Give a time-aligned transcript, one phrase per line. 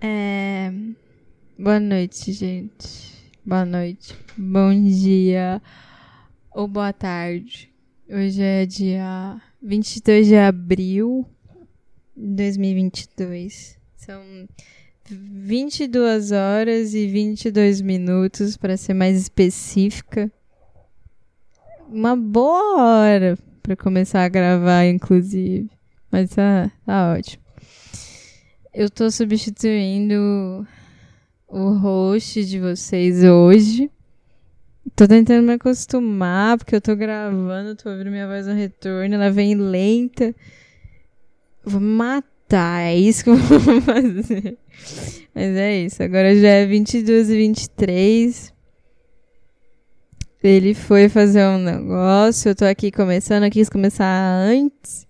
[0.00, 0.70] É...
[1.58, 3.32] Boa noite, gente.
[3.44, 4.14] Boa noite.
[4.36, 5.62] Bom dia.
[6.54, 7.72] Ou boa tarde.
[8.08, 11.26] Hoje é dia 22 de abril
[12.16, 13.78] de 2022.
[13.96, 14.22] São
[15.08, 20.30] 22 horas e 22 minutos, para ser mais específica.
[21.88, 25.70] Uma boa hora para começar a gravar, inclusive.
[26.10, 27.45] Mas tá, tá ótimo.
[28.78, 30.66] Eu tô substituindo
[31.48, 33.90] o host de vocês hoje.
[34.94, 39.30] Tô tentando me acostumar, porque eu tô gravando, tô ouvindo minha voz no retorno, ela
[39.30, 40.34] vem lenta.
[41.64, 44.58] Vou matar, é isso que eu vou fazer.
[45.34, 48.52] Mas é isso, agora já é 22 e 23.
[50.42, 55.06] Ele foi fazer um negócio, eu tô aqui começando, eu quis começar antes.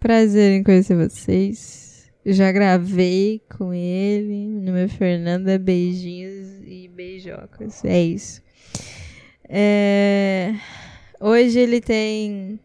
[0.00, 1.81] Prazer em conhecer vocês.
[2.24, 4.46] Já gravei com ele.
[4.46, 5.58] Meu é Fernanda.
[5.58, 7.84] Beijinhos e beijocas.
[7.84, 8.40] É isso.
[9.48, 10.54] É...
[11.20, 12.58] Hoje ele tem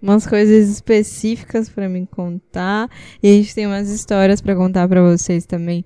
[0.00, 2.90] umas coisas específicas para me contar.
[3.22, 5.84] E a gente tem umas histórias para contar para vocês também.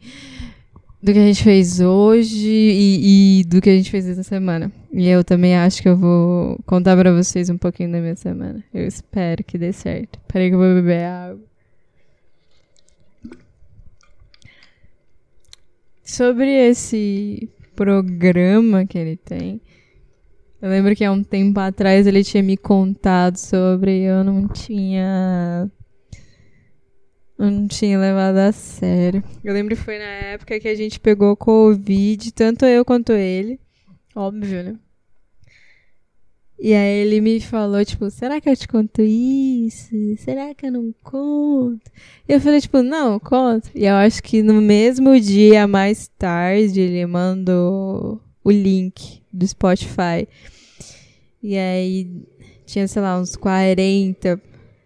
[1.03, 4.71] Do que a gente fez hoje e, e, do que a gente fez essa semana.
[4.93, 8.63] E eu também acho que eu vou contar para vocês um pouquinho da minha semana.
[8.73, 10.21] Eu espero que dê certo.
[10.29, 11.50] Peraí que eu vou beber água.
[16.11, 19.61] Sobre esse programa que ele tem,
[20.61, 25.71] eu lembro que há um tempo atrás ele tinha me contado sobre eu não tinha.
[27.39, 29.23] Eu não tinha levado a sério.
[29.45, 33.61] Eu lembro que foi na época que a gente pegou Covid, tanto eu quanto ele.
[34.13, 34.77] Óbvio, né?
[36.63, 39.89] E aí ele me falou, tipo, será que eu te conto isso?
[40.19, 41.91] Será que eu não conto?
[42.29, 43.71] E eu falei, tipo, não, conto.
[43.75, 50.29] E eu acho que no mesmo dia, mais tarde, ele mandou o link do Spotify.
[51.43, 52.27] E aí
[52.67, 54.39] tinha, sei lá, uns 40,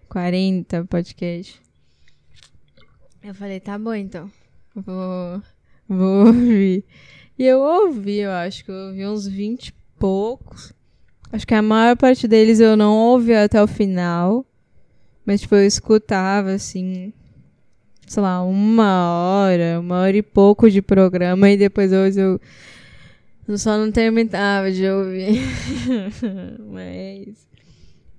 [0.09, 1.61] 40 podcasts.
[3.21, 4.31] Eu falei, tá bom então.
[4.77, 5.43] Vou,
[5.89, 6.85] vou ouvir.
[7.37, 10.73] E eu ouvi, eu acho que eu ouvi uns 20 e poucos.
[11.35, 14.47] Acho que a maior parte deles eu não ouvi até o final.
[15.27, 17.13] Mas, tipo, eu escutava, assim,
[18.07, 21.51] sei lá, uma hora, uma hora e pouco de programa.
[21.51, 25.41] E depois hoje eu só não terminava de ouvir.
[26.71, 27.49] mas.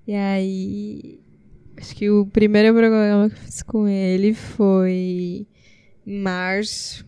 [0.06, 1.20] E aí.
[1.78, 5.47] Acho que o primeiro programa que eu fiz com ele foi
[6.06, 7.06] em março.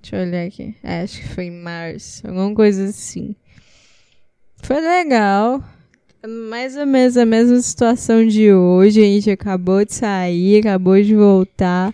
[0.00, 0.76] Deixa eu olhar aqui.
[0.80, 2.24] É, acho que foi em março.
[2.24, 3.34] Alguma coisa assim.
[4.62, 5.62] Foi legal.
[6.46, 9.00] Mais ou menos a mesma situação de hoje.
[9.00, 11.92] A gente acabou de sair, acabou de voltar.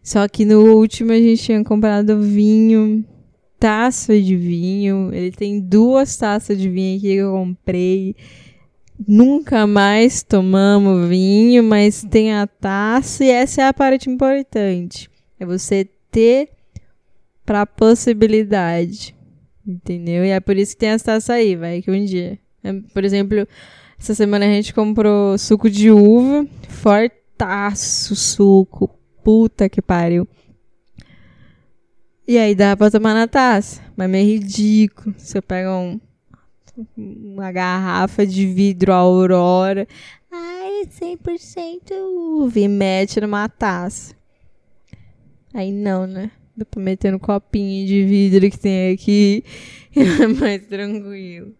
[0.00, 3.04] Só que no último a gente tinha comprado vinho,
[3.58, 5.10] taça de vinho.
[5.12, 8.14] Ele tem duas taças de vinho aqui que eu comprei.
[9.08, 15.10] Nunca mais tomamos vinho, mas tem a taça e essa é a parte importante.
[15.38, 16.48] É você ter
[17.44, 19.16] para possibilidade.
[19.66, 20.24] Entendeu?
[20.24, 22.38] E é por isso que tem as taças aí, vai, que um dia.
[22.62, 23.46] É, por exemplo,
[23.98, 28.90] essa semana a gente comprou suco de uva, fortaço suco,
[29.22, 30.28] puta que pariu.
[32.26, 35.14] E aí dá pra tomar na taça, mas meio ridículo.
[35.18, 36.00] Você pega um,
[36.96, 39.86] uma garrafa de vidro Aurora,
[40.30, 44.14] ai, 100% uva, e mete numa taça.
[45.52, 46.30] Aí não, né?
[46.56, 49.44] Dá pra meter no copinho de vidro que tem aqui.
[49.96, 51.54] É mais tranquilo.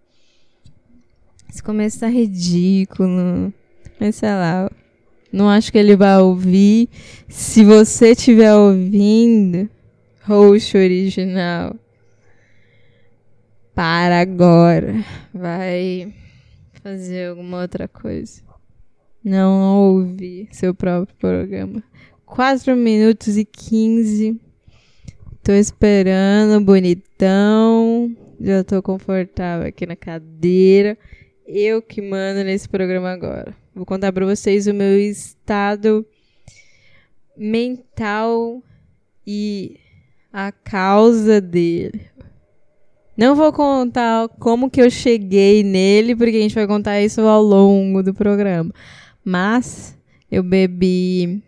[1.49, 3.53] Esse começo tá ridículo.
[4.01, 4.69] Mas sei lá.
[5.33, 6.89] Não acho que ele vai ouvir.
[7.29, 9.71] Se você estiver ouvindo,
[10.23, 11.77] roxo original.
[13.73, 14.95] Para agora.
[15.33, 16.13] Vai
[16.83, 18.43] fazer alguma outra coisa.
[19.25, 21.83] Não ouve seu próprio programa.
[22.27, 24.41] 4 minutos e 15
[25.45, 28.17] Tô esperando, bonitão.
[28.41, 30.97] Já tô confortável aqui na cadeira.
[31.47, 33.55] Eu que mando nesse programa agora.
[33.75, 36.07] Vou contar para vocês o meu estado
[37.37, 38.63] mental
[39.27, 39.79] e
[40.33, 42.01] a causa dele.
[43.15, 47.43] Não vou contar como que eu cheguei nele, porque a gente vai contar isso ao
[47.43, 48.73] longo do programa.
[49.23, 49.95] Mas
[50.31, 51.43] eu bebi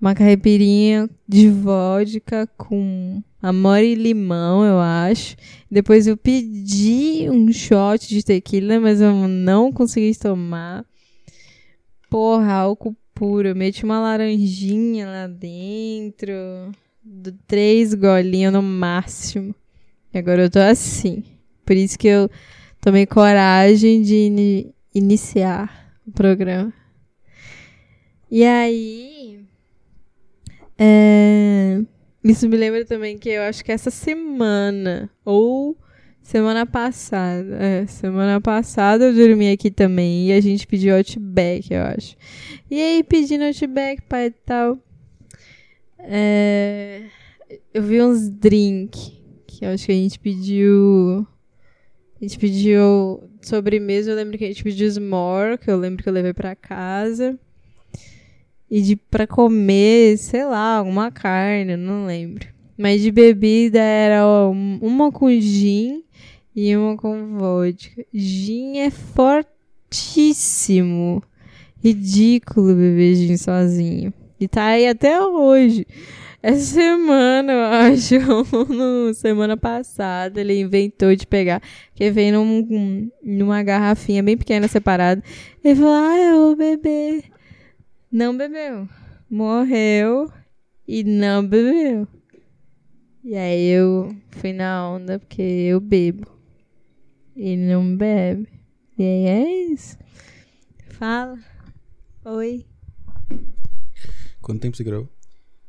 [0.00, 5.36] uma caipirinha de vodka com amor e limão, eu acho.
[5.70, 10.84] Depois eu pedi um shot de tequila, mas eu não consegui tomar.
[12.10, 13.48] Porra, álcool puro.
[13.48, 16.34] Eu meti uma laranjinha lá dentro.
[17.46, 19.54] três golinhos no máximo.
[20.12, 21.24] E agora eu tô assim.
[21.64, 22.30] Por isso que eu
[22.80, 26.72] tomei coragem de ini iniciar o programa.
[28.30, 29.35] E aí.
[30.78, 31.80] É,
[32.22, 35.76] isso me lembra também que eu acho que essa semana, ou
[36.22, 41.82] semana passada, é, semana passada eu dormi aqui também e a gente pediu Outback, eu
[41.82, 42.16] acho.
[42.70, 44.78] E aí, pedindo Outback, pai e tal.
[45.98, 47.02] É,
[47.72, 51.26] eu vi uns drink que eu acho que a gente pediu.
[52.20, 56.08] A gente pediu sobremesa, eu lembro que a gente pediu s'more, que eu lembro que
[56.08, 57.38] eu levei pra casa.
[58.70, 62.46] E de pra comer, sei lá, alguma carne, não lembro.
[62.76, 66.02] Mas de bebida era uma com gin
[66.54, 68.04] e uma com vodka.
[68.12, 70.42] Gin é fortíssimo.
[71.82, 74.12] Ridículo beber gin sozinho.
[74.38, 75.86] E tá aí até hoje.
[76.42, 78.14] Essa semana, eu acho,
[78.72, 81.60] no, semana passada, ele inventou de pegar,
[81.92, 85.22] que veio num, numa garrafinha bem pequena separada.
[85.64, 87.35] Ele falou: Ah, eu vou beber.
[88.10, 88.88] Não bebeu.
[89.28, 90.30] Morreu
[90.86, 92.06] e não bebeu.
[93.24, 96.30] E aí eu fui na onda porque eu bebo.
[97.34, 98.48] Ele não bebe.
[98.96, 99.98] E aí é isso.
[100.90, 101.38] Fala.
[102.24, 102.64] Oi.
[104.40, 105.08] Quanto tempo você gravou?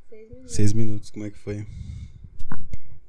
[0.08, 0.54] Seis minutos.
[0.54, 1.66] Seis minutos, como é que foi?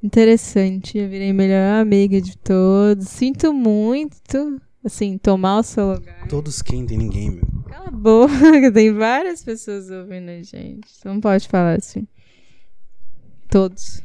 [0.02, 3.08] Interessante, eu virei melhor amiga de todos.
[3.08, 6.26] Sinto muito, assim, tomar o seu lugar.
[6.28, 6.86] Todos quem?
[6.86, 7.57] Tem ninguém, meu.
[7.68, 10.90] Cala a boca, tem várias pessoas ouvindo a gente.
[10.90, 12.06] Você não pode falar assim.
[13.48, 14.02] Todos.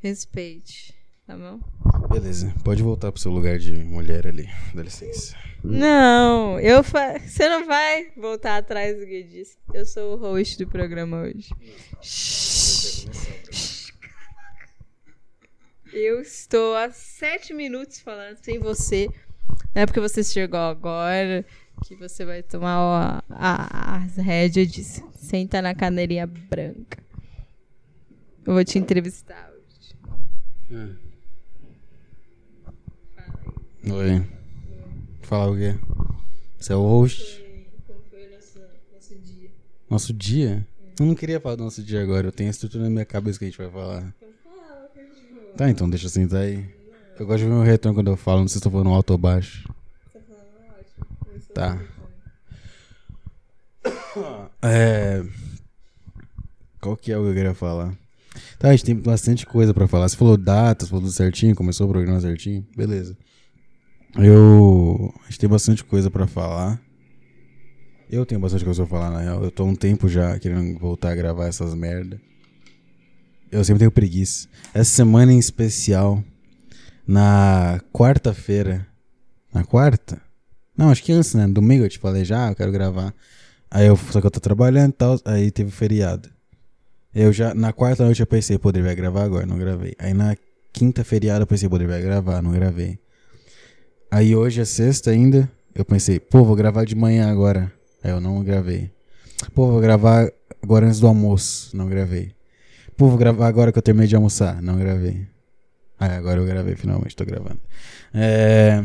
[0.00, 0.94] Respeite,
[1.26, 1.60] tá bom?
[2.08, 5.36] Beleza, pode voltar pro seu lugar de mulher ali, dá licença.
[5.62, 7.18] Não, eu fa...
[7.18, 9.58] você não vai voltar atrás do que eu disse.
[9.74, 11.50] Eu sou o host do programa hoje.
[15.92, 19.08] Eu estou há sete minutos falando sem você.
[19.74, 21.44] Não é porque você chegou agora
[21.84, 25.02] que você vai tomar a, a, as rédeas disso.
[25.14, 27.02] Senta na cadeirinha branca.
[28.46, 29.94] Eu vou te entrevistar hoje.
[30.70, 30.96] Hum.
[33.90, 34.26] Oi.
[35.22, 35.74] Falar o quê?
[36.58, 37.44] Você é o host?
[37.86, 38.58] Como foi o nosso,
[38.92, 39.50] nosso dia?
[39.90, 40.66] Nosso dia?
[40.98, 42.28] Eu não queria falar do nosso dia agora.
[42.28, 44.14] Eu tenho a estrutura na minha cabeça que a gente vai falar.
[45.56, 46.68] Tá, então deixa eu sentar aí.
[47.18, 48.40] Eu gosto de ver meu retorno quando eu falo.
[48.40, 49.68] Não sei se estou falando alto ou baixo.
[51.58, 51.76] Tá.
[54.62, 55.24] É.
[56.80, 57.98] Qual que é o que eu queria falar?
[58.60, 60.08] Tá, a gente tem bastante coisa pra falar.
[60.08, 62.64] Você falou datas, falou tudo certinho, começou o programa certinho.
[62.76, 63.18] Beleza.
[64.16, 65.12] Eu.
[65.22, 66.80] A gente tem bastante coisa pra falar.
[68.08, 69.42] Eu tenho bastante coisa pra falar, na real.
[69.42, 72.20] Eu tô um tempo já querendo voltar a gravar essas merda.
[73.50, 74.46] Eu sempre tenho preguiça.
[74.72, 76.22] Essa semana em especial,
[77.04, 78.86] na quarta-feira.
[79.52, 80.27] Na quarta?
[80.78, 81.48] Não, acho que antes, né?
[81.48, 83.12] Domingo eu te falei já, eu quero gravar.
[83.68, 86.30] Aí eu, só que eu tô trabalhando e tal, aí teve feriado.
[87.12, 89.96] Eu já, na quarta noite eu pensei, poderia gravar agora, não gravei.
[89.98, 90.36] Aí na
[90.72, 92.96] quinta feriado eu pensei, poderia gravar, não gravei.
[94.08, 97.72] Aí hoje é sexta ainda, eu pensei, pô, vou gravar de manhã agora.
[98.02, 98.92] Aí eu não gravei.
[99.52, 100.30] Pô, vou gravar
[100.62, 102.32] agora antes do almoço, não gravei.
[102.96, 105.26] Pô, vou gravar agora que eu terminei de almoçar, não gravei.
[105.98, 107.60] Aí agora eu gravei, finalmente tô gravando.
[108.14, 108.84] É...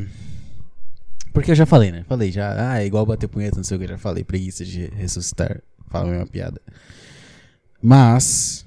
[1.33, 2.05] Porque eu já falei, né?
[2.07, 4.85] Falei já, ah, é igual bater punheta, não sei o que, já falei, preguiça de
[4.87, 5.61] ressuscitar.
[5.89, 6.61] Fala a mesma piada.
[7.81, 8.65] Mas,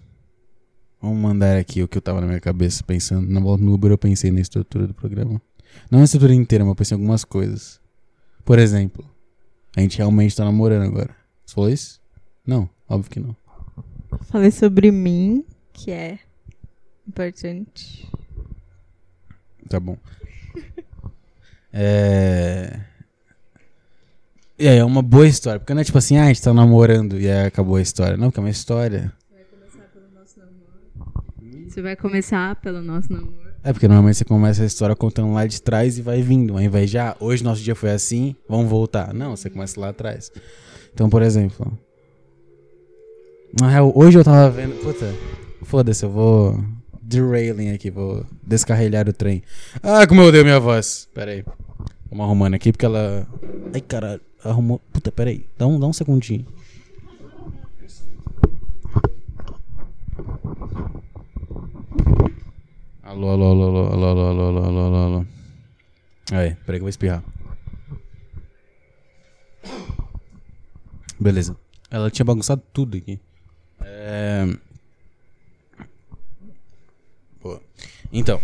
[1.00, 3.26] vamos mandar aqui o que eu tava na minha cabeça pensando.
[3.28, 5.40] Na volta no Uber eu pensei na estrutura do programa.
[5.90, 7.80] Não na estrutura inteira, mas eu pensei em algumas coisas.
[8.44, 9.08] Por exemplo,
[9.76, 11.14] a gente realmente tá namorando agora.
[11.44, 12.00] Você falou isso?
[12.44, 13.36] Não, óbvio que não.
[14.22, 16.18] Falei sobre mim, que é
[17.06, 18.10] importante.
[19.68, 19.96] Tá bom.
[21.78, 22.80] é.
[24.58, 25.60] E aí, é uma boa história.
[25.60, 28.16] Porque não é tipo assim, ah, a gente tá namorando e aí acabou a história.
[28.16, 29.12] Não, porque é uma história.
[29.30, 31.68] Vai começar pelo nosso namoro.
[31.68, 33.46] Você vai começar pelo nosso namoro.
[33.62, 36.54] É, porque normalmente você começa a história contando lá de trás e vai vindo.
[36.54, 39.12] Ao invés de, ah, hoje nosso dia foi assim, vamos voltar.
[39.12, 40.32] Não, você começa lá atrás.
[40.94, 41.76] Então, por exemplo.
[43.60, 44.80] Na real, hoje eu tava vendo.
[44.80, 45.12] Puta,
[45.64, 46.64] foda-se, eu vou.
[47.02, 49.42] Derailing aqui, vou descarrilhar o trem.
[49.82, 51.08] Ah, como eu odeio minha voz.
[51.12, 51.44] Pera aí.
[52.10, 53.26] Vamos arrumando aqui porque ela.
[53.74, 54.20] Ai, caralho.
[54.44, 54.78] Arrumou.
[54.92, 55.46] Puta, pera aí.
[55.58, 56.46] Dá um, dá um segundinho.
[63.02, 65.26] Alô, alô, alô, alô, alô, alô, alô, alô, alô, alô.
[66.32, 67.22] Aí, peraí que eu vou espirrar.
[71.18, 71.56] Beleza.
[71.90, 73.18] Ela tinha bagunçado tudo aqui.
[73.80, 74.44] É...
[78.12, 78.40] Então,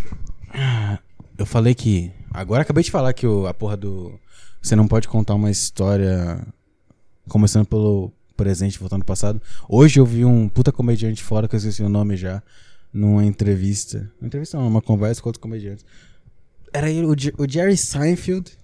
[1.36, 2.12] eu falei que.
[2.32, 4.18] Agora acabei de falar que o, a porra do.
[4.60, 6.46] Você não pode contar uma história
[7.28, 9.40] começando pelo presente, voltando pro passado.
[9.68, 12.42] Hoje eu vi um puta comediante fora, que eu esqueci o nome já,
[12.92, 14.10] numa entrevista.
[14.20, 15.84] Uma entrevista não, uma conversa com outros comediantes.
[16.72, 18.56] Era ele, o, o Jerry Seinfeld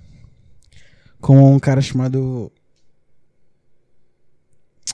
[1.20, 2.50] com um cara chamado.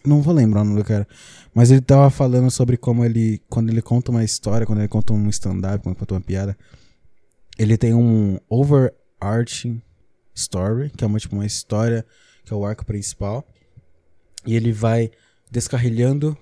[0.04, 1.06] Não vou lembrar o nome do cara.
[1.54, 3.40] Mas ele tava falando sobre como ele.
[3.48, 6.56] Quando ele conta uma história, quando ele conta um stand-up, quando ele conta uma piada.
[7.58, 9.80] Ele tem um overarching
[10.34, 12.04] story, que é uma, tipo, uma história
[12.44, 13.46] que é o arco principal.
[14.46, 15.10] E ele vai
[15.50, 16.36] descarrilhando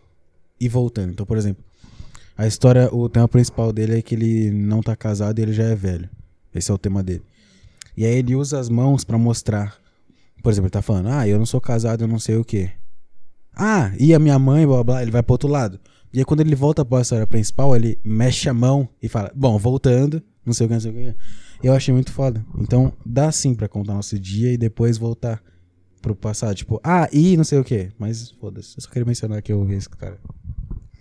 [0.58, 1.12] e voltando.
[1.12, 1.62] Então, por exemplo,
[2.36, 5.64] a história, o tema principal dele é que ele não tá casado e ele já
[5.64, 6.08] é velho.
[6.54, 7.22] Esse é o tema dele.
[7.96, 9.76] E aí ele usa as mãos pra mostrar.
[10.42, 12.70] Por exemplo, ele tá falando, ah, eu não sou casado, eu não sei o quê.
[13.54, 15.78] Ah, e a minha mãe, blá blá, ele vai pro outro lado.
[16.12, 19.58] E aí quando ele volta pra história principal, ele mexe a mão e fala, bom,
[19.58, 21.16] voltando, não sei o que, não sei o que.
[21.62, 22.44] Eu achei muito foda.
[22.58, 25.42] Então, dá sim pra contar nosso dia e depois voltar
[26.00, 26.54] pro passado.
[26.54, 27.90] Tipo, ah, e não sei o que.
[27.98, 28.76] Mas foda-se.
[28.76, 30.18] Eu só queria mencionar que eu ouvi esse cara.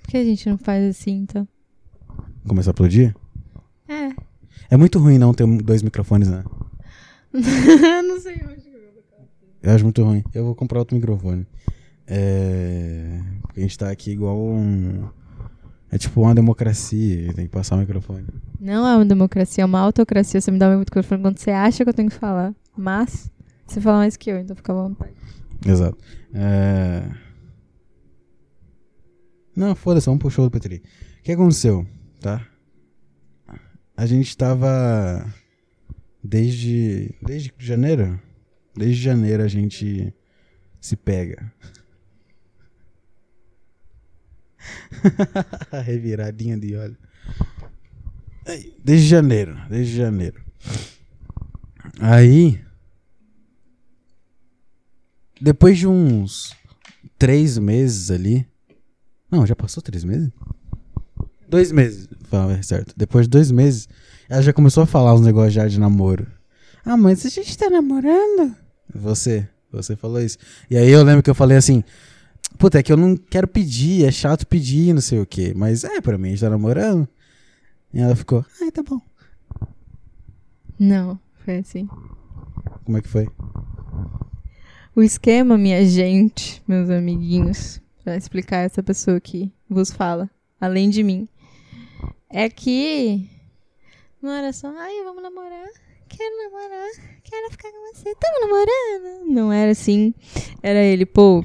[0.04, 1.48] Por que a gente não faz assim, então?
[2.48, 3.16] Começar pelo dia?
[3.88, 4.10] É.
[4.70, 6.44] É muito ruim não ter dois microfones, né?
[7.34, 9.24] não sei onde eu vou botar.
[9.64, 10.24] Eu acho muito ruim.
[10.34, 11.48] Eu vou comprar outro microfone.
[12.06, 13.20] É.
[13.42, 15.10] Porque a gente tá aqui igual um.
[15.92, 18.26] É tipo uma democracia, tem que passar o microfone.
[18.60, 20.40] Não é uma democracia, é uma autocracia.
[20.40, 22.56] Você me dá o microfone quando você acha que eu tenho que falar.
[22.78, 23.30] Mas,
[23.68, 25.12] você fala mais que eu, então fica à vontade.
[25.66, 25.98] Exato.
[26.34, 27.04] É...
[29.54, 30.82] Não, foda-se, vamos pro show do Petri.
[31.20, 31.86] O que aconteceu,
[32.22, 32.48] tá?
[33.96, 35.26] A gente tava.
[36.24, 37.14] Desde.
[37.22, 38.20] Desde janeiro?
[38.76, 40.14] Desde janeiro a gente
[40.80, 41.52] se pega.
[45.84, 46.76] Reviradinha de.
[48.46, 50.42] Aí, Desde janeiro, desde janeiro.
[52.00, 52.60] Aí.
[55.40, 56.56] Depois de uns
[57.18, 58.48] três meses ali.
[59.30, 60.30] Não, já passou três meses?
[61.48, 62.94] Dois meses, fala certo.
[62.96, 63.88] Depois de dois meses,
[64.30, 66.28] ela já começou a falar uns negócios já de namoro.
[66.86, 68.56] Ah, mas a gente tá namorando?
[68.94, 70.38] Você, você falou isso.
[70.70, 71.84] E aí eu lembro que eu falei assim.
[72.62, 75.52] Puta, é que eu não quero pedir, é chato pedir, não sei o quê.
[75.56, 77.08] Mas é, pra mim, a gente tá namorando.
[77.92, 79.02] E ela ficou, ai, tá bom.
[80.78, 81.90] Não, foi assim.
[82.86, 83.28] Como é que foi?
[84.96, 91.02] O esquema, minha gente, meus amiguinhos, pra explicar essa pessoa que vos fala, além de
[91.02, 91.28] mim,
[92.30, 93.28] é que
[94.22, 95.68] não era só, ai, vamos namorar,
[96.08, 96.90] quero namorar,
[97.24, 99.34] quero ficar com você, tamo namorando.
[99.34, 100.14] Não era assim.
[100.62, 101.44] Era ele, pô.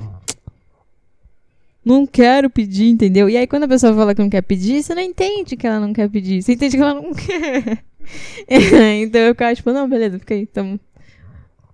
[1.87, 3.31] Não quero pedir, entendeu?
[3.31, 5.79] E aí, quando a pessoa fala que não quer pedir, você não entende que ela
[5.79, 6.43] não quer pedir.
[6.43, 7.85] Você entende que ela não quer.
[9.03, 10.79] então eu ficava tipo, não, beleza, fica aí, tamo,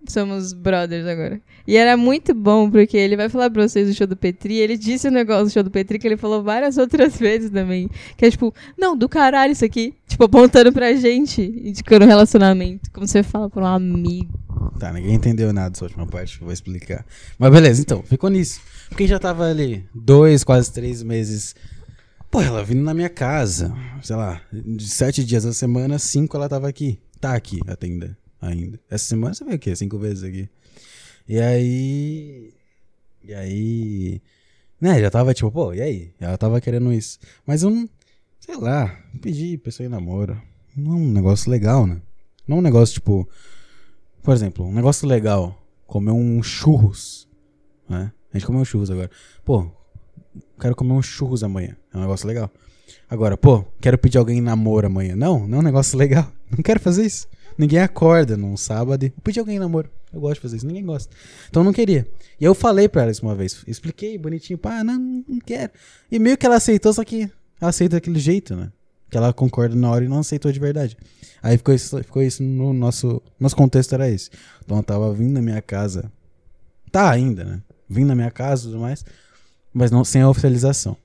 [0.08, 1.40] somos brothers agora.
[1.66, 4.56] E era muito bom, porque ele vai falar pra vocês do show do Petri.
[4.56, 7.88] Ele disse o negócio do show do Petri que ele falou várias outras vezes também.
[8.16, 9.94] Que é tipo, não, do caralho isso aqui.
[10.08, 12.90] Tipo, apontando pra gente, indicando relacionamento.
[12.90, 14.38] Como você fala pra um amigo.
[14.78, 17.06] Tá, ninguém entendeu nada dessa última parte, vou explicar.
[17.38, 18.60] Mas beleza, então, ficou nisso.
[18.92, 21.56] Porque já tava ali dois, quase três meses.
[22.30, 26.46] Pô, ela vindo na minha casa, sei lá, de sete dias da semana, cinco ela
[26.46, 27.00] tava aqui.
[27.18, 28.18] Tá aqui ainda.
[28.38, 28.78] ainda.
[28.90, 29.74] Essa semana você veio o quê?
[29.74, 30.46] Cinco vezes aqui.
[31.26, 32.52] E aí.
[33.24, 34.20] E aí.
[34.78, 36.12] Né, já tava tipo, pô, e aí?
[36.20, 37.18] Ela tava querendo isso.
[37.46, 37.88] Mas eu não.
[38.40, 40.38] Sei lá, pedi pessoa em namoro.
[40.76, 42.02] Não é um negócio legal, né?
[42.46, 43.26] Não é um negócio tipo.
[44.22, 45.66] Por exemplo, um negócio legal.
[45.86, 47.26] Comer um churros.
[47.88, 48.12] Né?
[48.32, 49.10] A gente comeu churros agora.
[49.44, 49.70] Pô,
[50.60, 51.76] quero comer um churros amanhã.
[51.92, 52.50] É um negócio legal.
[53.08, 55.14] Agora, pô, quero pedir alguém namoro amanhã.
[55.14, 56.30] Não, não é um negócio legal.
[56.50, 57.26] Não quero fazer isso.
[57.56, 59.90] Ninguém acorda num sábado e pedir alguém namoro.
[60.12, 61.14] Eu gosto de fazer isso, ninguém gosta.
[61.48, 62.06] Então não queria.
[62.38, 63.62] E eu falei pra ela isso uma vez.
[63.66, 65.72] Expliquei bonitinho, pá, não, não quero.
[66.10, 68.70] E meio que ela aceitou, só que ela aceita daquele jeito, né?
[69.10, 70.96] Que ela concorda na hora e não aceitou de verdade.
[71.42, 73.22] Aí ficou isso, ficou isso no nosso.
[73.40, 74.30] Nosso contexto era esse.
[74.64, 76.12] Então eu tava vindo na minha casa.
[76.90, 77.62] Tá ainda, né?
[77.92, 79.04] Vindo na minha casa e tudo mais.
[79.72, 80.96] Mas não sem a oficialização.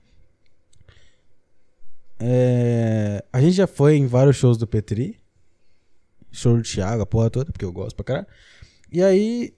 [2.18, 5.18] É, a gente já foi em vários shows do Petri.
[6.30, 8.26] Show do Thiago, a porra toda, porque eu gosto pra caralho.
[8.90, 9.54] E aí,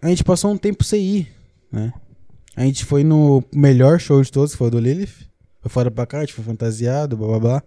[0.00, 1.34] a gente passou um tempo sem ir,
[1.70, 1.92] né?
[2.54, 5.28] A gente foi no melhor show de todos, que foi o do Lilith.
[5.60, 7.62] Foi fora pra cá, a gente foi fantasiado, blá blá blá.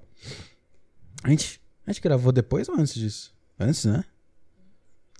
[1.23, 3.33] A gente, a gente gravou depois ou antes disso?
[3.59, 4.03] Antes, né?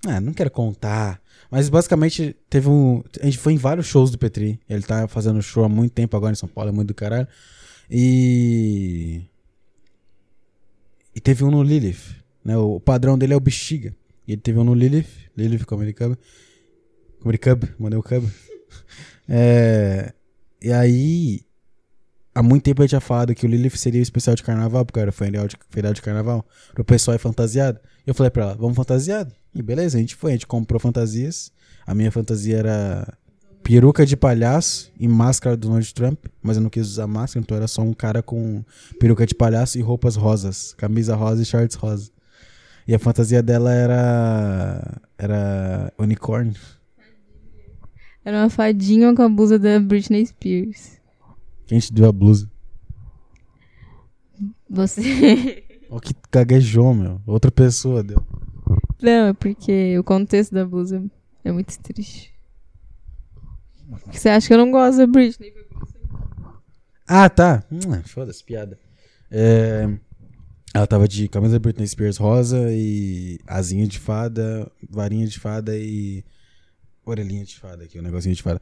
[0.06, 1.20] Ah, não quero contar.
[1.50, 3.02] Mas basicamente teve um.
[3.20, 4.60] A gente foi em vários shows do Petri.
[4.68, 7.26] Ele tá fazendo show há muito tempo agora em São Paulo, é muito do caralho.
[7.90, 9.22] E.
[11.14, 12.16] e teve um no Lilith.
[12.44, 12.56] Né?
[12.56, 13.94] O padrão dele é o Bexiga.
[14.28, 15.08] E ele teve um no Lilith.
[15.36, 16.16] Lilith Comedy Cub.
[17.20, 18.24] Comedy Cub, mandei o Cub.
[19.32, 20.12] É,
[20.60, 21.42] e aí,
[22.34, 24.98] há muito tempo eu tinha falado que o Lilith seria o especial de carnaval, porque
[24.98, 26.44] era feriado de, de carnaval.
[26.76, 27.78] O pessoal é fantasiado.
[28.04, 29.32] Eu falei pra ela, vamos fantasiado.
[29.54, 31.52] E beleza, a gente foi, a gente comprou fantasias.
[31.86, 33.18] A minha fantasia era
[33.62, 37.56] peruca de palhaço e máscara do Donald Trump, mas eu não quis usar máscara, então
[37.56, 38.64] era só um cara com
[38.98, 42.10] peruca de palhaço e roupas rosas, camisa rosa e shorts rosa.
[42.86, 46.54] E a fantasia dela era era unicórnio.
[48.24, 50.98] Era uma fadinha com a blusa da Britney Spears.
[51.66, 52.50] Quem te deu a blusa?
[54.68, 55.64] Você.
[55.88, 57.20] Ó que gaguejou, meu.
[57.26, 58.24] Outra pessoa deu.
[59.02, 61.02] Não, é porque o contexto da blusa
[61.44, 62.32] é muito triste.
[64.10, 65.52] Você acha que eu não gosto da Britney?
[67.06, 67.64] Ah, tá.
[67.70, 68.78] Hum, Foda-se, piada.
[69.30, 69.88] É,
[70.72, 76.24] ela tava de camisa Britney Spears rosa e asinha de fada, varinha de fada e
[77.04, 78.60] orelhinha de fada aqui, o um negocinho de fada.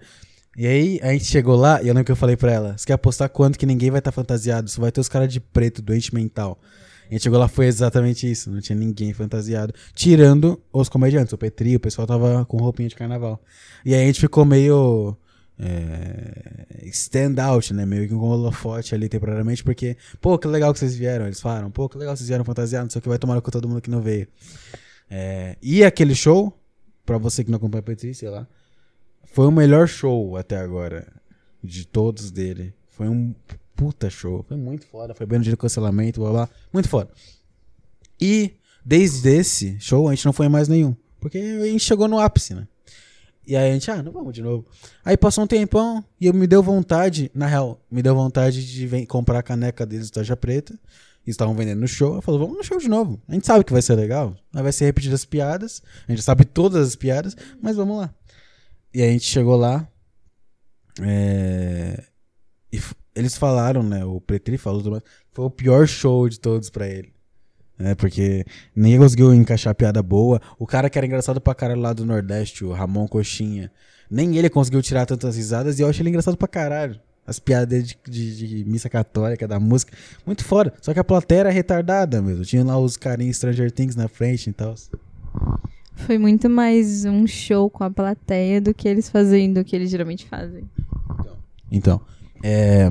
[0.57, 2.87] E aí, a gente chegou lá e eu lembro que eu falei pra ela: Você
[2.87, 4.68] quer apostar quanto que ninguém vai estar tá fantasiado?
[4.71, 6.59] Só vai ter os caras de preto, doente mental.
[7.09, 8.50] A gente chegou lá, foi exatamente isso.
[8.50, 9.73] Não tinha ninguém fantasiado.
[9.95, 13.43] Tirando os comediantes, o Petri, o pessoal tava com roupinha de carnaval.
[13.85, 15.17] E aí a gente ficou meio.
[15.61, 17.85] É, stand out, né?
[17.85, 21.27] Meio que um holofote ali temporariamente, porque, pô, que legal que vocês vieram.
[21.27, 23.41] Eles falaram, pô, que legal que vocês vieram fantasiados, não sei o que vai tomar
[23.41, 24.29] com todo mundo que não veio.
[25.11, 26.57] É, e aquele show,
[27.05, 28.47] pra você que não acompanha Petri, sei lá,
[29.25, 31.07] foi o melhor show até agora
[31.65, 32.75] de todos dele.
[32.91, 33.35] Foi um
[33.78, 34.44] puta show.
[34.47, 35.14] Foi muito foda.
[35.14, 36.49] Foi bem no dia do cancelamento, blá blá.
[36.73, 37.08] Muito foda.
[38.20, 40.97] E desde esse show a gente não foi mais nenhum.
[41.20, 42.66] Porque a gente chegou no ápice, né?
[43.47, 44.66] E aí a gente, ah, não vamos de novo.
[45.04, 49.06] Aí passou um tempão e eu me deu vontade, na real, me deu vontade de
[49.06, 50.75] comprar a caneca deles do Taja Preta.
[51.25, 52.16] Eles estavam vendendo no show.
[52.16, 53.20] Eu falei, vamos no show de novo.
[53.29, 54.37] A gente sabe que vai ser legal.
[54.53, 55.83] Vai ser repetidas as piadas.
[56.07, 58.12] A gente sabe todas as piadas, mas vamos lá.
[58.92, 59.88] E aí a gente chegou lá.
[61.00, 62.05] É...
[62.72, 62.81] E
[63.18, 64.04] eles falaram, né?
[64.04, 65.02] O Pretri falou,
[65.33, 67.12] foi o pior show de todos para ele.
[67.78, 70.40] Né, porque ninguém conseguiu encaixar piada boa.
[70.59, 73.70] O cara que era engraçado pra caralho lá do Nordeste, o Ramon Coxinha,
[74.11, 76.98] nem ele conseguiu tirar tantas risadas e eu achei ele engraçado pra caralho.
[77.24, 80.72] As piadas de, de, de missa católica, da música, muito fora.
[80.81, 82.44] Só que a plateia era retardada mesmo.
[82.44, 84.74] Tinha lá os carinhos Stranger Things na frente e tal.
[85.94, 89.90] Foi muito mais um show com a plateia do que eles fazendo o que eles
[89.90, 90.68] geralmente fazem.
[91.70, 92.00] Então,
[92.42, 92.90] é,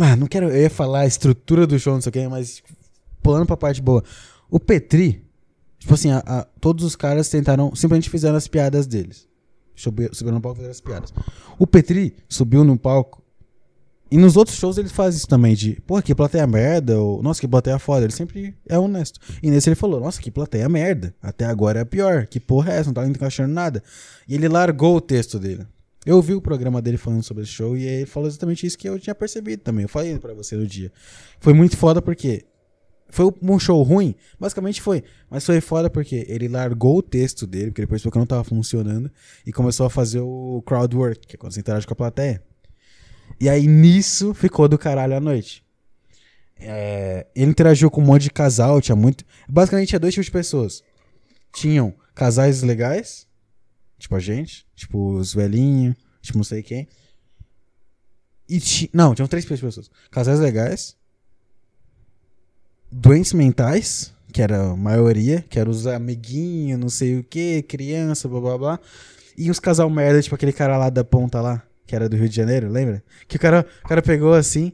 [0.00, 0.48] ah, não quero.
[0.48, 2.62] Eu ia falar a estrutura do show, não sei o que, mas
[3.22, 4.02] pulando pra parte boa.
[4.50, 5.24] O Petri,
[5.78, 7.74] tipo assim, a, a, todos os caras tentaram.
[7.74, 9.28] Simplesmente fizeram as piadas deles.
[9.74, 11.14] Subiu, subiram no palco e fizeram as piadas.
[11.58, 13.20] O Petri subiu no palco.
[14.10, 17.40] E nos outros shows ele faz isso também, de, porra, que plateia merda, ou, nossa,
[17.40, 18.04] que plateia foda.
[18.04, 19.20] Ele sempre é honesto.
[19.40, 21.14] E nesse ele falou, nossa, que plateia merda.
[21.22, 22.26] Até agora é a pior.
[22.26, 22.88] Que porra é essa?
[22.88, 23.82] Não tá encaixando nada.
[24.26, 25.64] E ele largou o texto dele.
[26.04, 28.88] Eu ouvi o programa dele falando sobre esse show e ele falou exatamente isso que
[28.88, 29.82] eu tinha percebido também.
[29.82, 30.90] Eu falei para você no dia.
[31.38, 32.46] Foi muito foda porque
[33.10, 37.66] foi um show ruim, basicamente foi, mas foi foda porque ele largou o texto dele,
[37.66, 39.10] porque ele percebeu que não tava funcionando
[39.44, 42.42] e começou a fazer o crowd work, que é quando você interage com a plateia.
[43.40, 45.64] E aí nisso ficou do caralho a noite.
[46.58, 49.24] É, ele interagiu com um monte de casal, tinha muito.
[49.48, 50.82] Basicamente tinha dois tipos de pessoas.
[51.52, 53.26] Tinham casais legais
[54.00, 56.88] Tipo a gente, tipo os velhinhos, tipo não sei quem.
[58.48, 58.90] E ti...
[58.94, 59.90] Não, tinham três pessoas.
[60.10, 60.96] Casais legais.
[62.90, 68.26] Doentes mentais, que era a maioria, que eram os amiguinhos, não sei o que, criança,
[68.26, 68.80] blá blá blá.
[69.36, 72.28] E os casal merda, tipo aquele cara lá da ponta lá, que era do Rio
[72.28, 73.04] de Janeiro, lembra?
[73.28, 74.72] Que o cara, o cara pegou assim.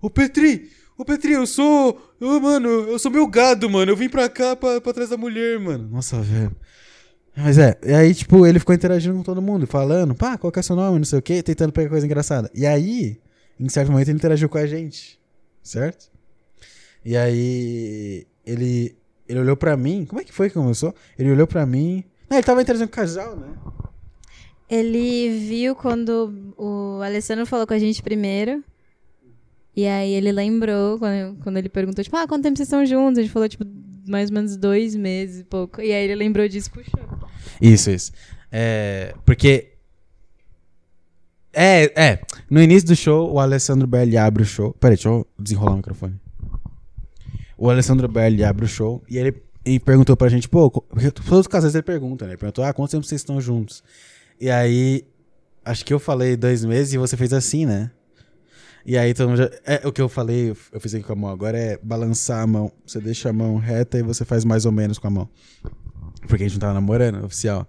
[0.00, 0.70] Ô Petri!
[0.98, 1.98] Ô Petri, eu sou.
[2.20, 3.90] Mano, eu sou meu gado, mano.
[3.90, 5.88] Eu vim pra cá pra, pra trás da mulher, mano.
[5.88, 6.54] Nossa, velho.
[7.36, 10.58] Mas é, e aí, tipo, ele ficou interagindo com todo mundo, falando, pá, qual que
[10.58, 12.50] é seu nome, não sei o quê, tentando pegar coisa engraçada.
[12.54, 13.18] E aí,
[13.58, 15.18] em certo momento, ele interagiu com a gente,
[15.62, 16.10] certo?
[17.04, 18.94] E aí, ele,
[19.26, 20.94] ele olhou pra mim, como é que foi que começou?
[21.18, 23.48] Ele olhou pra mim, não, ele tava interagindo com o casal, né?
[24.68, 28.64] Ele viu quando o Alessandro falou com a gente primeiro,
[29.74, 33.18] e aí ele lembrou, quando, quando ele perguntou, tipo, ah, quanto tempo vocês estão juntos?
[33.18, 33.64] A gente falou, tipo,
[34.06, 35.80] mais ou menos dois meses e pouco.
[35.80, 37.11] E aí ele lembrou disso puxou.
[37.62, 38.12] Isso, isso.
[38.50, 39.74] É, porque.
[41.52, 42.20] É, é.
[42.50, 44.72] No início do show, o Alessandro Belli abre o show.
[44.74, 46.20] Peraí, deixa eu desenrolar o microfone.
[47.56, 51.46] O Alessandro Belli abre o show e ele e perguntou pra gente, pô, todos os
[51.46, 52.32] casais ele pergunta, né?
[52.32, 53.84] Ele perguntou, ah, quanto tempo vocês estão juntos?
[54.40, 55.04] E aí,
[55.64, 57.92] acho que eu falei dois meses e você fez assim, né?
[58.84, 59.50] E aí todo mundo já.
[59.64, 62.46] É, o que eu falei, eu fiz aqui com a mão agora é balançar a
[62.46, 62.72] mão.
[62.84, 65.28] Você deixa a mão reta e você faz mais ou menos com a mão.
[66.26, 67.68] Porque a gente não tava namorando, oficial.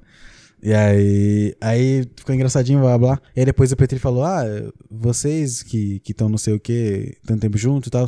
[0.62, 1.56] E aí.
[1.60, 3.22] Aí ficou engraçadinho, blá blá.
[3.36, 4.44] E aí depois o Petri falou: Ah,
[4.90, 8.08] vocês que estão não sei o que, tanto tempo junto e tal.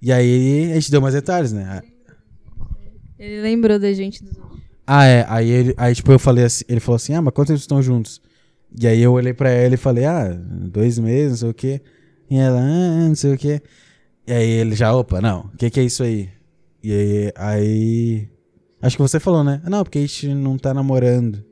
[0.00, 1.82] E aí a gente deu mais detalhes, né?
[3.18, 4.36] Ele lembrou da gente dos.
[4.86, 5.24] Ah, é.
[5.28, 7.82] Aí, ele, aí tipo, eu falei assim, ele falou assim, ah, mas quanto tempo estão
[7.82, 8.20] juntos?
[8.78, 11.80] E aí eu olhei pra ela e falei, ah, dois meses, não sei o quê.
[12.30, 13.62] E ela, ah, não sei o quê.
[14.26, 16.28] E aí ele já, opa, não, o que que é isso aí?
[16.82, 18.28] E aí, aí...
[18.84, 19.62] Acho que você falou, né?
[19.64, 21.42] Não, porque a gente não tá namorando.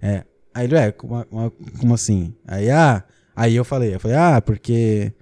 [0.00, 0.24] É.
[0.52, 1.24] Aí ele, é, como,
[1.78, 2.34] como assim?
[2.44, 3.04] Aí, ah...
[3.34, 5.12] Aí eu falei, eu falei, ah, porque...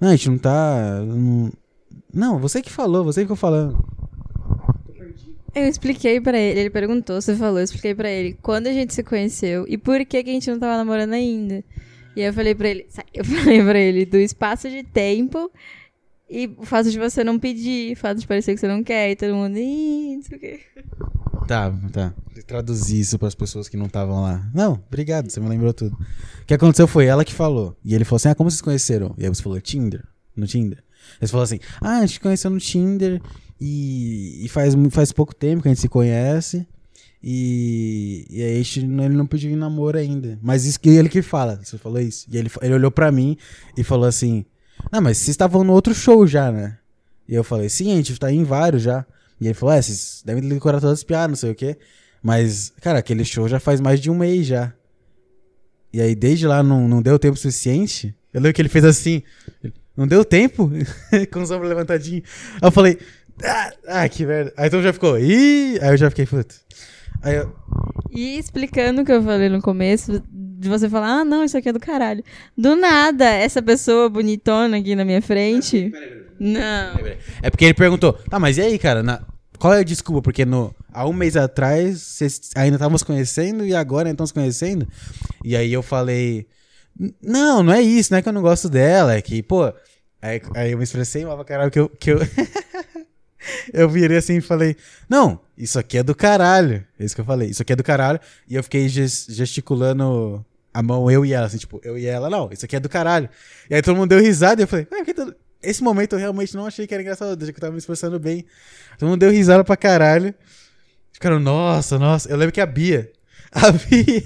[0.00, 1.00] Não, a gente não tá...
[1.04, 1.52] Não,
[2.14, 3.84] não você que falou, você que ficou falando.
[5.56, 8.94] Eu expliquei pra ele, ele perguntou, você falou, eu expliquei pra ele quando a gente
[8.94, 11.64] se conheceu e por que, que a gente não tava namorando ainda.
[12.14, 15.50] E eu falei pra ele, eu falei pra ele do espaço de tempo
[16.30, 19.10] e o fato de você não pedir, o fato de parecer que você não quer,
[19.10, 20.60] e todo mundo, "Ih, não sei o quê.
[21.48, 22.14] Tá, tá.
[22.46, 24.48] Traduzir isso pras pessoas que não estavam lá.
[24.54, 25.96] Não, obrigado, você me lembrou tudo.
[26.42, 27.76] O que aconteceu foi ela que falou.
[27.84, 29.14] E ele falou assim: Ah, como vocês conheceram?
[29.18, 30.04] E aí você falou: Tinder.
[30.36, 30.78] No Tinder.
[31.20, 33.20] Aí você falou assim: Ah, a gente se conheceu no Tinder
[33.60, 36.66] e, e faz, faz pouco tempo que a gente se conhece.
[37.22, 40.38] E, e aí a gente, não- ele não pediu em namoro ainda.
[40.42, 41.60] Mas isso que ele que fala.
[41.62, 42.26] Você falou isso.
[42.30, 43.36] E ele, ele olhou pra mim
[43.76, 44.44] e falou assim:
[44.90, 46.78] Não, mas vocês estavam no outro show já, né?
[47.28, 49.06] E eu falei: Sim, a gente tá em vários já.
[49.40, 51.78] E ele falou: É, vocês devem decorar todas as piadas, não sei o quê.
[52.22, 54.72] Mas, cara, aquele show já faz mais de um mês já.
[55.92, 58.14] E aí, desde lá, não, não deu tempo suficiente.
[58.32, 59.22] Eu lembro que ele fez assim.
[59.96, 60.70] Não deu tempo?
[61.32, 62.28] Com os ombros levantadinhos.
[62.54, 62.98] Aí eu falei.
[63.42, 64.52] Ah, ah, que merda.
[64.56, 65.18] Aí então já ficou.
[65.18, 65.78] Ih!
[65.80, 66.54] Aí eu já fiquei, puto.
[67.24, 67.54] Eu.
[68.10, 70.22] E explicando o que eu falei no começo,
[70.60, 72.22] de você falar, ah, não, isso aqui é do caralho.
[72.56, 75.90] Do nada, essa pessoa bonitona aqui na minha frente.
[76.38, 76.94] Não.
[77.42, 79.02] É porque ele perguntou, tá, mas e aí, cara?
[79.02, 79.22] na-
[79.58, 80.22] Qual é a desculpa?
[80.22, 84.32] Porque no, há um mês atrás vocês ainda estavam se conhecendo e agora estão se
[84.34, 84.86] conhecendo?
[85.44, 86.46] E aí eu falei,
[86.98, 89.72] "N- não, não é isso, não é que eu não gosto dela, é que, pô.
[90.22, 91.88] Aí, aí eu me expressei mal pra caralho que eu.
[91.88, 92.18] Que eu...
[93.72, 94.76] Eu virei assim e falei:
[95.08, 96.84] Não, isso aqui é do caralho.
[96.98, 97.48] É isso que eu falei.
[97.48, 98.20] Isso aqui é do caralho.
[98.46, 102.30] E eu fiquei ges- gesticulando a mão, eu e ela, assim, tipo, eu e ela,
[102.30, 103.28] não, isso aqui é do caralho.
[103.68, 105.34] E aí todo mundo deu risada e eu falei: por que todo...
[105.62, 108.18] Esse momento eu realmente não achei que era engraçado, desde que eu tava me esforçando
[108.18, 108.46] bem.
[108.98, 110.34] Todo mundo deu risada pra caralho.
[111.12, 112.30] Ficaram, nossa, nossa.
[112.30, 113.10] Eu lembro que a Bia.
[113.52, 114.22] A Bia.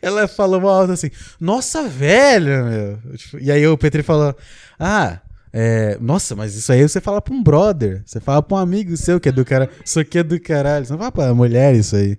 [0.00, 3.16] ela falou mal alto assim: Nossa, velho, meu.
[3.16, 4.36] Tipo, e aí o Petri falou:
[4.78, 5.20] Ah.
[5.58, 8.02] É, nossa, mas isso aí você fala pra um brother.
[8.04, 9.70] Você fala pra um amigo seu que é do cara.
[9.82, 10.84] Isso aqui é do caralho.
[10.84, 12.18] Você não fala pra mulher isso aí.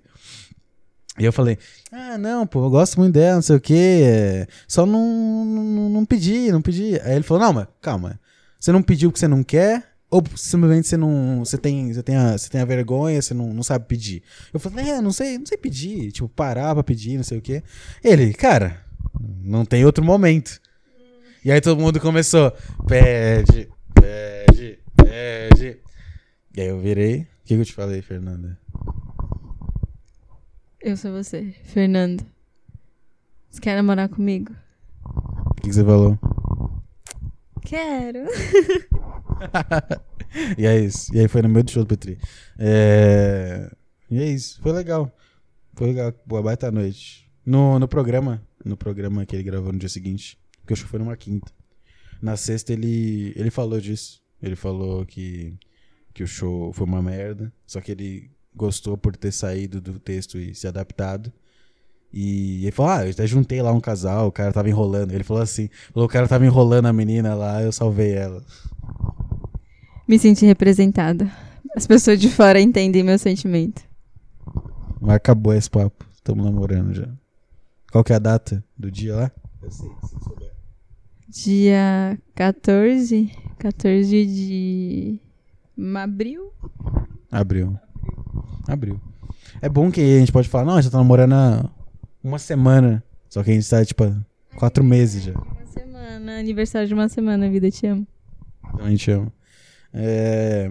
[1.18, 1.58] E eu falei,
[1.90, 4.00] ah, não, pô, eu gosto muito dela, não sei o quê.
[4.04, 7.00] é, Só não, não, não pedi, não pedi.
[7.02, 8.18] Aí ele falou, não, mas calma.
[8.58, 9.84] Você não pediu porque você não quer?
[10.10, 11.44] Ou simplesmente você não.
[11.44, 14.22] Você tem, você tem, a, você tem a vergonha, você não, não sabe pedir?
[14.52, 16.10] Eu falei, é, não sei, não sei pedir.
[16.12, 17.62] Tipo, parar pra pedir, não sei o quê.
[18.02, 18.80] Ele, cara,
[19.42, 20.60] não tem outro momento.
[21.44, 22.52] E aí todo mundo começou,
[22.86, 25.78] pede, pede, pede.
[26.56, 27.20] E aí eu virei.
[27.20, 28.58] O que, que eu te falei, Fernanda?
[30.80, 32.24] Eu sou você, Fernando.
[33.50, 34.54] Você quer namorar comigo?
[35.04, 36.16] O que, que você falou?
[37.62, 38.20] Quero.
[40.56, 41.12] e é isso.
[41.12, 42.16] E aí foi no meio do show do Petri.
[42.56, 43.68] É...
[44.08, 44.62] E é isso.
[44.62, 45.12] Foi legal.
[45.74, 46.14] Foi legal.
[46.24, 47.28] Boa baita noite.
[47.44, 50.90] No, no programa, no programa que ele gravou no dia seguinte, que eu acho que
[50.90, 51.52] foi numa quinta.
[52.22, 54.22] Na sexta ele, ele falou disso.
[54.40, 55.58] Ele falou que,
[56.14, 60.38] que o show foi uma merda, só que ele gostou por ter saído do texto
[60.38, 61.32] e se adaptado.
[62.12, 65.12] E ele falou: Ah, eu até juntei lá um casal, o cara tava enrolando.
[65.12, 68.42] Ele falou assim: falou, o cara tava enrolando a menina lá, eu salvei ela.
[70.06, 71.30] Me senti representada.
[71.76, 73.82] As pessoas de fora entendem meu sentimento.
[75.00, 76.06] Mas acabou esse papo.
[76.14, 77.08] Estamos namorando já.
[77.92, 79.32] Qual que é a data do dia lá?
[79.62, 80.52] Eu sei, se souber.
[81.28, 83.30] Dia 14.
[83.58, 85.20] 14 de
[85.96, 86.52] abril.
[87.30, 87.78] Abril.
[88.66, 89.00] Abril.
[89.60, 91.70] É bom que a gente pode falar, não, a gente tá namorando há
[92.22, 93.02] uma semana.
[93.28, 94.14] Só que a gente tá, tipo, há
[94.56, 95.32] quatro meses já.
[95.32, 98.06] Uma semana, aniversário de uma semana, vida, te amo.
[98.74, 99.32] Então a gente ama.
[99.92, 100.70] É...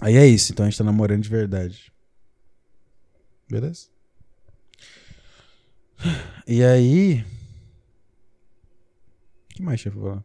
[0.00, 1.92] Aí é isso, então a gente tá namorando de verdade.
[3.48, 3.88] Beleza?
[6.46, 7.24] E aí.
[9.50, 10.24] O que mais tinha pra falar?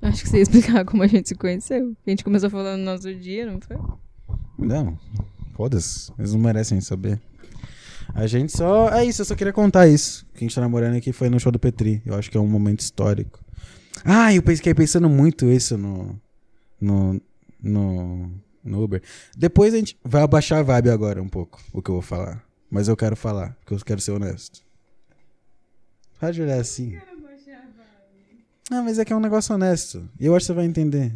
[0.00, 1.96] Acho que você ia explicar como a gente se conheceu.
[2.06, 3.76] A gente começou falando no nosso dia, não foi?
[4.58, 4.98] Não,
[5.54, 6.12] foda-se.
[6.18, 7.20] Eles não merecem saber.
[8.14, 8.88] A gente só.
[8.90, 10.24] É isso, eu só queria contar isso.
[10.32, 12.02] Que a gente tá namorando aqui foi no show do Petri.
[12.06, 13.44] Eu acho que é um momento histórico.
[14.04, 16.18] Ah, eu fiquei pensando muito isso no.
[16.80, 17.20] No.
[17.62, 18.30] No.
[18.64, 19.02] No Uber.
[19.36, 22.44] Depois a gente vai abaixar a vibe agora um pouco, o que eu vou falar.
[22.70, 24.60] Mas eu quero falar, porque eu quero ser honesto.
[26.20, 26.98] Pode olhar assim.
[28.70, 30.08] Ah, mas é que é um negócio honesto.
[30.20, 31.14] E eu acho que você vai entender.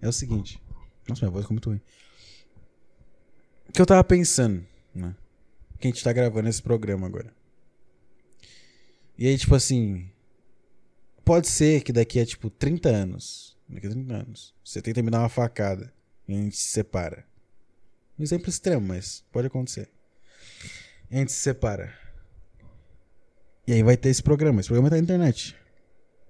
[0.00, 0.60] É o seguinte.
[1.08, 1.80] Nossa, minha voz ficou muito ruim.
[3.68, 5.14] O que eu tava pensando, né?
[5.78, 7.32] Que a gente tá gravando esse programa agora.
[9.16, 10.10] E aí, tipo assim.
[11.24, 13.56] Pode ser que daqui a, tipo, 30 anos.
[13.68, 14.54] Daqui a 30 anos.
[14.64, 15.92] Você tenta me dar uma facada.
[16.26, 17.24] E a gente se separa.
[18.18, 19.88] Um exemplo extremo, mas pode acontecer.
[21.10, 21.94] A gente se separa.
[23.66, 24.60] E aí vai ter esse programa.
[24.60, 25.56] Esse programa tá na internet.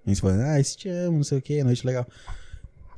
[0.05, 2.07] A gente fala, ah, esse te amo, não sei o que, noite legal.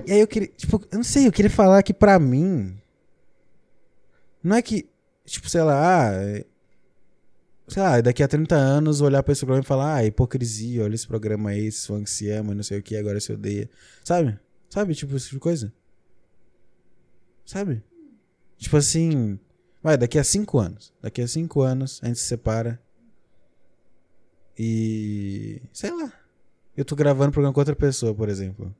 [0.06, 2.78] E aí eu queria, tipo, eu não sei, eu queria falar que pra mim.
[4.42, 4.88] Não é que,
[5.24, 6.10] tipo, sei lá,
[7.68, 10.94] sei lá, daqui a 30 anos olhar pra esse programa e falar, ah, hipocrisia, olha
[10.94, 13.68] esse programa aí, fãs que se amam, não sei o que, agora se odeia.
[14.04, 14.38] Sabe?
[14.68, 15.72] Sabe, tipo, esse tipo de coisa?
[17.44, 17.82] Sabe?
[18.56, 19.38] Tipo assim,
[19.82, 20.92] vai, daqui a 5 anos.
[21.02, 22.80] Daqui a 5 anos a gente se separa.
[24.58, 25.60] E.
[25.72, 26.12] Sei lá.
[26.76, 28.74] Eu tô gravando o programa com outra pessoa, por exemplo.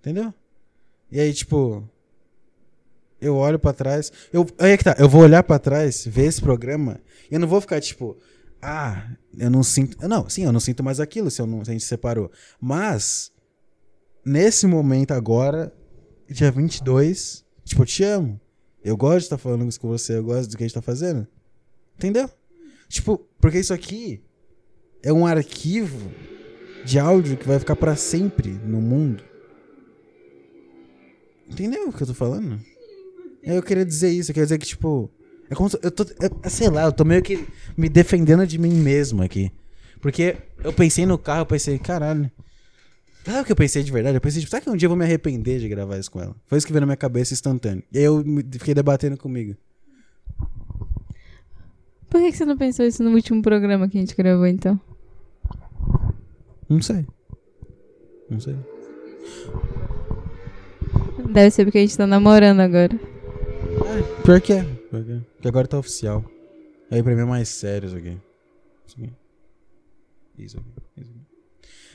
[0.00, 0.32] Entendeu?
[1.10, 1.88] E aí, tipo.
[3.20, 4.12] Eu olho pra trás.
[4.32, 4.94] Eu, aí é que tá.
[4.98, 7.00] Eu vou olhar pra trás, ver esse programa.
[7.30, 8.16] E eu não vou ficar, tipo.
[8.60, 10.06] Ah, eu não sinto.
[10.08, 12.30] Não, sim, eu não sinto mais aquilo se, eu não, se a gente se separou.
[12.60, 13.32] Mas.
[14.24, 15.72] Nesse momento agora,
[16.28, 17.44] dia 22.
[17.64, 18.40] Tipo, eu te amo.
[18.82, 20.16] Eu gosto de estar falando isso com você.
[20.16, 21.26] Eu gosto do que a gente tá fazendo.
[21.96, 22.30] Entendeu?
[22.88, 24.22] Tipo, porque isso aqui
[25.02, 26.10] é um arquivo
[26.86, 29.22] de áudio que vai ficar pra sempre no mundo.
[31.50, 32.60] Entendeu o que eu tô falando?
[33.42, 35.10] Eu queria dizer isso, eu queria dizer que, tipo.
[35.50, 36.04] É como se eu tô.
[36.04, 37.44] é- sei lá, eu tô meio que
[37.76, 39.50] me defendendo de mim mesmo aqui.
[40.00, 42.30] Porque eu pensei no carro, eu pensei, caralho.
[43.24, 44.16] Sabe o que eu pensei de verdade?
[44.16, 46.20] Eu pensei, tipo, será que um dia eu vou me arrepender de gravar isso com
[46.20, 46.36] ela?
[46.46, 47.82] Foi isso que veio na minha cabeça instantâneo.
[47.92, 49.56] E aí eu fiquei debatendo comigo.
[52.08, 54.80] Por que você não pensou isso no último programa que a gente gravou, então?
[56.68, 57.06] Não sei.
[58.30, 58.56] Não sei.
[61.32, 62.94] Deve ser porque a gente tá namorando agora.
[62.94, 64.62] É, pior que é.
[64.64, 65.20] Pior que é.
[65.34, 66.24] Porque agora tá oficial.
[66.90, 68.16] Aí pra mim é mais sério isso aqui.
[68.86, 69.12] Isso aqui.
[70.38, 70.66] Isso aqui.
[70.96, 71.20] Isso aqui.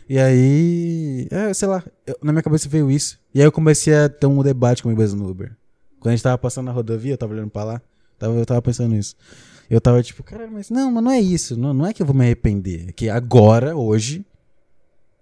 [0.09, 1.27] E aí.
[1.31, 1.83] É, sei lá.
[2.05, 3.19] eu- na minha cabeça veio isso.
[3.33, 5.55] E aí eu comecei a ter um debate comigo mesmo no Uber.
[5.99, 7.81] Quando a gente tava passando na rodovia, eu tava olhando pra lá.
[8.19, 9.15] Tava, eu tava pensando nisso.
[9.69, 11.55] Eu tava tipo, caralho, mas não, mas não é isso.
[11.57, 12.89] Não, não é que eu vou me arrepender.
[12.89, 14.25] É que agora, hoje,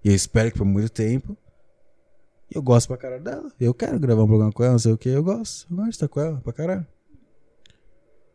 [0.04, 1.38] e eu espero que por muito tempo,
[2.52, 3.52] eu gosto pra caralho dela.
[3.60, 5.10] Eu quero gravar um programa com ela, não sei o que.
[5.10, 5.68] Eu gosto.
[5.70, 6.88] Eu gosto de estar com ela pra caralho.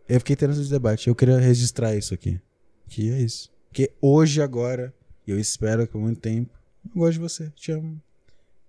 [0.09, 1.09] Eu fiquei tendo esse debate.
[1.09, 2.41] Eu queria registrar isso aqui.
[2.87, 3.51] Que é isso.
[3.69, 4.95] Porque hoje, agora,
[5.27, 6.51] e eu espero que por muito tempo,
[6.85, 7.51] eu gosto de você.
[7.57, 8.01] Te amo.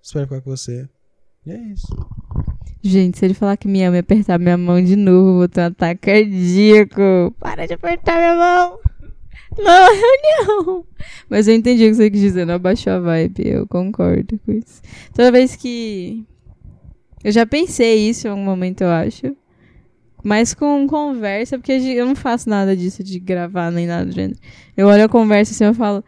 [0.01, 0.89] Espero ficar com você.
[1.45, 1.87] E é isso.
[2.81, 5.49] Gente, se ele falar que me ama e apertar minha mão de novo, eu vou
[5.49, 7.35] ter um ataque cardíaco.
[7.39, 8.79] Para de apertar minha mão.
[9.57, 10.85] Não, eu não.
[11.29, 13.47] Mas eu entendi o que você quis dizer, não abaixou a vibe.
[13.47, 14.81] Eu concordo com isso.
[15.13, 16.25] Toda vez que.
[17.23, 19.35] Eu já pensei isso em algum momento, eu acho.
[20.23, 24.39] Mas com conversa, porque eu não faço nada disso de gravar nem nada do gênero.
[24.75, 26.03] Eu olho a conversa assim, eu falo.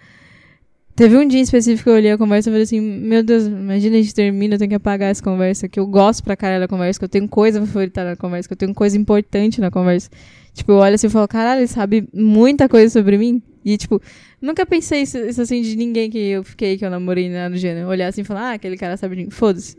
[0.96, 3.98] Teve um dia específico que eu olhei a conversa e falei assim: Meu Deus, imagina
[3.98, 6.68] a gente termina, eu tenho que apagar essa conversa, que eu gosto pra caralho da
[6.68, 10.10] conversa, que eu tenho coisa favoritar na conversa, que eu tenho coisa importante na conversa.
[10.58, 13.42] Tipo, eu olho assim e falo: Caralho, ele sabe muita coisa sobre mim.
[13.64, 14.02] E, tipo,
[14.42, 17.58] nunca pensei isso, isso assim de ninguém que eu fiquei, que eu namorei nada no
[17.58, 17.88] gênero.
[17.88, 19.30] Olhar assim e falar: Ah, aquele cara sabe de mim.
[19.30, 19.78] Foda-se.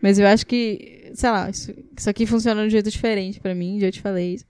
[0.00, 3.52] Mas eu acho que, sei lá, isso, isso aqui funciona de um jeito diferente pra
[3.52, 4.44] mim, já te falei isso.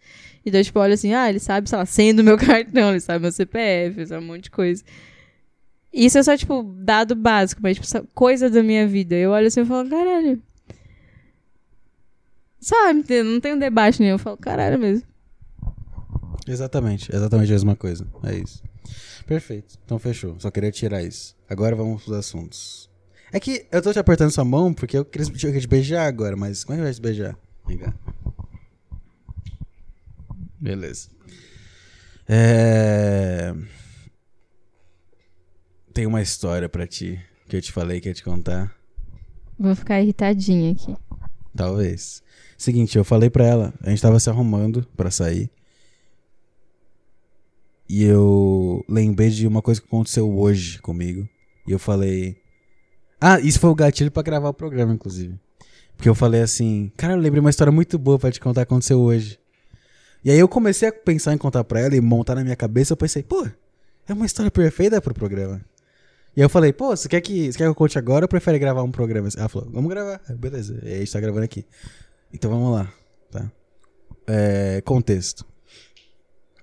[0.45, 3.01] E daí, tipo, eu olho assim, ah, ele sabe, sei lá, sendo meu cartão, ele
[3.01, 4.85] sabe meu CPF, sabe um monte de coisa.
[5.93, 9.15] Isso é só, tipo, dado básico, mas, tipo, coisa da minha vida.
[9.15, 10.43] Eu olho assim e falo, caralho.
[12.61, 14.15] Sabe, não tem um debate nenhum.
[14.15, 15.12] Eu falo, caralho mesmo.
[16.47, 17.15] Exatamente.
[17.15, 18.07] Exatamente a mesma coisa.
[18.25, 18.63] É isso.
[19.27, 19.79] Perfeito.
[19.85, 20.39] Então fechou.
[20.39, 21.37] Só queria tirar isso.
[21.49, 22.91] Agora vamos pros assuntos.
[23.33, 26.07] É que eu tô te apertando sua mão porque eu queria eu queria te beijar
[26.07, 27.39] agora, mas como é que vai te beijar?
[27.67, 27.95] Vem cá.
[30.61, 31.09] Beleza.
[32.29, 33.55] É...
[35.95, 38.75] Tem uma história pra ti que eu te falei que ia te contar.
[39.59, 40.97] Vou ficar irritadinha aqui.
[41.55, 42.23] Talvez.
[42.57, 45.51] Seguinte, eu falei pra ela, a gente tava se arrumando pra sair.
[47.95, 51.29] E eu lembrei de uma coisa que aconteceu hoje comigo.
[51.67, 52.39] E eu falei.
[53.21, 55.39] Ah, isso foi o gatilho pra gravar o programa, inclusive.
[55.95, 58.73] Porque eu falei assim, cara, eu lembrei uma história muito boa pra te contar que
[58.73, 59.39] aconteceu hoje.
[60.25, 62.95] E aí eu comecei a pensar em contar pra ela e montar na minha cabeça.
[62.95, 63.47] Eu pensei, pô,
[64.09, 65.61] é uma história perfeita pro programa.
[66.35, 68.29] E aí eu falei, pô, você quer que, você quer que eu conte agora ou
[68.29, 69.29] prefere gravar um programa?
[69.37, 70.19] Ela falou, vamos gravar.
[70.31, 71.67] Beleza, e aí a gente tá gravando aqui.
[72.33, 72.91] Então vamos lá,
[73.31, 73.53] tá?
[74.27, 75.45] É, contexto.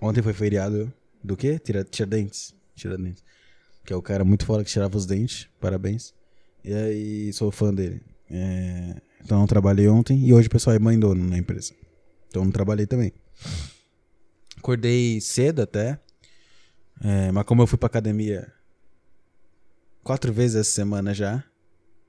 [0.02, 0.92] Ontem foi feriado
[1.24, 1.60] do quê?
[1.60, 2.56] Tira, Tiradentes.
[2.76, 3.24] Tiradentes.
[3.86, 5.48] Que é o cara muito foda que tirava os dentes.
[5.60, 6.14] Parabéns.
[6.64, 8.02] E aí, sou fã dele.
[8.30, 11.74] É, então, eu trabalhei ontem e hoje o pessoal é mãe dono na empresa.
[12.28, 13.14] Então, não trabalhei também.
[14.58, 16.00] Acordei cedo até.
[17.02, 18.52] É, mas como eu fui pra academia
[20.04, 21.44] quatro vezes essa semana já,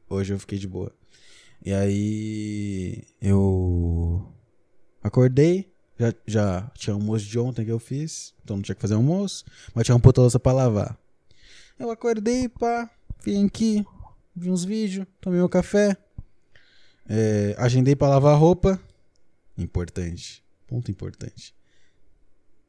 [0.09, 0.93] hoje eu fiquei de boa.
[1.65, 4.27] E aí, eu
[5.03, 5.70] acordei.
[6.01, 9.45] Já, já tinha almoço de ontem que eu fiz, então não tinha que fazer almoço,
[9.75, 10.99] mas tinha uma puta louça pra lavar.
[11.79, 12.91] Eu acordei, pá,
[13.23, 13.85] vim aqui,
[14.35, 15.95] vi uns vídeos, tomei meu café,
[17.07, 18.81] é, agendei pra lavar roupa.
[19.59, 21.55] Importante, ponto importante.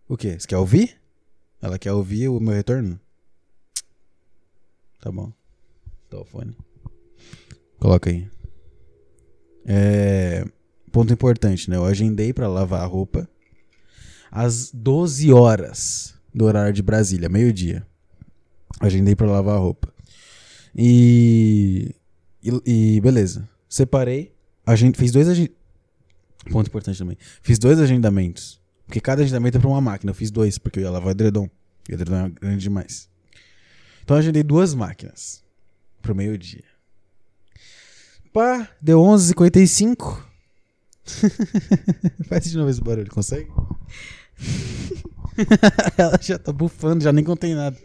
[0.10, 0.38] O quê?
[0.38, 1.00] Você quer ouvir?
[1.62, 3.00] Ela quer ouvir o meu retorno?
[5.00, 5.32] Tá bom.
[6.10, 6.54] Tá o fone.
[7.80, 8.30] Coloca aí.
[9.66, 10.44] É,
[10.92, 11.78] ponto importante, né?
[11.78, 13.30] Eu agendei pra lavar a roupa
[14.32, 17.86] às 12 horas do horário de Brasília, meio-dia.
[18.80, 19.94] Agendei pra lavar a roupa.
[20.76, 21.94] E,
[22.42, 23.48] e, e beleza.
[23.68, 24.34] Separei.
[24.66, 25.28] A gente fiz dois
[26.50, 27.18] Ponto importante também.
[27.42, 28.60] Fiz dois agendamentos.
[28.86, 30.12] Porque cada agendamento é pra uma máquina.
[30.12, 31.50] Eu fiz dois, porque eu ia lavar edredom.
[31.88, 33.10] E o edredom é grande demais.
[34.04, 35.44] Então eu agendei duas máquinas.
[36.02, 36.64] Pro meio-dia.
[38.34, 40.31] Pá, deu 11h55.
[42.28, 43.50] Faz de novo esse barulho, consegue?
[45.98, 47.78] Ela já tá bufando, já nem contei nada.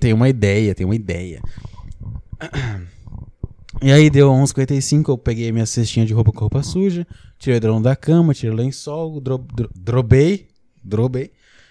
[0.00, 1.42] Tem uma ideia, tem uma ideia.
[3.82, 7.06] E aí deu 11h55, eu peguei minha cestinha de roupa com roupa suja,
[7.38, 10.48] tirei o drone da cama, tirei o lençol, dro, dro, drobei,
[10.82, 11.30] drobei.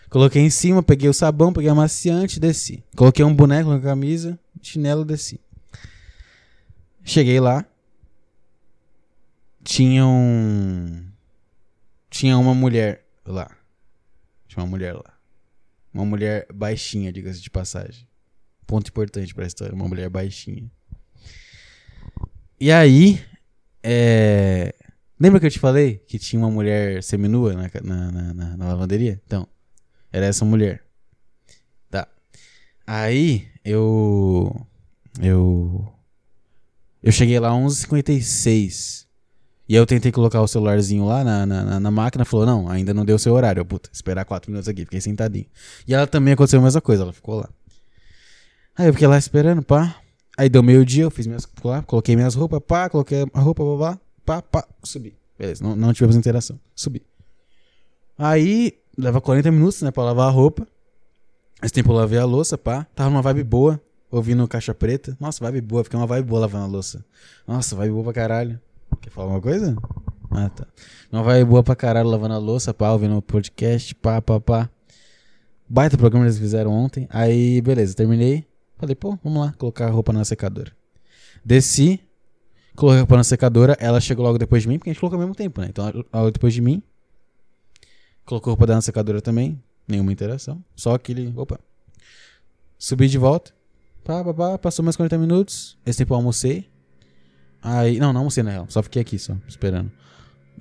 [0.10, 2.84] Coloquei em cima, peguei o sabão, peguei a maciante, desci.
[2.96, 5.40] Coloquei um boneco na camisa, chinelo, desci.
[7.04, 7.66] Cheguei lá.
[9.70, 11.06] Tinha um.
[12.10, 13.56] Tinha uma mulher lá.
[14.48, 15.14] Tinha uma mulher lá.
[15.94, 18.08] Uma mulher baixinha, diga-se de passagem.
[18.66, 19.76] Ponto importante pra história.
[19.76, 20.72] Uma mulher baixinha.
[22.60, 23.24] E aí.
[23.84, 24.74] É...
[25.20, 28.68] Lembra que eu te falei que tinha uma mulher seminua na, na, na, na- na
[28.70, 29.22] lavanderia?
[29.24, 29.48] Então,
[30.12, 30.84] era essa mulher.
[31.92, 32.08] Tá.
[32.88, 34.66] Aí, eu.
[35.22, 35.94] Eu.
[37.04, 39.09] Eu cheguei lá às 11h56.
[39.70, 42.26] E aí eu tentei colocar o celularzinho lá na, na, na- na máquina.
[42.26, 43.64] Falou, não, ainda não deu seu horário.
[43.64, 44.82] Puta, esperar 4 minutos aqui.
[44.84, 45.46] Fiquei sentadinho.
[45.88, 47.04] E ela também aconteceu a mesma coisa.
[47.04, 47.50] Ela ficou lá.
[48.76, 49.96] Aí eu fiquei lá esperando, pá.
[50.36, 51.48] Aí deu meio-dia, eu fiz minhas.
[51.64, 52.90] Lá, coloquei minhas roupas, pá.
[52.90, 54.68] Coloquei a roupa, pá, pá, pá.
[54.82, 55.16] Subi.
[55.38, 56.60] Beleza, não, não tivemos interação.
[56.76, 57.04] Subi.
[58.18, 60.68] Aí, leva 40 minutos, né, pra lavar a roupa.
[61.62, 62.86] Esse tempo eu lavei a louça, pá.
[62.96, 63.80] Tava numa vibe boa,
[64.10, 65.16] ouvindo caixa preta.
[65.20, 67.06] Nossa, vibe boa, fiquei uma vibe boa lavando a louça.
[67.48, 68.60] Nossa, vibe boa pra caralho.
[69.10, 69.76] Quer falar alguma coisa?
[70.30, 70.68] Ah, tá.
[71.12, 74.70] Uma vibe boa pra caralho lavando a louça, pá, ouvindo o podcast, pá, pá, pá.
[75.68, 77.08] Baita programa eles fizeram ontem.
[77.10, 78.46] Aí, beleza, terminei.
[78.78, 80.72] Falei, pô, vamos lá, colocar a roupa na secadora.
[81.44, 82.00] Desci,
[82.76, 83.76] coloquei a roupa na secadora.
[83.80, 85.68] Ela chegou logo depois de mim, porque a gente colocou ao mesmo tempo, né?
[85.70, 86.84] Então, logo depois de mim.
[88.26, 89.60] Colocou a roupa dela na secadora também.
[89.88, 90.64] Nenhuma interação.
[90.76, 91.34] Só aquele.
[91.36, 91.60] Opa.
[92.78, 93.52] Subi de volta.
[94.04, 95.80] Pá, pá, pá, passou mais 40 minutos.
[95.84, 96.70] Esse tempo eu almocei.
[97.62, 98.00] Aí.
[98.00, 98.66] Não, não almocei na real.
[98.70, 99.92] Só fiquei aqui, só, esperando.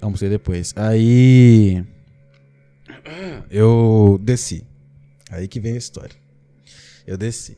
[0.00, 0.72] Almocei depois.
[0.76, 1.84] Aí.
[3.50, 4.64] Eu desci.
[5.30, 6.14] Aí que vem a história.
[7.06, 7.56] Eu desci.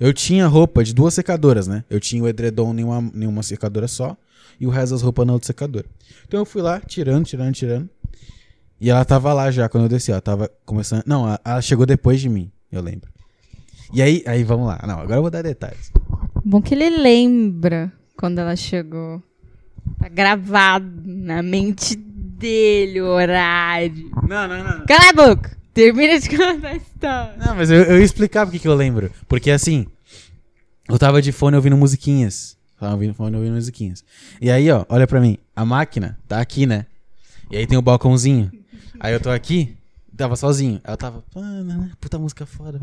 [0.00, 1.84] Eu tinha roupa de duas secadoras, né?
[1.90, 4.16] Eu tinha o edredom em uma, em uma secadora só.
[4.60, 5.86] E o resto das roupas na outra secadora.
[6.26, 7.88] Então eu fui lá, tirando, tirando, tirando.
[8.80, 10.10] E ela tava lá já quando eu desci.
[10.12, 11.02] Ela tava começando.
[11.06, 13.10] Não, ela- ela chegou depois de mim, eu lembro.
[13.92, 14.80] E aí, aí vamos lá.
[14.86, 15.90] Não, agora eu vou dar detalhes.
[16.44, 19.22] Bom que ele lembra quando ela chegou.
[19.98, 24.10] Tá gravado na mente dele o horário.
[24.28, 24.86] Não, não, não.
[24.86, 25.56] Cala a boca!
[25.72, 27.36] Termina de contar a história.
[27.38, 29.10] Não, mas eu, eu ia explicar porque que eu lembro.
[29.28, 29.86] Porque assim,
[30.88, 32.56] eu tava de fone ouvindo musiquinhas.
[32.78, 34.04] Tava ouvindo fone ouvindo musiquinhas.
[34.40, 35.38] E aí, ó, olha pra mim.
[35.54, 36.86] A máquina tá aqui, né?
[37.50, 38.50] E aí tem o balcãozinho.
[38.98, 39.76] Aí eu tô aqui,
[40.18, 40.80] tava sozinho.
[40.86, 41.24] Eu tava.
[42.00, 42.78] Puta música foda.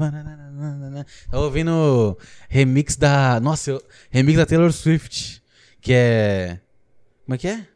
[1.30, 2.18] Tava ouvindo
[2.50, 3.40] remix da.
[3.40, 5.44] Nossa, eu, remix da Taylor Swift.
[5.82, 6.60] Que é.
[7.26, 7.68] Como é que é?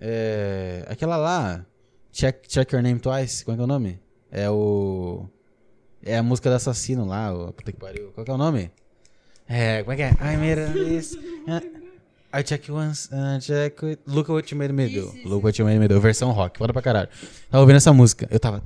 [0.00, 0.86] É.
[0.88, 1.66] Aquela lá.
[2.12, 3.44] Check, check Your Name Twice.
[3.44, 4.00] Como é que é o nome?
[4.30, 5.26] É o.
[6.04, 8.10] É a música do assassino lá, o puta que pariu.
[8.12, 8.72] Qual que é o nome?
[9.48, 10.10] É, como é que é?
[10.10, 11.16] I made a miss.
[12.34, 14.02] I check once, uh, check it.
[14.06, 15.12] Look what you made me do.
[15.24, 16.00] Look what you made me do.
[16.00, 17.08] Versão rock, foda pra caralho.
[17.50, 18.26] Tava ouvindo essa música.
[18.30, 18.62] Eu tava.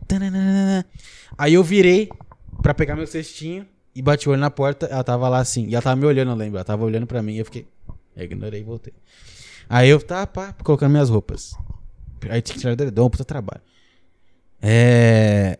[1.36, 2.08] Aí eu virei
[2.62, 4.86] pra pegar meu cestinho e bati o olho na porta.
[4.86, 5.66] Ela tava lá assim.
[5.66, 6.58] E ela tava me olhando, eu lembro.
[6.58, 7.66] Ela tava olhando pra mim e eu fiquei.
[8.16, 8.92] Eu ignorei e voltei.
[9.68, 11.56] Aí eu tava pá, colocando minhas roupas.
[12.30, 13.62] Aí tinha que tirar o dedão, puta trabalho.
[14.62, 15.58] É.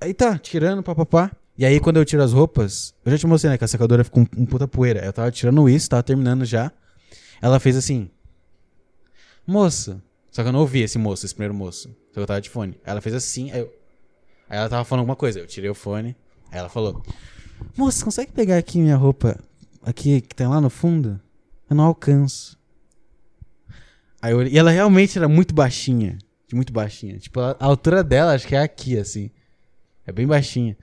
[0.00, 1.32] Aí tá, tirando, papapá.
[1.58, 3.58] E aí, quando eu tiro as roupas, eu já te mostrei, né?
[3.58, 5.04] Que a secadora fica um, um puta poeira.
[5.04, 6.72] Eu tava tirando isso, tava terminando já.
[7.42, 8.08] Ela fez assim.
[9.44, 10.00] Moça.
[10.30, 11.88] Só que eu não ouvi esse moço, esse primeiro moço.
[11.88, 12.78] Só que eu tava de fone.
[12.84, 13.66] Ela fez assim, aí eu.
[14.48, 15.40] Aí ela tava falando alguma coisa.
[15.40, 16.16] Eu tirei o fone.
[16.50, 17.02] Aí ela falou:
[17.76, 19.38] Moça, consegue pegar aqui minha roupa?
[19.82, 21.20] Aqui, que tem lá no fundo?
[21.68, 22.56] Eu não alcanço.
[24.20, 26.18] Aí eu, e ela realmente era muito baixinha.
[26.52, 27.18] Muito baixinha.
[27.18, 29.30] Tipo, a, altura dela, acho que é aqui, assim.
[30.06, 30.76] É bem baixinha.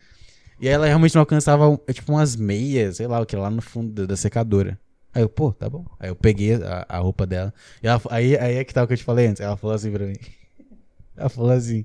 [0.59, 3.49] E aí ela realmente não alcançava, é, tipo, umas meias, sei lá, o que lá
[3.49, 4.77] no fundo da secadora.
[5.13, 5.85] Aí eu, pô, tá bom.
[5.99, 7.53] Aí eu peguei a, a roupa dela.
[7.81, 9.41] E ela, aí, aí é que tá o que eu te falei antes.
[9.41, 10.17] Ela falou assim pra mim.
[11.17, 11.83] Ela falou assim.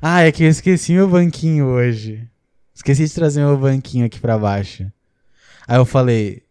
[0.00, 2.28] Ah, é que eu esqueci meu banquinho hoje.
[2.74, 4.90] Esqueci de trazer meu banquinho aqui pra baixo.
[5.66, 6.42] Aí eu falei.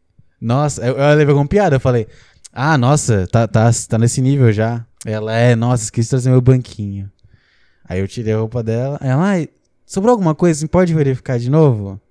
[0.41, 1.75] Nossa, eu, eu levei com piada.
[1.75, 2.07] Eu falei.
[2.51, 4.85] Ah, nossa, tá, tá, tá nesse nível já.
[5.05, 7.11] Ela é, nossa, esqueci de trazer meu banquinho.
[7.87, 8.97] Aí eu tirei a roupa dela.
[9.01, 9.49] Ela, ai,
[9.85, 10.59] sobrou alguma coisa?
[10.59, 12.01] Assim, pode verificar de novo?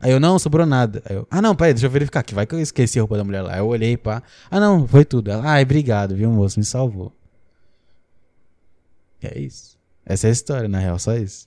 [0.00, 1.02] Aí eu, não, sobrou nada.
[1.08, 3.16] Aí eu, ah, não, peraí, deixa eu verificar, que vai que eu esqueci a roupa
[3.16, 3.58] da mulher lá.
[3.58, 4.22] Eu olhei, pá.
[4.50, 5.30] Ah, não, foi tudo.
[5.30, 7.12] Ela, ai, obrigado, viu, moço, me salvou.
[9.22, 9.78] E é isso.
[10.04, 11.46] Essa é a história, na real, só isso.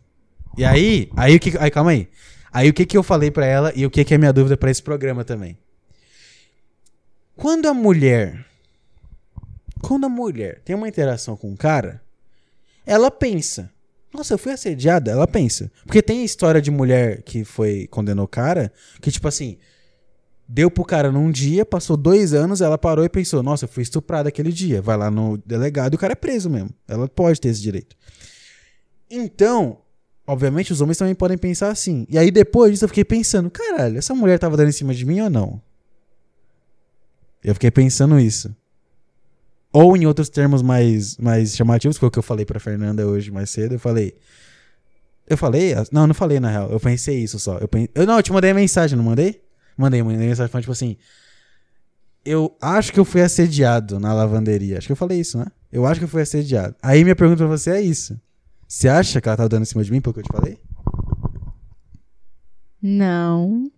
[0.57, 2.07] E aí, aí o que, aí calma aí.
[2.51, 4.55] Aí o que que eu falei pra ela e o que que é minha dúvida
[4.55, 5.57] pra esse programa também.
[7.35, 8.45] Quando a mulher
[9.83, 12.01] quando a mulher tem uma interação com um cara,
[12.85, 13.69] ela pensa.
[14.13, 15.71] Nossa, eu fui assediada, ela pensa.
[15.85, 19.57] Porque tem história de mulher que foi condenou o cara, que tipo assim,
[20.47, 23.81] deu pro cara num dia, passou dois anos, ela parou e pensou, nossa, eu fui
[23.81, 24.81] estuprada aquele dia.
[24.81, 26.69] Vai lá no delegado e o cara é preso mesmo.
[26.87, 27.95] Ela pode ter esse direito.
[29.09, 29.79] Então,
[30.27, 32.05] obviamente, os homens também podem pensar assim.
[32.07, 35.05] E aí depois disso eu fiquei pensando, caralho, essa mulher tava dando em cima de
[35.05, 35.61] mim ou não?
[37.43, 38.55] Eu fiquei pensando isso.
[39.73, 43.31] Ou em outros termos mais, mais chamativos, foi o que eu falei pra Fernanda hoje
[43.31, 44.15] mais cedo, eu falei.
[45.27, 45.73] Eu falei?
[45.91, 46.69] Não, eu não falei na real.
[46.69, 47.57] Eu pensei isso só.
[47.57, 49.41] Eu, eu não, eu te mandei mensagem, não mandei?
[49.75, 50.95] Mandei, mandei mensagem falando, tipo assim.
[52.23, 54.77] Eu acho que eu fui assediado na lavanderia.
[54.77, 55.47] Acho que eu falei isso, né?
[55.71, 56.75] Eu acho que eu fui assediado.
[56.81, 58.19] Aí minha pergunta pra você é isso.
[58.67, 60.57] Você acha que ela tava dando em cima de mim pelo que eu te falei?
[62.81, 63.71] Não.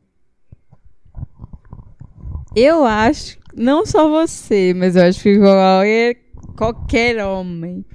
[2.56, 6.18] Eu acho, não só você, mas eu acho que qualquer,
[6.58, 7.86] qualquer homem,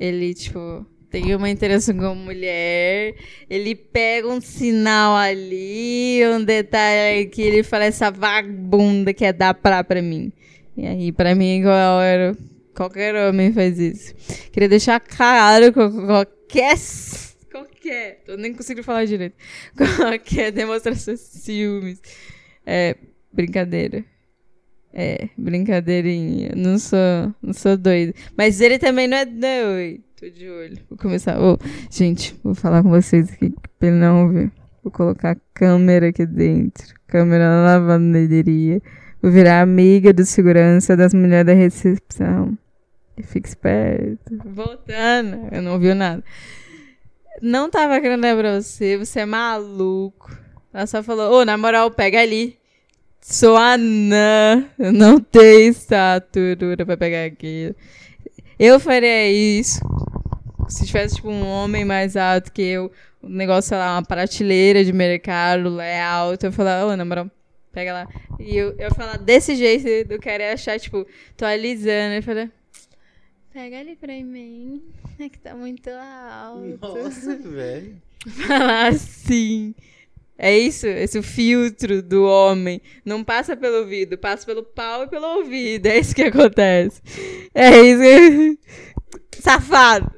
[0.00, 3.14] ele, tipo, tem uma interação com a mulher,
[3.48, 9.84] ele pega um sinal ali, um detalhe que ele fala, essa vagabunda quer dar pra
[9.84, 10.32] pra mim.
[10.76, 11.62] E aí, pra mim,
[12.74, 14.14] qualquer homem faz isso.
[14.52, 16.76] Queria deixar claro que qualquer
[17.50, 19.36] qualquer, eu nem consigo falar direito,
[19.96, 22.00] qualquer demonstração de ciúmes.
[22.64, 22.96] É,
[23.32, 24.04] brincadeira.
[24.98, 26.52] É, brincadeirinha.
[26.56, 26.96] Não sou,
[27.42, 28.14] não sou doido.
[28.34, 30.02] Mas ele também não é doido.
[30.18, 30.78] Tô de olho.
[30.88, 31.38] Vou começar.
[31.38, 31.58] Ô,
[31.90, 34.50] gente, vou falar com vocês aqui pra ele não ouvir.
[34.82, 36.94] Vou colocar a câmera aqui dentro.
[37.06, 38.80] Câmera na lavanderia.
[39.20, 42.56] Vou virar amiga do segurança das mulheres da recepção.
[43.22, 44.38] Fica esperto.
[44.46, 45.48] Voltando.
[45.52, 46.24] Eu não ouvi nada.
[47.42, 48.96] Não tava querendo dar pra você.
[48.96, 50.34] Você é maluco.
[50.72, 52.56] Ela só falou, ô, na moral, pega ali.
[53.28, 54.70] Sou anã.
[54.78, 57.74] Eu não tenho estatura pra pegar aquilo.
[58.56, 59.80] Eu faria isso.
[60.68, 64.84] Se tivesse, tipo, um homem mais alto que eu, um negócio, sei lá, uma prateleira
[64.84, 67.28] de mercado, lá é alto, eu falar, ô, na moral,
[67.72, 68.08] pega lá.
[68.38, 71.04] E eu, eu falar desse jeito, do cara ia achar, tipo,
[71.36, 72.14] tô alisando.
[72.14, 72.48] Eu falei,
[73.52, 74.84] pega ali pra mim,
[75.18, 77.50] é que tá muito alto.
[77.50, 78.00] velho.
[78.46, 79.74] Falar assim.
[80.38, 82.80] É isso, esse filtro do homem.
[83.04, 85.86] Não passa pelo ouvido, passa pelo pau e pelo ouvido.
[85.86, 87.00] É isso que acontece.
[87.54, 88.58] É isso que...
[89.40, 90.12] Safado.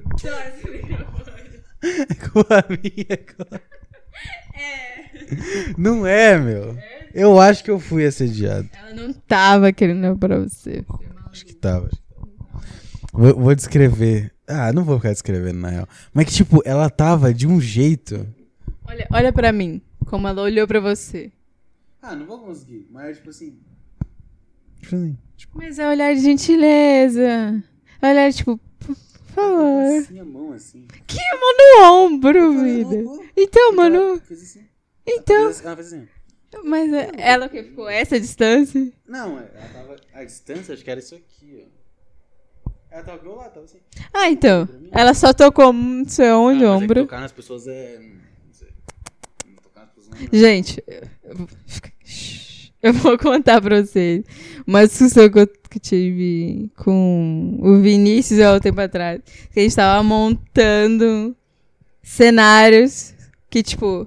[2.33, 3.17] com a minha.
[3.19, 3.57] Com...
[4.59, 5.75] É.
[5.77, 6.77] Não é, meu.
[7.15, 8.69] Eu acho que eu fui assediado.
[8.73, 10.85] Ela não tava querendo pra você.
[11.31, 11.89] Acho que tava.
[13.13, 14.33] Vou, vou descrever.
[14.47, 15.89] Ah, não vou ficar descrevendo, na real.
[16.13, 18.27] Mas que, tipo, ela tava de um jeito.
[18.85, 21.31] Olha, olha pra mim, como ela olhou pra você.
[22.03, 22.87] Ah, não vou conseguir.
[22.91, 23.59] Mas, tipo assim.
[24.81, 25.19] Tipo assim.
[25.37, 27.63] Tipo, Mas é olhar de gentileza.
[28.03, 29.99] É olhar, tipo, por favor.
[29.99, 30.87] assim a mão assim.
[31.07, 32.97] Que mão no ombro, vida.
[33.37, 34.15] Então, mano.
[34.31, 34.65] Assim.
[35.07, 35.51] Então.
[35.63, 36.09] Ela fez assim.
[36.65, 38.91] Mas é- ela que ficou essa distância?
[39.07, 39.97] Não, é, ela tava.
[40.15, 42.71] A distância, acho que era isso aqui, ó.
[42.91, 43.79] Ela tava aqui ao lado, tava assim.
[44.15, 44.67] Ah, então.
[44.91, 47.03] Ela só tocou não sei onde, Ah, mas é que ombro.
[47.03, 48.01] tocar nas pessoas é.
[50.11, 50.31] Não sei.
[50.31, 50.39] Tocar nas pessoas não é.
[50.39, 50.85] Gente,
[52.83, 54.25] eu vou- contar pra vocês
[54.67, 55.49] uma discussão que eu
[55.81, 59.21] tive com o Vinícius há um tempo atrás.
[59.53, 61.37] Que a gente tava montando
[62.03, 63.15] cenários
[63.51, 64.07] que, tipo,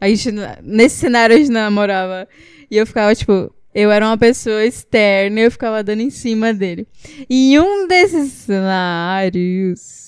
[0.00, 0.30] a gente,
[0.62, 2.28] nesse cenário a gente namorava.
[2.70, 6.52] E eu ficava, tipo, eu era uma pessoa externa e eu ficava dando em cima
[6.54, 6.86] dele.
[7.28, 10.05] E em um desses cenários.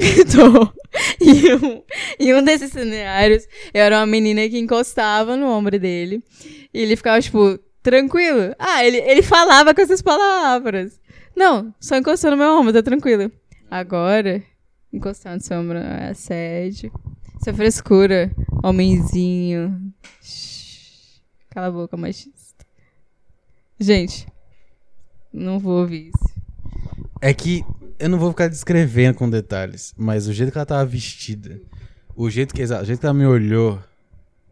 [0.32, 0.72] Tô.
[1.20, 1.82] Em um,
[2.18, 6.22] em um desses cenários, eu era uma menina que encostava no ombro dele.
[6.72, 8.54] E ele ficava, tipo, tranquilo.
[8.58, 11.00] Ah, ele, ele falava com essas palavras.
[11.36, 13.30] Não, só encostou no meu ombro, tá tranquilo.
[13.70, 14.42] Agora,
[14.92, 16.92] encostar no seu ombro é assédio.
[17.38, 18.30] Isso é frescura,
[18.62, 19.92] homenzinho.
[21.50, 22.66] Cala a boca, machista.
[23.78, 24.26] Gente,
[25.32, 26.40] não vou ouvir isso.
[27.22, 27.64] É que
[28.00, 31.60] eu não vou ficar descrevendo com detalhes, mas o jeito que ela tava vestida,
[32.16, 33.78] o jeito que, o jeito que ela me olhou,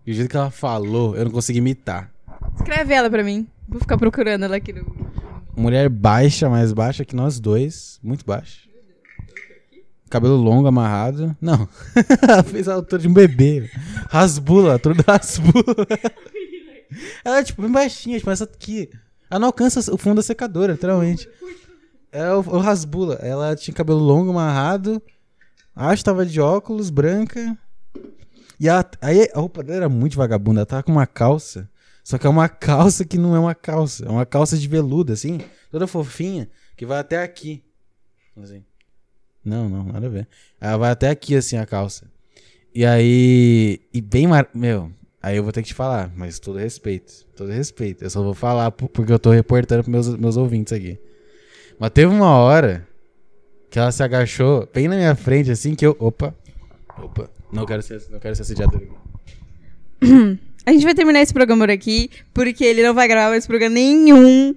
[0.07, 2.11] e o jeito que ela falou, eu não consegui imitar.
[2.57, 3.47] Escreve ela pra mim.
[3.67, 4.87] Vou ficar procurando ela aqui no.
[5.57, 8.69] Mulher baixa, mais baixa que nós dois, muito baixa.
[10.09, 11.37] Cabelo longo, amarrado.
[11.41, 11.69] Não.
[12.27, 13.71] ela fez a altura de um bebê.
[14.09, 15.87] Rasbula, a altura do rasbula.
[17.25, 18.89] ela é tipo bem baixinha, tipo essa aqui.
[19.31, 21.29] Ela não alcança o fundo da secadora, literalmente.
[22.11, 23.15] É o, o rasbula.
[23.17, 25.03] Ela tinha cabelo longo, amarrado.
[25.75, 27.57] Acho que tava de óculos, branca.
[28.59, 30.61] E ela, aí a roupa dela era muito vagabunda.
[30.61, 31.69] Ela tava com uma calça.
[32.03, 34.05] Só que é uma calça que não é uma calça.
[34.07, 35.39] É uma calça de veludo, assim.
[35.71, 36.49] Toda fofinha.
[36.77, 37.63] Que vai até aqui.
[38.43, 38.65] Assim.
[39.45, 40.29] Não, não, nada a ver.
[40.61, 42.11] Ela vai até aqui, assim, a calça.
[42.75, 43.81] E aí.
[43.93, 44.27] E bem.
[44.27, 44.49] Mar...
[44.55, 44.91] Meu.
[45.23, 46.11] Aí eu vou ter que te falar.
[46.17, 47.13] Mas todo respeito.
[47.37, 48.03] Todo respeito.
[48.03, 50.99] Eu só vou falar por- porque eu tô reportando pros meus, meus ouvintes aqui.
[51.79, 52.87] Mas teve uma hora.
[53.71, 55.95] Que ela se agachou bem na minha frente, assim, que eu.
[55.99, 56.35] Opa.
[57.03, 57.29] Opa.
[57.53, 58.77] Não quero ser, não quero ser assediado.
[58.77, 58.89] aqui.
[60.67, 63.75] A gente vai terminar esse programa por aqui, porque ele não vai gravar mais programa
[63.75, 64.55] nenhum.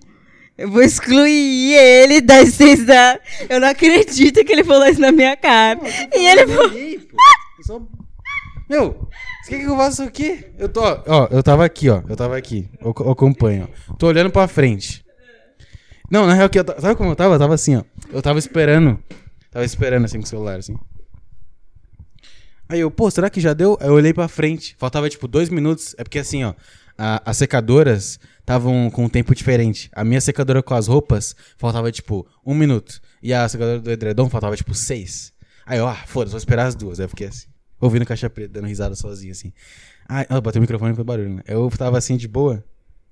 [0.57, 3.19] Eu vou excluir ele da existência.
[3.49, 5.79] Eu não acredito que ele falou isso na minha cara.
[6.13, 6.69] E ele falou.
[7.63, 7.81] Só-
[8.69, 9.07] Meu,
[9.43, 10.49] você quer que eu faça o quê?
[10.57, 12.01] Eu tô, ó, eu tava aqui, ó.
[12.09, 12.67] Eu tava aqui.
[12.81, 13.93] Eu, eu acompanho, ó.
[13.93, 15.05] Tô olhando pra frente.
[16.11, 17.35] Não, na real, que eu sabe como eu tava?
[17.35, 17.83] Eu tava assim, ó.
[18.11, 19.01] Eu tava esperando.
[19.49, 20.75] Tava esperando assim com o celular, assim.
[22.67, 23.77] Aí eu, pô, será que já deu?
[23.81, 24.75] Aí eu olhei pra frente.
[24.77, 25.95] Faltava tipo dois minutos.
[25.97, 26.53] É porque assim, ó.
[26.97, 29.89] a- as secadoras estavam com um tempo diferente.
[29.93, 32.99] A minha secadora com as roupas faltava tipo um minuto.
[33.23, 35.33] E a secadora do edredom faltava tipo seis.
[35.65, 36.99] Aí eu, ah, foda-se, vou esperar as duas.
[36.99, 37.47] Aí eu fiquei assim,
[37.79, 39.53] ouvindo caixa preta, dando risada sozinho, assim.
[40.07, 41.43] Ah, ah, bateu o microfone e foi barulho, né?
[41.47, 42.63] Eu tava assim, de boa.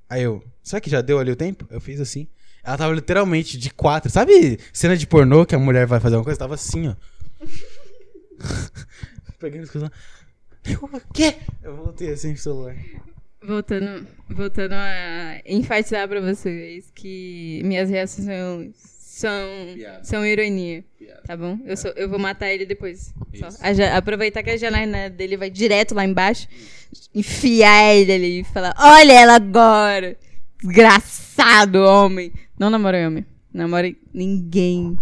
[0.09, 1.65] Aí eu, será que já deu ali o tempo?
[1.69, 2.27] Eu fiz assim.
[2.63, 4.09] Ela tava literalmente de quatro.
[4.11, 6.39] Sabe cena de pornô que a mulher vai fazer uma coisa?
[6.39, 6.95] Tava assim, ó.
[9.39, 9.89] Pegando as coisas.
[10.65, 11.35] Eu, o quê?
[11.63, 12.75] Eu voltei assim pro celular.
[13.41, 20.03] Voltando, voltando a enfatizar pra vocês que minhas reações são, são, Piada.
[20.03, 21.21] são ironia, Piada.
[21.25, 21.57] tá bom?
[21.65, 23.13] Eu, sou, eu vou matar ele depois.
[23.61, 26.47] A aproveitar que a janela dele vai direto lá embaixo,
[27.15, 30.17] enfiar ele ali e falar: Olha ela agora!
[30.61, 32.33] Desgraçado homem!
[32.59, 33.25] Não namorei homem.
[33.53, 34.99] Namorei ninguém.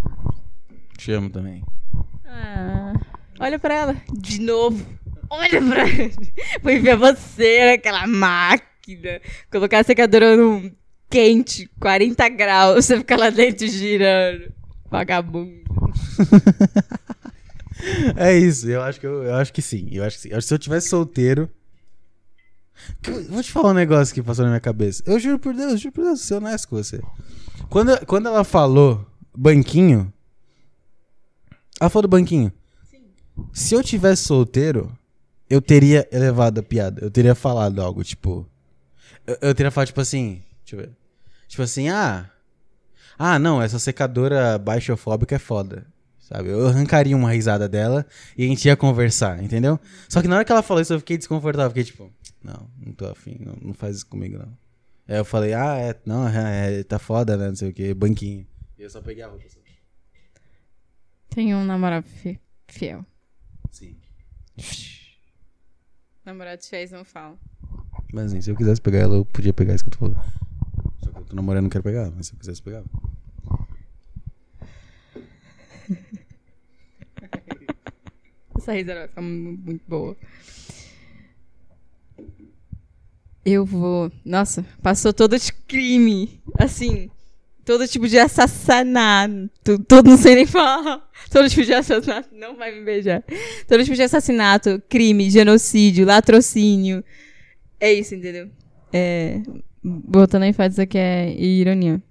[0.97, 1.63] Te amo também.
[2.25, 2.93] Ah,
[3.39, 3.95] olha pra ela.
[4.13, 4.85] De novo.
[5.29, 6.11] Olha pra ela.
[6.61, 9.19] Vou enfiar você naquela máquina.
[9.51, 10.71] Colocar a secadora num
[11.09, 12.85] quente, 40 graus.
[12.85, 14.53] Você fica lá dentro girando.
[14.89, 15.63] Vagabundo.
[18.15, 19.87] É isso, eu acho que eu, eu acho que sim.
[19.91, 20.29] Eu acho que sim.
[20.29, 21.47] Eu acho que se eu tivesse solteiro.
[23.29, 25.03] Vou te falar um negócio que passou na minha cabeça.
[25.05, 26.99] Eu juro por Deus, juro por Deus, ser honesto com você.
[27.69, 29.05] Quando, quando ela falou
[29.35, 30.11] banquinho.
[31.79, 32.51] Ela falou do banquinho.
[33.53, 34.97] Se eu tivesse solteiro,
[35.49, 37.03] eu teria elevado a piada.
[37.03, 38.47] Eu teria falado algo, tipo.
[39.25, 40.41] Eu, eu teria falado, tipo assim.
[40.63, 40.91] Deixa eu ver.
[41.47, 42.29] Tipo assim, ah.
[43.17, 45.85] Ah, não, essa secadora baixofóbica é foda.
[46.19, 46.49] Sabe?
[46.49, 48.05] Eu arrancaria uma risada dela
[48.37, 49.79] e a gente ia conversar, entendeu?
[50.09, 51.69] Só que na hora que ela falou isso, eu fiquei desconfortável.
[51.69, 52.11] Fiquei tipo,
[52.43, 54.66] não, não tô afim, não, não faz isso comigo, não.
[55.07, 57.47] Aí eu falei, ah, é, não, é, é, tá foda, né?
[57.47, 58.45] Não sei o que, banquinho.
[58.77, 59.45] E eu só peguei a roupa.
[59.45, 59.59] Assim.
[61.29, 63.05] Tenho um namorado fi- fiel.
[63.71, 63.97] Sim.
[66.25, 67.39] Namorados fiéis não falam.
[68.13, 70.21] Mas assim, se eu quisesse pegar ela, eu podia pegar isso que eu tô falando.
[71.03, 72.83] Só que eu tô namorando, não quero pegar, mas se eu quisesse pegar.
[78.57, 80.17] Essa risada vai ficar mu- muito boa.
[83.49, 84.11] Eu vou.
[84.25, 86.41] Nossa, passou todo de crime.
[86.59, 87.09] Assim,
[87.63, 89.79] todo tipo de assassinato.
[89.87, 91.09] Todo, não sei nem falar.
[91.31, 92.27] Todo tipo de assassinato.
[92.33, 93.23] Não vai me beijar.
[93.65, 97.01] Todo tipo de assassinato, crime, genocídio, latrocínio.
[97.79, 98.49] É isso, entendeu?
[98.91, 99.41] É.
[99.81, 102.03] Botando a ênfase aqui é ironia.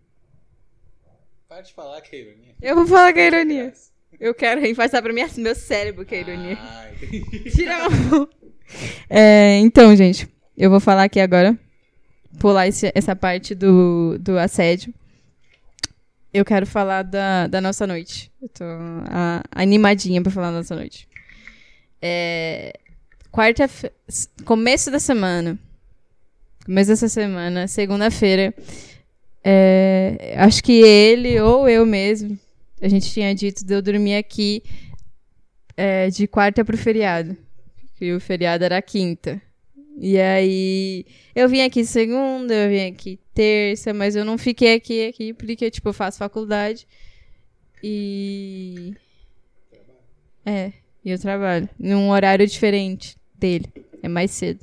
[1.47, 2.55] Para de falar que é ironia.
[2.63, 3.75] Eu vou falar que é ironia.
[4.19, 6.57] Eu quero enfatizar pra minha, meu cérebro que é ironia.
[6.59, 6.89] Ah.
[7.55, 8.29] Tira a mão.
[9.09, 11.59] É, então, gente, eu vou falar aqui agora.
[12.39, 14.93] Pular esse- essa parte do, do assédio.
[16.33, 18.31] Eu quero falar da, da nossa noite.
[18.43, 18.65] Eu tô
[19.09, 21.09] a- animadinha pra falar da nossa noite.
[22.03, 22.75] É,
[23.31, 23.69] quarta.
[24.45, 25.59] Começo da semana.
[26.65, 28.53] Começo dessa semana, segunda-feira.
[29.45, 32.39] é, acho que ele ou eu mesmo.
[32.83, 34.63] A gente tinha dito de eu dormir aqui
[35.77, 37.37] é, de quarta pro feriado.
[37.95, 39.41] Que o feriado era quinta.
[39.99, 45.07] E aí, eu vim aqui segunda, eu vim aqui terça, mas eu não fiquei aqui,
[45.07, 46.87] aqui porque, tipo, eu faço faculdade.
[47.83, 48.95] E.
[50.45, 50.73] É,
[51.05, 51.69] e eu trabalho.
[51.79, 53.67] Num horário diferente dele.
[54.03, 54.61] É mais cedo.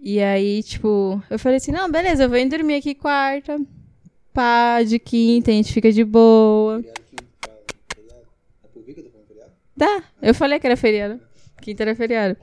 [0.00, 3.58] E aí, tipo, eu falei assim: não, beleza, eu ir dormir aqui quarta.
[4.32, 6.84] Pá, de quinta, a gente fica de boa.
[9.76, 11.20] Dá, eu falei que era feriado.
[11.66, 12.36] Quinta era feriado.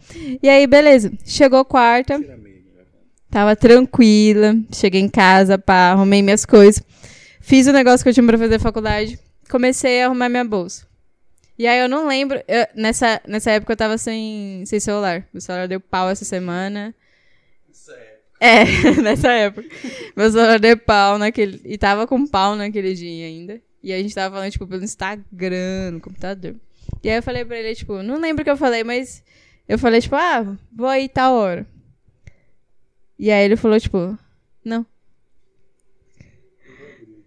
[0.43, 1.09] E aí, beleza.
[1.25, 2.19] Chegou quarta.
[3.31, 4.53] Tava tranquila.
[4.69, 6.83] Cheguei em casa, pá, arrumei minhas coisas.
[7.39, 9.17] Fiz o negócio que eu tinha pra fazer na faculdade.
[9.49, 10.85] Comecei a arrumar minha bolsa.
[11.57, 12.37] E aí eu não lembro.
[12.49, 15.25] eu- nessa, nessa época eu tava sem, sem celular.
[15.33, 16.93] Meu celular deu pau essa semana.
[18.41, 18.65] É,
[19.01, 19.65] nessa época.
[20.17, 21.61] Meu celular deu pau naquele.
[21.63, 23.61] E tava com pau naquele dia ainda.
[23.81, 26.55] E a gente tava falando, tipo, pelo Instagram, no computador.
[27.01, 29.23] E aí eu falei pra ele, tipo, não lembro o que eu falei, mas
[29.67, 31.65] eu falei, tipo, ah, vou aí tal hora.
[33.17, 34.17] E aí ele falou, tipo,
[34.63, 34.85] não.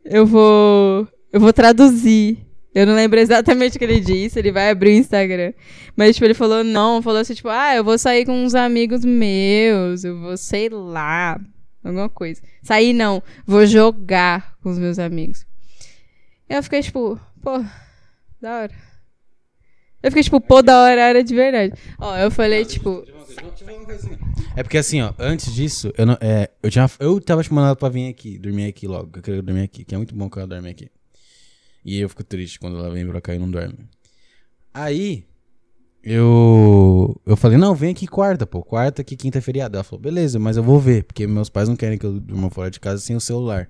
[0.04, 1.08] Eu vou.
[1.32, 2.38] Eu vou traduzir.
[2.74, 5.54] Eu não lembro exatamente o que ele disse, ele vai abrir o Instagram.
[5.96, 9.02] Mas, tipo, ele falou não, falou assim, tipo, ah, eu vou sair com uns amigos
[9.02, 11.40] meus, eu vou, sei lá,
[11.82, 12.42] alguma coisa.
[12.62, 15.46] Sair não, vou jogar com os meus amigos.
[16.48, 17.64] Eu fiquei, tipo, pô,
[18.40, 18.85] da hora.
[20.06, 21.74] Eu fiquei, tipo, pô, da hora era de verdade.
[21.98, 23.04] Ó, eu falei, tipo,
[24.56, 27.74] É porque assim, ó, antes disso, eu, não, é, eu, tinha, eu tava te mandando
[27.74, 29.10] pra vir aqui, dormir aqui logo.
[29.16, 30.88] Eu queria dormir aqui, que é muito bom que ela dorme aqui.
[31.84, 33.74] E eu fico triste quando ela vem pra cá e não dorme.
[34.72, 35.24] Aí,
[36.04, 37.20] eu.
[37.26, 38.62] Eu falei, não, vem aqui quarta, pô.
[38.62, 39.76] Quarta que quinta é feriado.
[39.76, 42.48] Ela falou, beleza, mas eu vou ver, porque meus pais não querem que eu durma
[42.48, 43.68] fora de casa sem o celular.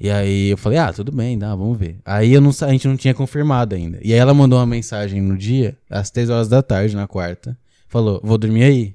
[0.00, 1.98] E aí eu falei, ah, tudo bem, dá, vamos ver.
[2.04, 3.98] Aí eu não, a gente não tinha confirmado ainda.
[4.02, 7.58] E aí ela mandou uma mensagem no dia, às 3 horas da tarde, na quarta.
[7.88, 8.94] Falou, vou dormir aí.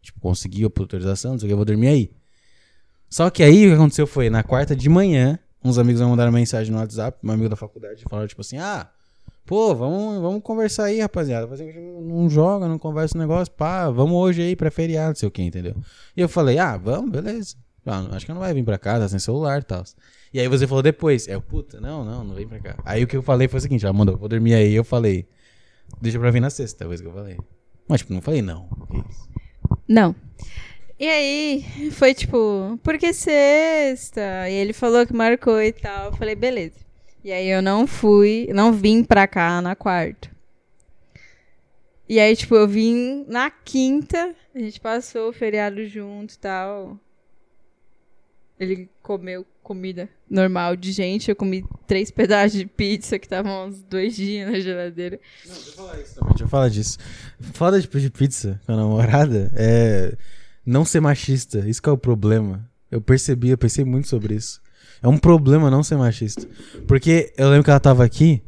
[0.00, 2.10] Tipo, consegui a autorização, não sei o que, eu vou dormir aí.
[3.10, 6.30] Só que aí o que aconteceu foi, na quarta de manhã, uns amigos me mandaram
[6.30, 8.88] mensagem no WhatsApp, um amigo da faculdade, falaram tipo assim, ah,
[9.44, 11.48] pô, vamos, vamos conversar aí, rapaziada.
[12.00, 15.32] Não joga, não conversa o negócio, pá, vamos hoje aí pra feriado, não sei o
[15.32, 15.74] que, entendeu?
[16.16, 17.56] E eu falei, ah, vamos, beleza.
[17.84, 19.82] Ah, acho que não vai vir pra tá sem celular e tal.
[20.32, 22.76] E aí você falou depois, é, puta, não, não, não vem pra cá.
[22.84, 25.26] Aí o que eu falei foi o seguinte, ela mandou, vou dormir aí, eu falei,
[26.00, 27.38] deixa pra vir na sexta, isso que eu falei.
[27.88, 28.68] Mas, tipo, não falei não.
[29.88, 30.14] Não.
[31.00, 34.50] E aí, foi tipo, por que sexta?
[34.50, 36.06] E ele falou que marcou e tal.
[36.06, 36.76] Eu falei, beleza.
[37.24, 40.30] E aí eu não fui, não vim pra cá na quarta.
[42.08, 46.98] E aí, tipo, eu vim na quinta, a gente passou o feriado junto e tal.
[48.58, 53.82] Ele comeu comida normal de gente, eu comi três pedaços de pizza que estavam uns
[53.82, 55.20] dois dias na geladeira.
[55.46, 56.28] Não, deixa eu falar isso também.
[56.30, 56.98] Deixa eu falar disso.
[57.52, 60.16] Foda de pedir pizza com a namorada é
[60.64, 61.58] não ser machista.
[61.68, 62.68] Isso que é o problema.
[62.90, 64.60] Eu percebi, eu pensei muito sobre isso.
[65.02, 66.46] É um problema não ser machista.
[66.86, 68.42] Porque eu lembro que ela tava aqui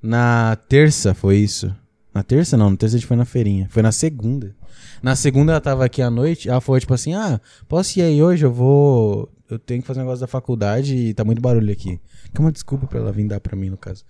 [0.00, 1.74] na terça, foi isso.
[2.14, 3.66] Na terça não, na terça a gente foi na feirinha.
[3.70, 4.54] Foi na segunda.
[5.02, 8.22] Na segunda ela tava aqui à noite, ela foi tipo assim: "Ah, posso ir aí
[8.22, 8.44] hoje?
[8.44, 12.00] Eu vou, eu tenho que fazer um negócio da faculdade e tá muito barulho aqui".
[12.32, 14.04] Que é uma desculpa pra ela vir dar pra mim no caso.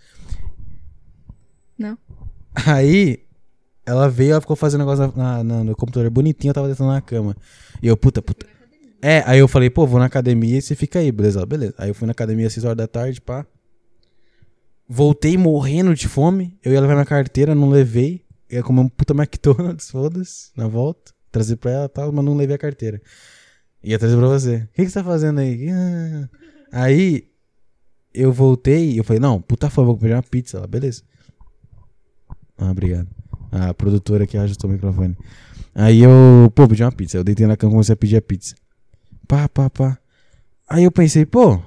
[1.78, 1.96] Não.
[2.54, 3.20] Aí,
[3.84, 7.00] ela veio, ela ficou fazendo negócio na, na- no computador bonitinho, eu tava deitando na
[7.00, 7.36] cama.
[7.82, 8.46] E eu, puta, puta.
[9.04, 11.44] É, aí eu falei, pô, vou na academia e você fica aí, beleza?
[11.44, 11.74] Beleza.
[11.76, 13.44] Aí eu fui na academia às 6 horas da tarde, pá.
[14.88, 16.56] Voltei morrendo de fome.
[16.62, 18.22] Eu ia levar minha carteira, não levei.
[18.48, 21.12] Eu ia comer um puta McDonald's, foda-se, na volta.
[21.32, 23.00] Trazer pra ela e tal, mas não levei a carteira.
[23.82, 24.56] Ia trazer pra você.
[24.56, 25.68] O que, que você tá fazendo aí?
[25.70, 26.28] Ah.
[26.72, 27.28] Aí,
[28.14, 30.58] eu voltei eu falei, não, puta favor, vou pedir uma pizza.
[30.58, 31.02] Ela, beleza.
[32.56, 33.08] Ah, obrigado.
[33.50, 35.16] A produtora que ajustou o microfone.
[35.74, 37.16] Aí eu, pô, pedi uma pizza.
[37.16, 38.54] Eu deitei na cama e comecei a pedir a pizza.
[39.26, 39.98] Pá, pá, pá.
[40.68, 41.60] Aí eu pensei, pô,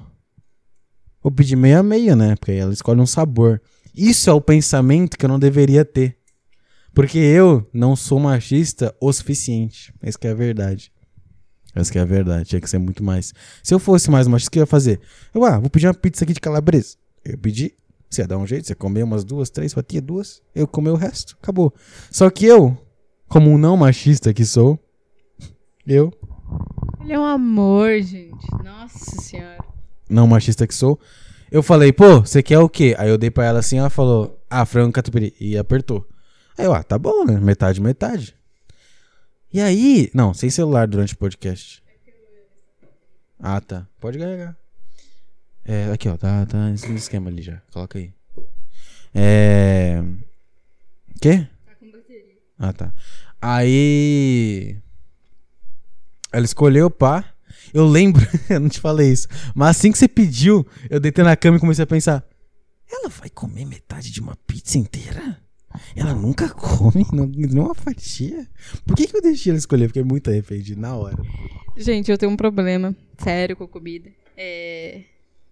[1.22, 2.36] vou pedir meia meia, né?
[2.36, 3.62] Porque ela escolhe um sabor.
[3.94, 6.18] Isso é o pensamento que eu não deveria ter.
[6.94, 9.94] Porque eu não sou machista o suficiente.
[10.02, 10.92] Essa que é a verdade.
[11.76, 12.50] Essa que é a verdade.
[12.50, 13.34] Tinha que ser muito mais.
[13.62, 15.00] Se eu fosse mais machista, o que eu ia fazer?
[15.34, 16.96] Eu, ah, vou pedir uma pizza aqui de calabresa.
[17.24, 17.76] Eu pedi.
[18.10, 20.42] Você ia dar um jeito, você comer umas duas, três fatias, duas.
[20.56, 21.36] Eu comer o resto.
[21.42, 21.74] Acabou.
[22.10, 22.78] Só que eu,
[23.28, 24.80] como um não machista que sou,
[25.86, 26.14] eu,
[27.02, 28.48] Ele é um amor, gente.
[28.64, 29.64] Nossa senhora.
[30.10, 30.98] não machista que sou,
[31.52, 32.96] eu falei, pô, você quer o quê?
[32.98, 35.34] Aí eu dei pra ela assim, ela falou, ah, frango catupiry.
[35.40, 36.08] E apertou.
[36.58, 37.40] Aí eu, ah, tá bom, né?
[37.40, 38.36] Metade, metade.
[39.56, 41.82] E aí, não, sem celular durante o podcast.
[43.40, 43.88] Ah, tá.
[44.02, 44.54] Pode carregar.
[45.64, 47.62] É, aqui, ó, tá, tá nesse esquema ali já.
[47.72, 48.12] Coloca aí.
[49.14, 50.04] É.
[51.22, 51.48] Quê?
[52.60, 52.92] Ah, tá.
[53.42, 54.78] Aí.
[56.34, 57.24] Ela escolheu, pá.
[57.74, 59.30] Eu lembro, eu não te falei isso.
[59.56, 62.28] Mas assim que você pediu, eu deitei na cama e comecei a pensar:
[62.92, 65.45] ela vai comer metade de uma pizza inteira?
[65.96, 68.48] Ela nunca come não- nenhuma fatia?
[68.86, 69.88] Por que, que eu deixei ela escolher?
[69.88, 71.18] Fiquei muito arrependido na hora.
[71.78, 74.10] Gente, eu tenho um problema sério com comida.
[74.38, 75.02] É.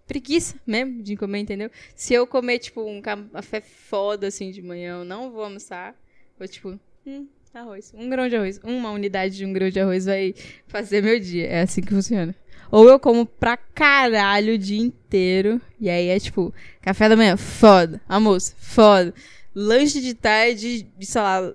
[0.06, 1.70] Preguiça mesmo de comer, entendeu?
[1.96, 5.94] Se eu comer, tipo, um café foda assim de manhã, eu não vou almoçar.
[6.38, 7.92] Vou, tipo, hum, arroz.
[7.96, 8.60] Um grão de arroz.
[8.62, 10.34] Uma unidade de um grão de arroz vai
[10.66, 11.46] fazer meu dia.
[11.46, 12.34] É assim que funciona.
[12.70, 15.58] Ou eu como pra caralho o dia inteiro.
[15.80, 16.52] E aí é tipo,
[16.82, 18.00] café da manhã, foda.
[18.08, 19.14] Almoço, foda.
[19.54, 21.54] Lanche de tarde, de, sei lá,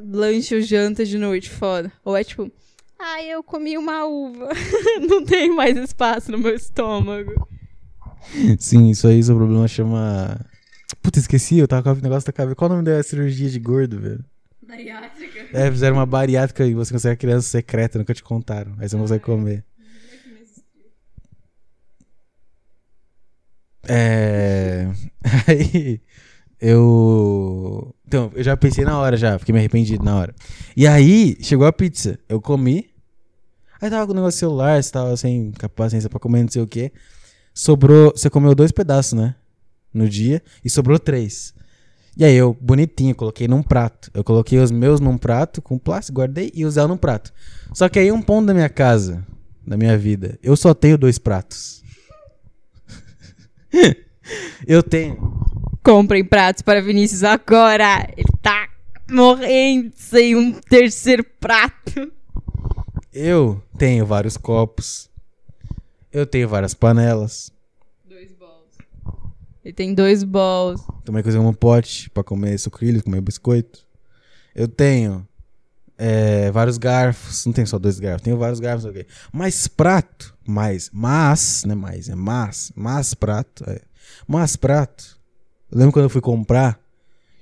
[0.00, 1.92] lanche ou janta de noite, foda.
[2.04, 2.50] Ou é tipo,
[2.98, 4.48] ai, eu comi uma uva.
[5.08, 7.48] Não tem mais espaço no meu estômago.
[8.58, 10.40] Sim, isso aí, seu problema chama.
[11.02, 12.54] Puta, esqueci, eu tava com o negócio da cabeça.
[12.54, 14.24] Qual o nome da cirurgia de gordo, velho?
[14.66, 15.48] Bariátrica.
[15.52, 18.74] É, fizeram uma bariátrica e você consegue criança secreta, nunca te contaram.
[18.78, 19.64] Aí você não consegue comer.
[23.88, 24.86] É.
[25.48, 26.00] Aí.
[26.60, 27.94] Eu.
[28.06, 30.34] Então, eu já pensei na hora já, fiquei me arrependido na hora.
[30.76, 32.18] E aí, chegou a pizza.
[32.28, 32.90] Eu comi.
[33.80, 36.66] Aí tava com o negócio celular, você tava sem paciência pra comer, não sei o
[36.66, 36.92] quê.
[37.54, 38.12] Sobrou.
[38.14, 39.34] Você comeu dois pedaços, né?
[39.92, 40.42] No dia.
[40.64, 41.54] E sobrou três.
[42.18, 44.10] E aí eu, bonitinho, coloquei num prato.
[44.12, 47.32] Eu coloquei os meus num prato com plástico, guardei e dela num prato.
[47.72, 49.24] Só que aí um ponto da minha casa,
[49.64, 51.80] da minha vida, eu só tenho dois pratos.
[54.66, 55.46] eu tenho.
[55.88, 58.06] Comprem pratos para Vinícius agora.
[58.14, 58.68] Ele tá
[59.10, 62.12] morrendo sem um terceiro prato.
[63.10, 65.08] Eu tenho vários copos.
[66.12, 67.50] Eu tenho várias panelas.
[68.06, 68.76] Dois bowls.
[69.64, 70.86] Ele tem dois bowls.
[71.06, 73.86] Também cozinhei um pote pra comer sucrilhos, comer biscoito.
[74.54, 75.26] Eu tenho
[75.96, 77.46] é, vários garfos.
[77.46, 78.84] Não tenho só dois garfos, tenho vários garfos.
[78.84, 79.06] ok.
[79.32, 83.64] Mais prato, mais, mas, não é mais, é mas, mas prato.
[83.66, 83.80] É.
[84.26, 85.17] Mas prato.
[85.70, 86.80] Eu lembro quando eu fui comprar,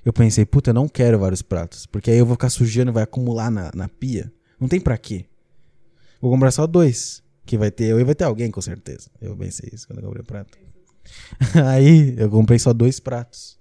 [0.05, 1.85] eu pensei, puta, eu não quero vários pratos.
[1.85, 4.31] Porque aí eu vou ficar sujando, vai acumular na, na pia.
[4.59, 5.25] Não tem pra quê.
[6.21, 7.23] Vou comprar só dois.
[7.45, 9.09] Que vai ter eu e vai ter alguém, com certeza.
[9.21, 10.57] Eu pensei isso quando eu comprei o prato.
[11.67, 13.57] Aí eu comprei só dois pratos.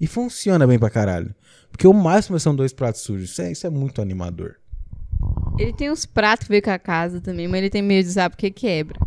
[0.00, 1.32] E funciona bem pra caralho.
[1.70, 3.30] Porque o máximo são dois pratos sujos.
[3.30, 4.56] Isso é, isso é muito animador.
[5.58, 8.10] Ele tem uns pratos que veio com a casa também, mas ele tem medo de
[8.10, 8.98] usar porque quebra.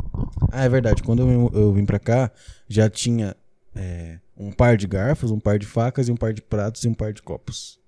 [0.51, 1.03] Ah, é verdade.
[1.03, 2.31] Quando eu, eu vim pra cá,
[2.67, 3.35] já tinha
[3.75, 6.87] é, um par de garfos, um par de facas, e um par de pratos e
[6.87, 7.79] um par de copos.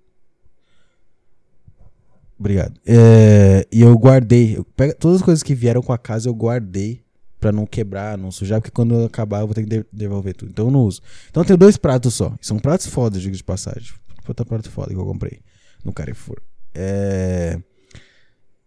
[2.39, 2.80] Obrigado.
[2.86, 4.58] É, e eu guardei.
[4.58, 7.04] Eu pego, todas as coisas que vieram com a casa eu guardei
[7.39, 10.36] pra não quebrar, não sujar, porque quando eu acabar eu vou ter que de- devolver
[10.36, 10.52] tudo.
[10.52, 11.02] Então eu não uso.
[11.30, 12.36] Então eu tenho dois pratos só.
[12.41, 13.93] São pratos fodas, digo de passagem.
[14.24, 15.41] Puta prato foda que eu comprei
[15.84, 16.41] no Carrefour.
[16.74, 17.60] É...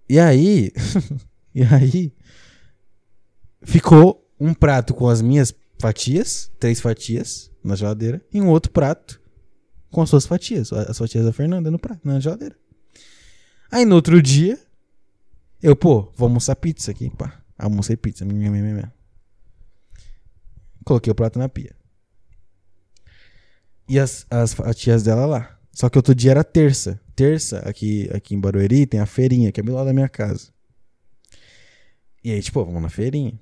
[0.09, 0.73] E aí.
[1.55, 2.13] e aí.
[3.63, 9.21] Ficou um prato com as minhas fatias, três fatias na geladeira, e um outro prato
[9.91, 12.57] com as suas fatias, as fatias da Fernanda no prato, na geladeira.
[13.71, 14.59] Aí no outro dia,
[15.63, 17.41] eu, pô, vou almoçar pizza aqui, pá.
[17.59, 18.25] Almocei pizza.
[18.25, 18.93] Minha, minha, minha.
[20.85, 21.77] Coloquei o prato na pia.
[23.87, 25.59] E as, as fatias dela lá.
[25.73, 26.99] Só que outro dia era terça.
[27.15, 30.51] Terça, aqui, aqui em Barueri, tem a feirinha, que é bem lá da minha casa.
[32.25, 33.39] E aí, tipo, vamos na feirinha.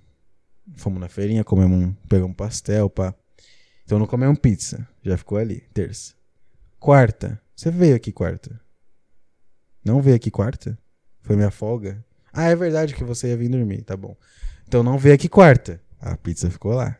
[0.76, 3.14] Fomos na feirinha, comemos um, pegamos um pastel, pá.
[3.88, 4.86] Então não comemos pizza.
[5.02, 6.12] Já ficou ali, terça.
[6.78, 7.40] Quarta.
[7.56, 8.60] Você veio aqui quarta?
[9.82, 10.78] Não veio aqui quarta?
[11.22, 12.04] Foi minha folga?
[12.30, 14.14] Ah, é verdade que você ia vir dormir, tá bom.
[14.66, 15.80] Então não veio aqui quarta.
[15.98, 16.98] A pizza ficou lá.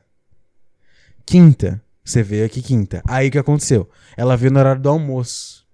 [1.27, 1.79] Quinta.
[2.03, 3.03] Você veio aqui quinta.
[3.07, 3.87] Aí o que aconteceu?
[4.17, 5.67] Ela veio no horário do almoço.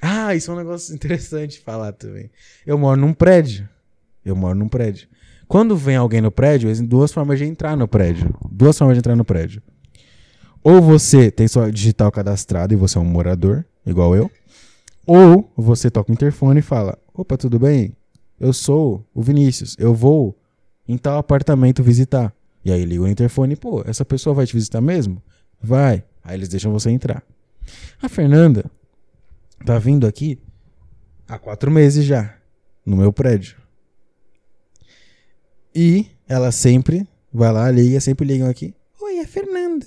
[0.00, 2.28] Ah, isso é um negócio interessante falar também.
[2.66, 3.68] Eu moro num prédio.
[4.24, 5.06] Eu moro num prédio.
[5.46, 8.34] Quando vem alguém no prédio, existem duas formas de entrar no prédio.
[8.50, 9.62] Duas formas de entrar no prédio.
[10.64, 14.30] Ou você tem sua digital cadastrada e você é um morador, igual eu.
[15.06, 17.96] Ou você toca o interfone e fala: Opa, tudo bem?
[18.38, 19.76] Eu sou o Vinícius.
[19.78, 20.36] Eu vou
[20.86, 22.34] em tal apartamento visitar.
[22.64, 25.20] E aí liga o interfone, pô, essa pessoa vai te visitar mesmo?
[25.60, 26.04] Vai.
[26.22, 27.22] Aí eles deixam você entrar.
[28.00, 28.70] A Fernanda
[29.64, 30.38] tá vindo aqui
[31.26, 32.36] há quatro meses já,
[32.86, 33.56] no meu prédio.
[35.74, 38.74] E ela sempre vai lá, liga, sempre ligam aqui.
[39.00, 39.86] Oi, é a Fernanda.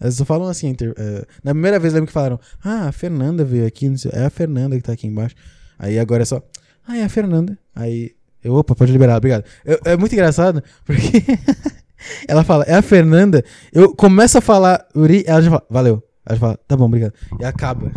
[0.00, 0.68] Elas só falam assim.
[0.68, 4.24] Inter, uh, na primeira vez lembro que falaram: Ah, a Fernanda veio aqui, sei, é
[4.24, 5.34] a Fernanda que tá aqui embaixo.
[5.78, 6.42] Aí agora é só:
[6.86, 7.58] Ah, é a Fernanda.
[7.74, 9.44] Aí eu, opa, pode liberar, obrigado.
[9.64, 11.24] Eu, é muito engraçado, porque
[12.28, 13.44] ela fala: É a Fernanda.
[13.72, 16.02] Eu começo a falar Uri, ela já fala: Valeu.
[16.26, 17.14] Ela já fala: Tá bom, obrigado.
[17.40, 17.90] E acaba.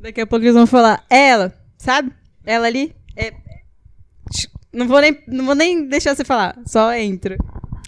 [0.00, 2.12] Daqui a pouco eles vão falar: É ela, sabe?
[2.44, 2.94] Ela ali.
[3.16, 3.32] É.
[4.72, 7.36] Não vou nem, não vou nem deixar você falar, só entra.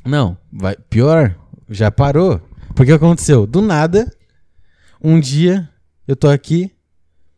[0.05, 1.37] Não, vai pior,
[1.69, 2.41] já parou.
[2.81, 3.47] Porque aconteceu?
[3.47, 4.11] Do nada,
[5.05, 5.69] um dia
[6.09, 6.75] eu tô aqui,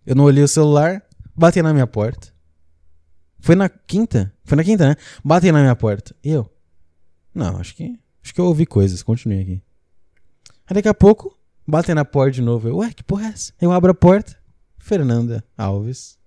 [0.07, 1.03] eu não olhei o celular,
[1.34, 2.28] bati na minha porta.
[3.40, 4.32] Foi na quinta?
[4.45, 4.97] Foi na quinta, né?
[5.24, 6.14] Bati na minha porta.
[6.22, 6.49] E eu?
[7.34, 9.62] Não, acho que acho que eu ouvi coisas, continuei aqui.
[10.64, 11.36] Aí daqui a pouco,
[11.66, 12.68] bate na porta de novo.
[12.68, 13.53] Eu, ué, que porra é essa?
[13.61, 14.38] Eu abro a porta.
[14.78, 16.20] Fernanda Alves.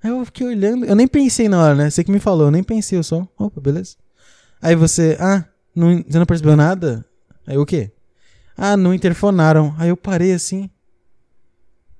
[0.00, 1.90] Aí eu fiquei olhando, eu nem pensei na hora, né?
[1.90, 3.96] Você que me falou, eu nem pensei, eu só, opa, beleza.
[4.60, 5.44] Aí você, ah,
[5.74, 7.04] não, você não percebeu nada?
[7.44, 7.90] Aí o quê?
[8.56, 9.74] Ah, não interfonaram.
[9.78, 10.68] Aí eu parei assim.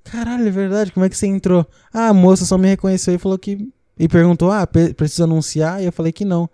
[0.04, 1.66] Caralho, é verdade, como é que você entrou?
[1.92, 3.72] Ah, a moça só me reconheceu e falou que.
[3.98, 5.80] E perguntou, ah, precisa anunciar?
[5.80, 6.50] E eu falei que não.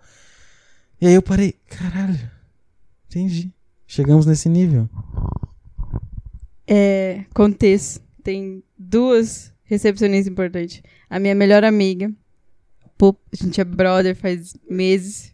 [1.01, 2.19] E aí eu parei, caralho,
[3.07, 3.51] entendi.
[3.87, 4.87] Chegamos nesse nível.
[6.67, 8.01] É, contexto.
[8.21, 10.83] Tem duas recepcionistas importantes.
[11.09, 12.13] A minha melhor amiga.
[13.01, 15.33] A gente é brother faz meses.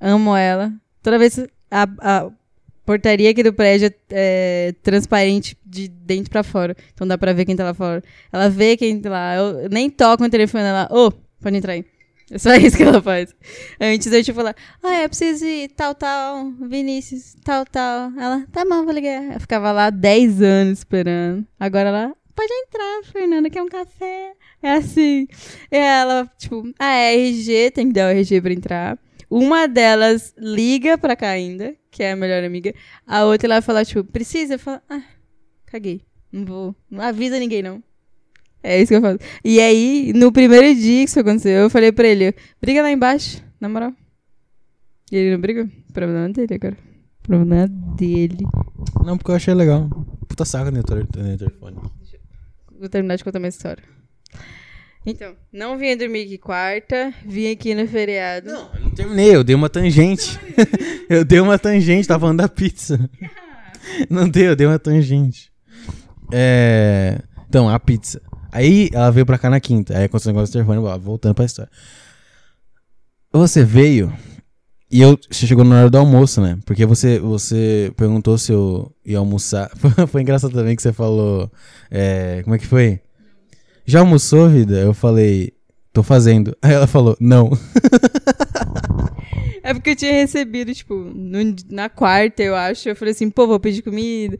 [0.00, 0.72] Amo ela.
[1.02, 1.38] Toda vez
[1.70, 2.32] a, a
[2.90, 6.76] portaria aqui do prédio é, é transparente de dentro pra fora.
[6.92, 8.02] Então dá pra ver quem tá lá fora.
[8.32, 9.36] Ela vê quem tá lá.
[9.36, 10.88] Eu nem toco no telefone dela.
[10.90, 11.84] Ô, oh, pode entrar aí.
[12.32, 13.32] É só isso que ela faz.
[13.80, 18.10] Antes eu te falar, ah, é, eu preciso ir, tal, tal, Vinícius, tal, tal.
[18.18, 19.34] Ela, tá bom, vou ligar.
[19.34, 21.46] Eu ficava lá 10 anos esperando.
[21.60, 24.32] Agora ela, pode entrar, Fernanda, quer um café?
[24.60, 25.28] É assim.
[25.70, 28.98] E ela, tipo, a RG, tem que dar o RG pra entrar.
[29.30, 32.74] Uma delas liga pra cá ainda, que é a melhor amiga.
[33.06, 34.54] A outra ela fala, tipo, precisa?
[34.54, 35.02] Eu falo, ah,
[35.66, 36.02] caguei.
[36.32, 36.76] Não vou.
[36.90, 37.80] Não avisa ninguém, não.
[38.62, 39.18] É isso que eu faço.
[39.44, 43.42] E aí, no primeiro dia que isso aconteceu, eu falei pra ele, briga lá embaixo,
[43.60, 43.94] na moral.
[45.10, 45.68] E ele não briga?
[45.92, 46.76] Problema dele agora.
[47.22, 48.44] Problema dele.
[49.04, 49.88] Não, porque eu achei legal.
[50.28, 51.76] Puta saca no telefone.
[52.78, 53.82] Vou terminar de contar minha história.
[55.04, 58.50] Então, não vim dormir aqui quarta, vim aqui no feriado.
[58.50, 60.38] Não, eu não terminei, eu dei uma tangente.
[61.08, 62.98] eu dei uma tangente, tava falando da pizza.
[64.10, 65.50] não dei, eu dei uma tangente.
[66.30, 67.18] É...
[67.48, 68.20] Então, a pizza.
[68.52, 69.96] Aí ela veio pra cá na quinta.
[69.96, 71.70] Aí aconteceu o negócio do telefone, voltando pra história.
[73.32, 74.12] Você veio
[74.90, 76.58] e eu, você chegou na hora do almoço, né?
[76.66, 79.70] Porque você, você perguntou se eu ia almoçar.
[80.08, 81.50] foi engraçado também que você falou.
[81.90, 83.00] É, como é que foi?
[83.86, 84.78] Já almoçou, vida?
[84.78, 85.52] Eu falei,
[85.92, 86.56] tô fazendo.
[86.62, 87.50] Aí ela falou, não.
[89.62, 92.88] é porque eu tinha recebido, tipo, no, na quarta, eu acho.
[92.88, 94.38] Eu falei assim, pô, vou pedir comida.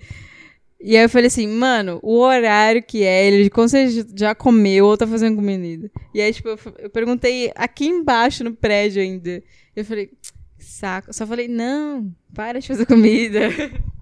[0.82, 4.86] E aí eu falei assim, mano, o horário que é, ele com certeza já comeu
[4.86, 5.90] ou tá fazendo comida.
[6.14, 9.42] E aí, tipo, eu, eu perguntei aqui embaixo no prédio ainda.
[9.76, 10.10] Eu falei,
[10.58, 11.10] saco.
[11.10, 13.40] Eu só falei, não, para de fazer comida.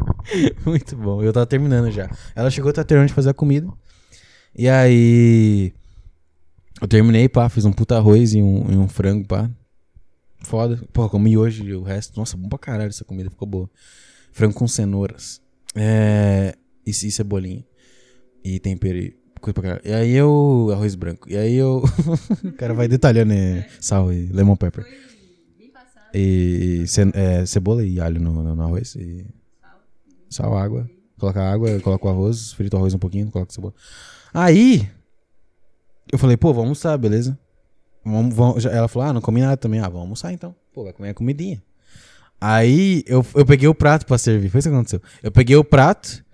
[0.64, 1.22] Muito bom.
[1.22, 2.08] Eu tava terminando já.
[2.36, 3.66] Ela chegou, tá terminando de fazer a comida.
[4.58, 5.72] E aí.
[6.80, 9.48] Eu terminei, pá, fiz um puta arroz e um, e um frango, pá.
[10.40, 10.82] Foda.
[10.92, 12.18] Pô, comi hoje o resto.
[12.18, 13.70] Nossa, bom pra caralho essa comida, ficou boa.
[14.32, 15.40] Frango com cenouras.
[15.76, 16.56] É.
[16.84, 17.64] E, e cebolinha.
[18.42, 19.82] E tempero e coisa pra caralho.
[19.84, 20.70] E aí eu.
[20.72, 21.30] Arroz branco.
[21.30, 21.84] E aí eu.
[22.42, 23.68] o cara vai detalhando, né?
[23.80, 24.84] Sal e lemon pepper.
[26.12, 28.96] E, ce, é, cebola e alho no, no, no arroz.
[28.96, 29.24] E
[30.28, 30.90] sal, água.
[31.16, 33.74] Coloca água, coloca o arroz, frito o arroz um pouquinho, coloca cebola.
[34.32, 34.90] Aí,
[36.10, 37.38] eu falei, pô, vamos almoçar, beleza?
[38.04, 38.64] Vamos, vamos.
[38.64, 39.80] Ela falou, ah, não comi nada também.
[39.80, 40.54] Ah, vamos almoçar então.
[40.72, 41.62] Pô, vai comer a comidinha.
[42.40, 44.48] Aí eu, eu peguei o prato pra servir.
[44.48, 45.02] Foi isso que aconteceu.
[45.22, 46.24] Eu peguei o prato.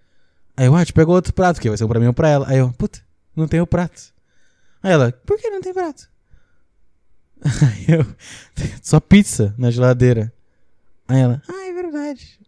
[0.57, 2.29] Aí eu, ah, te pegou outro prato, que vai ser um pra mim ou pra
[2.29, 2.49] ela.
[2.49, 3.01] Aí eu, puta,
[3.35, 4.13] não tem o prato.
[4.83, 6.09] Aí ela, por que não tem prato?
[7.43, 8.07] Aí eu,
[8.83, 10.33] só pizza na geladeira.
[11.09, 12.39] Aí ela, ah, é verdade.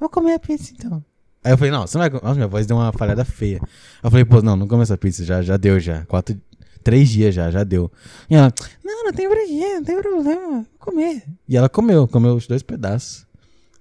[0.00, 1.04] Vou comer a pizza então.
[1.44, 2.20] Aí eu falei, não, você não vai.
[2.20, 3.58] Nossa, minha voz deu uma falhada feia.
[3.62, 3.68] Aí
[4.04, 6.04] eu falei, pô, não, não come essa pizza, já, já deu já.
[6.06, 6.40] Quatro,
[6.82, 7.90] três dias já, já deu.
[8.30, 8.52] E ela,
[8.84, 11.24] não, não tem problema, não tem problema, vou comer.
[11.48, 13.26] E ela comeu, comeu os dois pedaços.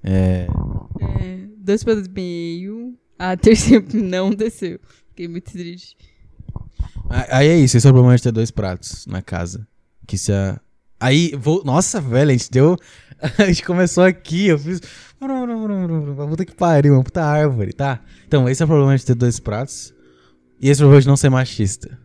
[0.03, 0.47] É.
[0.99, 2.97] É, dois pedaços e meio.
[3.19, 4.79] A terceira não desceu.
[5.09, 5.95] Fiquei muito triste.
[7.29, 9.67] Aí é isso, esse é o problema de ter dois pratos na casa.
[10.07, 10.59] Que se a.
[11.01, 11.63] Aí, vou...
[11.65, 12.77] nossa, velho, a gente deu.
[13.37, 14.81] A gente começou aqui, eu fiz.
[16.29, 18.01] Puta que pariu, uma puta árvore, tá?
[18.25, 19.93] Então, esse é o problema de ter dois pratos.
[20.59, 21.99] E esse é o problema de não ser machista.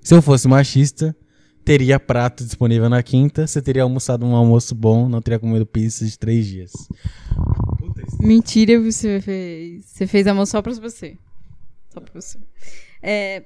[0.00, 1.16] Se eu fosse machista,
[1.64, 6.06] teria prato disponível na quinta, você teria almoçado um almoço bom, não teria comido pizza
[6.06, 6.72] de três dias.
[8.20, 9.84] Mentira, você fez.
[9.84, 11.18] Você fez almoço só pra você.
[11.92, 12.38] Só pra você.
[13.02, 13.42] É,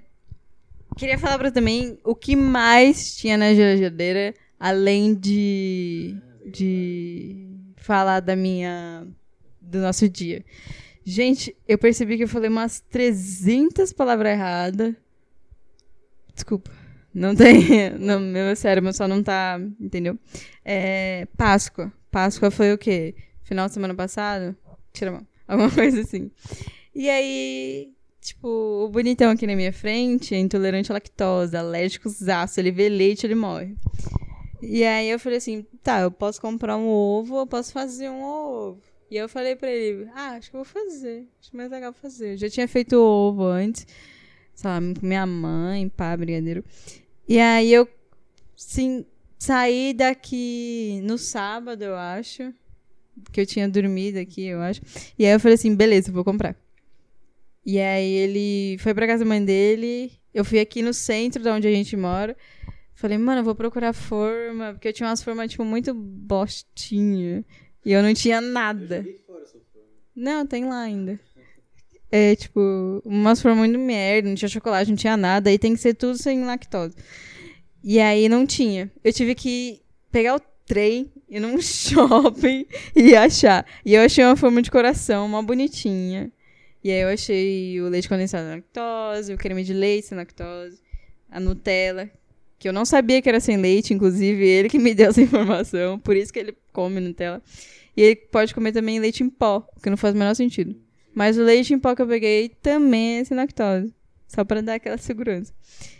[0.99, 6.15] queria falar pra também o que mais tinha na geladeira, além de.
[6.47, 9.07] de falar da minha.
[9.61, 10.45] do nosso dia.
[11.05, 14.95] Gente, eu percebi que eu falei umas 300 palavras erradas.
[16.35, 16.71] Desculpa.
[17.13, 17.91] Não tem.
[17.99, 19.59] Não, meu cérebro só não tá.
[19.81, 20.19] Entendeu?
[20.65, 21.93] É, Páscoa.
[22.11, 23.15] Páscoa foi o quê?
[23.43, 24.55] Final de semana passado?
[24.93, 25.27] Tira a mão.
[25.49, 26.31] Alguma coisa assim.
[26.95, 32.61] E aí, tipo, o bonitão aqui na minha frente é intolerante à lactose, alérgico zaço.
[32.61, 33.75] Ele vê leite, ele morre.
[34.63, 38.23] E aí eu falei assim, tá, eu posso comprar um ovo, eu posso fazer um
[38.23, 38.81] ovo.
[39.11, 41.27] E eu falei pra ele, ah, acho que eu vou fazer.
[41.41, 42.33] Acho mais legal fazer.
[42.33, 43.87] Eu já tinha feito ovo antes,
[44.63, 46.65] lá, com minha mãe, pá, brigadeiro.
[47.29, 47.89] E aí eu,
[48.55, 49.05] sim,
[49.39, 52.53] saí daqui no sábado, eu acho.
[53.33, 54.81] Que eu tinha dormido aqui, eu acho.
[55.19, 56.57] E aí eu falei assim, beleza, vou comprar.
[57.65, 60.13] E aí ele foi pra casa da mãe dele.
[60.33, 62.37] Eu fui aqui no centro de onde a gente mora.
[63.01, 64.75] Falei, mano, eu vou procurar forma.
[64.75, 67.43] Porque eu tinha umas formas, tipo, muito bostinha.
[67.83, 69.07] E eu não tinha nada.
[70.15, 71.19] Não, tem lá ainda.
[72.13, 72.61] É, tipo,
[73.03, 75.49] umas formas muito merda, não tinha chocolate, não tinha nada.
[75.49, 76.95] Aí tem que ser tudo sem lactose.
[77.83, 78.93] E aí não tinha.
[79.03, 79.81] Eu tive que
[80.13, 83.65] pegar o trem, ir num shopping e achar.
[83.83, 86.31] E eu achei uma forma de coração, uma bonitinha.
[86.85, 90.83] E aí eu achei o leite condensado sem lactose, o creme de leite sem lactose,
[91.31, 92.11] a Nutella,
[92.61, 95.99] que eu não sabia que era sem leite, inclusive ele que me deu essa informação,
[95.99, 97.43] por isso que ele come Nutella.
[97.97, 100.77] E ele pode comer também leite em pó, o que não faz o menor sentido.
[101.15, 103.93] Mas o leite em pó que eu peguei também é sem lactose,
[104.29, 105.53] só para dar aquela segurança.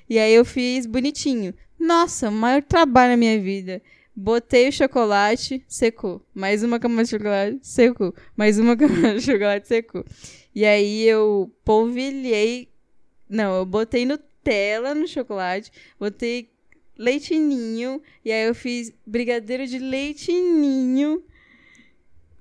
[0.09, 1.55] E aí eu fiz bonitinho.
[1.79, 3.81] Nossa, o maior trabalho na minha vida.
[4.15, 6.23] Botei o chocolate, secou.
[6.35, 8.15] Mais uma camada de chocolate, secou.
[8.37, 10.05] Mais uma camada de chocolate, secou.
[10.55, 12.69] E aí eu polvilhei.
[13.29, 14.05] Não, eu botei
[14.51, 16.51] Nutella no chocolate, botei
[16.99, 18.03] leitinho.
[18.25, 21.23] E aí eu fiz brigadeiro de leitinho.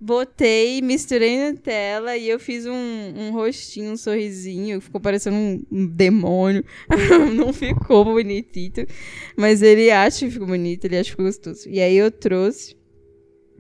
[0.02, 4.82] Botei, misturei Nutella e eu fiz um, um rostinho, um sorrisinho.
[4.82, 6.66] Ficou parecendo um, um demônio.
[7.36, 8.88] Não ficou bonitito.
[9.38, 11.70] Mas ele acha que ficou bonito, ele acha que ficou gostoso.
[11.70, 12.76] E aí eu trouxe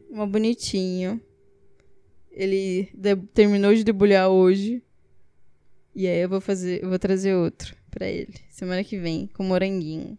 [0.10, 1.22] uma bonitinho.
[2.32, 2.90] Ele
[3.34, 4.82] terminou de debulhar hoje.
[5.94, 8.34] E aí eu vou fazer, eu vou trazer outro pra ele.
[8.50, 10.18] Semana que vem, com moranguinho.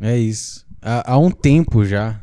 [0.00, 0.66] É isso.
[0.80, 2.20] Há, há um tempo já.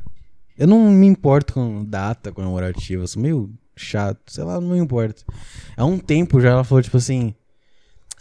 [0.57, 3.07] Eu não me importo com data comemorativa.
[3.07, 4.19] Sou meio chato.
[4.27, 5.23] Sei lá, não me importo.
[5.77, 7.33] Há um tempo já ela falou, tipo assim.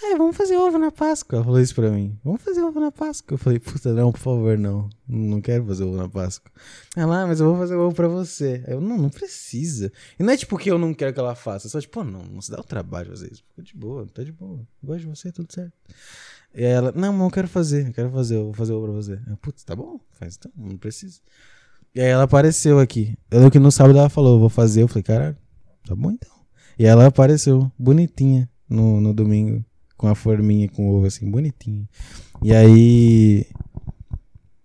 [0.00, 1.36] É, vamos fazer ovo na Páscoa.
[1.36, 2.16] Ela falou isso pra mim.
[2.24, 3.34] Vamos fazer ovo na Páscoa.
[3.34, 4.88] Eu falei, puta, não, por favor, não.
[5.08, 6.50] Não quero fazer ovo na Páscoa.
[6.96, 8.62] Ela, ah, mas eu vou fazer ovo pra você.
[8.68, 9.92] Eu, não, não precisa.
[10.18, 11.66] E não é tipo que eu não quero que ela faça.
[11.66, 13.42] É só tipo, não, não se dá o trabalho fazer isso.
[13.50, 14.60] Fica de boa, tá de boa.
[14.82, 15.72] Gosto de você, tudo certo.
[16.54, 18.94] E ela, não, mas eu quero fazer, eu quero fazer, eu vou fazer ovo pra
[18.94, 19.20] você.
[19.28, 21.20] Eu, putz, tá bom, faz então, não precisa.
[21.94, 23.16] E aí ela apareceu aqui.
[23.30, 24.82] Eu lembro que no sábado ela falou, vou fazer.
[24.82, 25.36] Eu falei, caralho,
[25.86, 26.30] tá bom então.
[26.78, 29.64] E ela apareceu, bonitinha, no, no domingo,
[29.98, 31.86] com a forminha, com ovo assim, bonitinha.
[32.42, 33.46] E aí.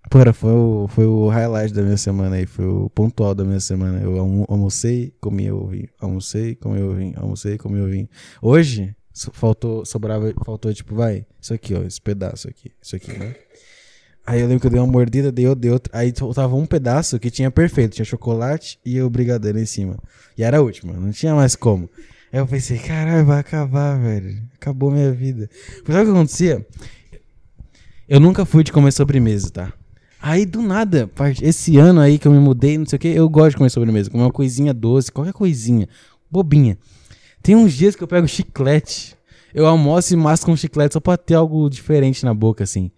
[0.10, 3.60] Porra, foi o, foi o highlight da minha semana aí, foi o pontual da minha
[3.60, 4.00] semana.
[4.00, 8.08] Eu almo- almocei, comi ovinho, almocei, comi ovinho, almocei, comi ovinho.
[8.40, 8.96] Hoje,
[9.34, 13.34] faltou, sobrava, faltou tipo, vai, isso aqui, ó, esse pedaço aqui, isso aqui, né?
[14.26, 15.98] Aí eu lembro que eu dei uma mordida, dei outra, dei outra.
[15.98, 17.96] Aí faltava um pedaço que tinha perfeito.
[17.96, 19.98] Tinha chocolate e o brigadeiro em cima.
[20.38, 21.90] E era a última, não tinha mais como.
[22.34, 24.42] Aí eu pensei, caralho, vai acabar, velho.
[24.56, 25.48] Acabou minha vida.
[25.86, 26.68] Mas sabe o que acontecia?
[28.10, 29.74] Eu nunca fui de comer sobremesa, tá?
[30.20, 31.08] Aí do nada,
[31.44, 33.70] esse ano aí que eu me mudei, não sei o que, eu gosto de comer
[33.70, 34.10] sobremesa.
[34.10, 35.88] Comer uma coisinha doce, qualquer coisinha.
[36.32, 36.76] Bobinha.
[37.44, 39.16] Tem uns dias que eu pego chiclete.
[39.54, 42.90] Eu almoço e masco um chiclete só pra ter algo diferente na boca, assim.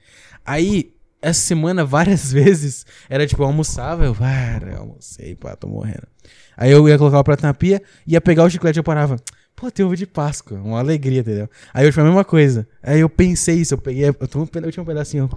[0.46, 0.94] Aí,
[1.26, 6.08] essa semana, várias vezes, era tipo, eu almoçava, eu, ah, eu almocei, pá, tô morrendo.
[6.56, 9.18] Aí eu ia colocar o prato na pia, ia pegar o chiclete e eu parava.
[9.56, 11.50] pô, tem ovo de Páscoa, uma alegria, entendeu?
[11.74, 12.68] Aí hoje foi a mesma coisa.
[12.82, 15.28] Aí eu pensei isso, eu peguei, eu, tomei eu tinha um pedacinho,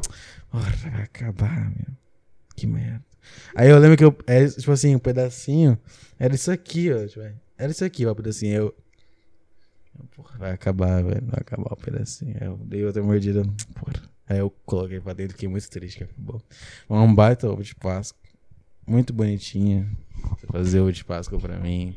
[0.50, 1.96] porra, vai acabar, meu.
[2.54, 3.02] Que merda.
[3.54, 5.78] Aí eu lembro que eu, é, tipo assim, um pedacinho,
[6.18, 7.22] era isso aqui, ó, tipo,
[7.56, 8.54] era isso aqui, ó, o pedacinho.
[8.54, 8.74] Eu,
[9.98, 12.36] eu, porra, vai acabar, velho, vai acabar o pedacinho.
[12.40, 13.42] Aí eu dei outra mordida,
[13.74, 14.17] porra.
[14.28, 16.08] Aí eu coloquei pra dentro, fiquei muito triste, que.
[16.88, 18.20] Mas um baita ovo de Páscoa,
[18.86, 19.88] muito bonitinha.
[20.52, 21.94] Fazer ovo de Páscoa pra mim.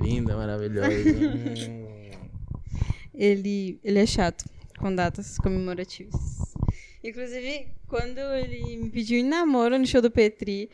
[0.00, 0.88] Linda, maravilhosa.
[3.18, 4.44] Ele, ele é chato
[4.78, 6.54] com datas comemorativas.
[7.02, 10.68] Inclusive, quando ele me pediu em namoro no show do Petri,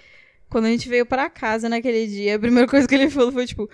[0.48, 3.46] quando a gente veio pra casa naquele dia, a primeira coisa que ele falou foi
[3.46, 3.70] tipo: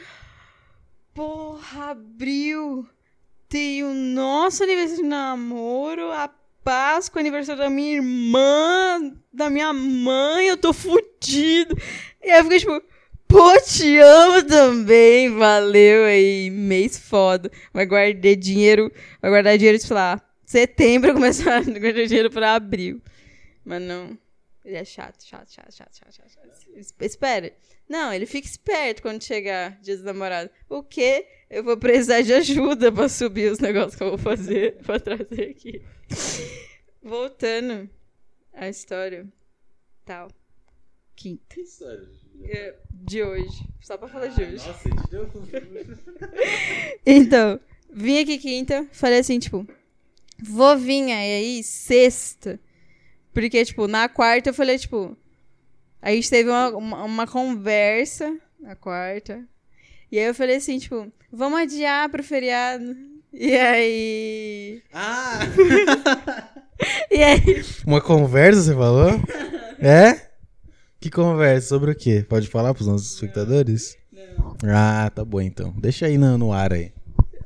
[1.15, 2.87] Porra, abril!
[3.49, 6.29] Tem o nosso aniversário de namoro, a
[6.73, 11.75] Páscoa, aniversário da minha irmã, da minha mãe, eu tô fudido.
[12.23, 12.83] E aí eu fiquei tipo,
[13.27, 17.51] pô, te amo também, valeu aí, mês foda.
[17.73, 18.93] Vai guardar dinheiro,
[19.23, 23.01] vai guardar dinheiro, sei lá, setembro começar a guardar dinheiro pra abril.
[23.65, 24.19] Mas não,
[24.63, 26.31] ele é chato, chato, chato, chato, chato, chato.
[26.35, 26.69] chato.
[26.77, 27.51] Es- Espera.
[27.89, 30.53] Não, ele fica esperto quando chegar dia dos namorados.
[30.69, 31.27] O quê?
[31.51, 35.51] Eu vou precisar de ajuda pra subir os negócios que eu vou fazer, pra trazer
[35.51, 35.83] aqui.
[37.03, 37.89] Voltando
[38.53, 39.27] à história.
[40.05, 40.29] Tal.
[41.17, 41.57] Quinta.
[42.45, 43.67] É, De hoje.
[43.81, 44.67] Só pra falar de hoje.
[44.67, 45.29] Nossa, te deu
[47.05, 47.59] Então,
[47.91, 49.67] vim aqui quinta, falei assim, tipo,
[50.43, 52.61] vou vir aí sexta.
[53.33, 55.17] Porque, tipo, na quarta eu falei, tipo,
[56.01, 59.47] a gente teve uma, uma, uma conversa na quarta.
[60.11, 62.97] E aí eu falei assim, tipo, vamos adiar pro feriado.
[63.33, 64.83] E aí.
[64.93, 65.41] Ah!
[67.11, 67.65] E aí.
[67.85, 69.11] Uma conversa, você falou?
[69.81, 70.29] É?
[71.01, 71.69] Que conversa?
[71.69, 72.25] Sobre o quê?
[72.29, 73.97] Pode falar pros nossos espectadores?
[74.13, 74.57] Não.
[74.65, 75.73] Ah, tá bom então.
[75.79, 76.93] Deixa aí no, no ar aí.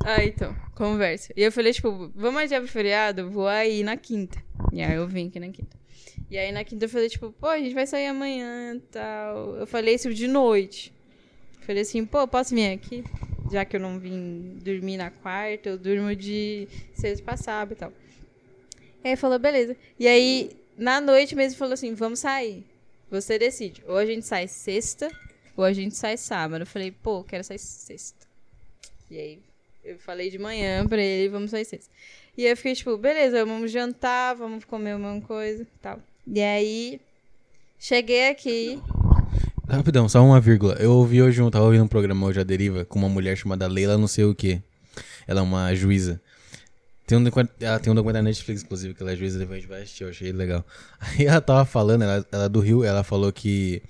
[0.03, 1.33] Ah, então, conversa.
[1.37, 3.31] E eu falei, tipo, vamos adiar pro feriado?
[3.31, 4.43] Vou aí na quinta.
[4.73, 5.77] E aí eu vim aqui na quinta.
[6.31, 9.57] E aí na quinta eu falei, tipo, pô, a gente vai sair amanhã e tal.
[9.57, 10.93] Eu falei isso de noite.
[11.67, 13.05] Falei assim, pô, posso vir aqui?
[13.51, 17.77] Já que eu não vim dormir na quarta, eu durmo de sexta pra sábado e
[17.77, 17.93] tal.
[19.05, 19.77] E aí falou, beleza.
[19.99, 22.65] E aí, na noite mesmo, falou assim, vamos sair.
[23.11, 23.83] Você decide.
[23.87, 25.11] Ou a gente sai sexta,
[25.57, 26.63] ou a gente sai sábado.
[26.63, 28.27] Eu falei, pô, quero sair sexta.
[29.11, 29.39] E aí,
[29.85, 31.93] eu falei de manhã pra ele, vamos sair sexta.
[32.37, 36.01] E eu fiquei tipo, beleza, vamos jantar, vamos comer uma coisa e tal.
[36.27, 37.01] E aí,
[37.79, 38.81] cheguei aqui.
[39.73, 40.75] Rapidão, só uma vírgula.
[40.75, 43.67] Eu ouvi hoje, um, tava ouvindo um programa hoje, a Deriva, com uma mulher chamada
[43.67, 44.61] Leila não sei o quê.
[45.27, 46.21] Ela é uma juíza.
[47.07, 47.25] Tem um,
[47.59, 49.81] ela tem um documentário na Netflix, inclusive, que ela é juíza, depois a gente vai
[49.81, 50.63] assistir, eu achei legal.
[51.01, 53.83] Aí ela tava falando, ela, ela é do Rio, ela falou que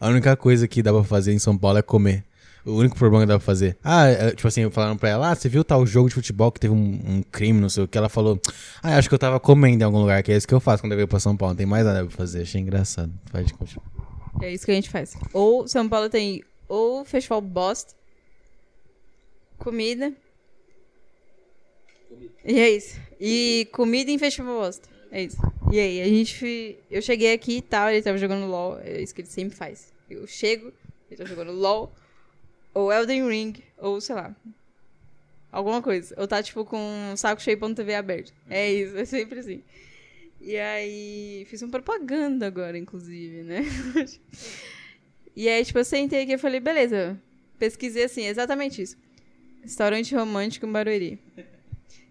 [0.00, 2.24] a única coisa que dá pra fazer em São Paulo é comer.
[2.66, 3.78] O único problema que dá pra fazer.
[3.84, 6.58] Ah, é, tipo assim, falaram pra ela, ah, você viu tal jogo de futebol que
[6.58, 7.96] teve um, um crime, não sei o que.
[7.96, 8.40] Ela falou,
[8.82, 10.82] ah, acho que eu tava comendo em algum lugar, que é isso que eu faço
[10.82, 11.52] quando eu venho pra São Paulo.
[11.52, 12.42] Não tem mais nada pra fazer.
[12.42, 13.12] Achei engraçado.
[13.30, 13.97] Pode continuar.
[14.40, 15.16] É isso que a gente faz.
[15.32, 17.94] Ou São Paulo tem ou festival bosta,
[19.58, 20.12] comida.
[22.44, 23.00] E é isso.
[23.20, 24.88] E comida em festival bosta.
[25.10, 25.38] É isso.
[25.72, 26.78] E aí, a gente.
[26.90, 28.78] Eu cheguei aqui e tal, ele tava jogando LOL.
[28.80, 29.92] É isso que ele sempre faz.
[30.08, 30.72] Eu chego,
[31.10, 31.92] ele tá jogando LOL,
[32.74, 34.34] ou Elden Ring, ou sei lá.
[35.50, 36.14] Alguma coisa.
[36.18, 38.32] Ou tá, tipo, com um saco cheio ponto TV aberto.
[38.48, 39.62] É isso, é sempre assim.
[40.40, 43.64] E aí, fiz uma propaganda agora, inclusive, né?
[45.34, 47.20] e aí, tipo, eu sentei aqui e falei, beleza.
[47.58, 48.96] Pesquisei assim, exatamente isso.
[49.62, 51.18] Restaurante romântico em Barueri.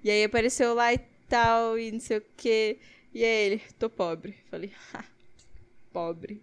[0.04, 1.00] E aí apareceu lá e
[1.30, 2.78] tal, e não sei o quê.
[3.14, 4.36] E aí ele, tô pobre.
[4.52, 5.04] Falei, ha,
[5.94, 6.42] pobre.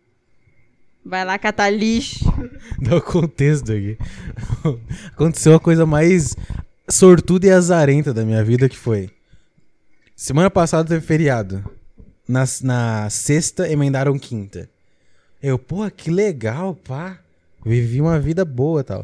[1.04, 2.24] Vai lá catar lixo.
[2.80, 3.98] Dá o contexto aqui.
[5.12, 6.34] Aconteceu a coisa mais
[6.88, 9.10] sortuda e azarenta da minha vida que foi.
[10.16, 11.64] Semana passada teve feriado.
[12.26, 14.68] Na, na sexta emendaram quinta.
[15.42, 17.18] Eu, pô, que legal, pá.
[17.64, 19.02] Vivi uma vida boa e tal.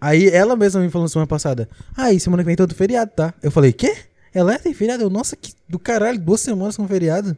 [0.00, 1.68] Aí ela mesma me falou semana passada.
[1.96, 3.32] Ah, e semana que vem outro feriado, tá?
[3.42, 3.96] Eu falei, quê?
[4.34, 5.02] Ela é, tem feriado?
[5.04, 7.36] Eu, nossa, que do caralho, duas semanas com feriado.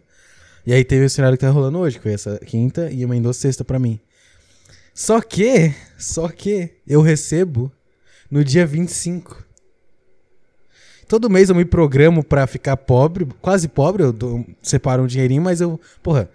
[0.66, 3.32] E aí teve o cenário que tá rolando hoje, que foi essa quinta, e emendou
[3.32, 4.00] sexta pra mim.
[4.94, 7.70] Só que, só que eu recebo
[8.30, 9.51] no dia 25.
[11.12, 15.42] Todo mês eu me programo pra ficar pobre, quase pobre, eu dou- separo um dinheirinho,
[15.42, 16.26] mas eu, porra,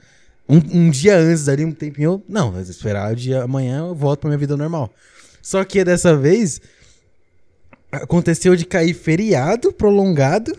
[0.48, 3.96] um, um dia antes, ali um tempinho, eu, não, mas esperar o dia amanhã eu
[3.96, 4.94] volto pra minha vida normal.
[5.42, 6.62] Só que dessa vez
[7.92, 10.56] aconteceu de cair feriado prolongado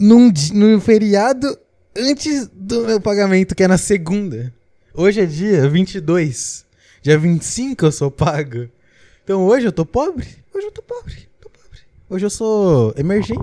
[0.00, 1.58] num, num feriado
[1.94, 4.50] antes do meu pagamento, que é na segunda.
[4.94, 6.64] Hoje é dia 22.
[7.02, 8.66] Dia 25 eu sou pago.
[9.24, 10.26] Então hoje eu tô pobre.
[10.54, 11.28] Hoje eu tô pobre.
[12.10, 13.42] Hoje eu sou emergente.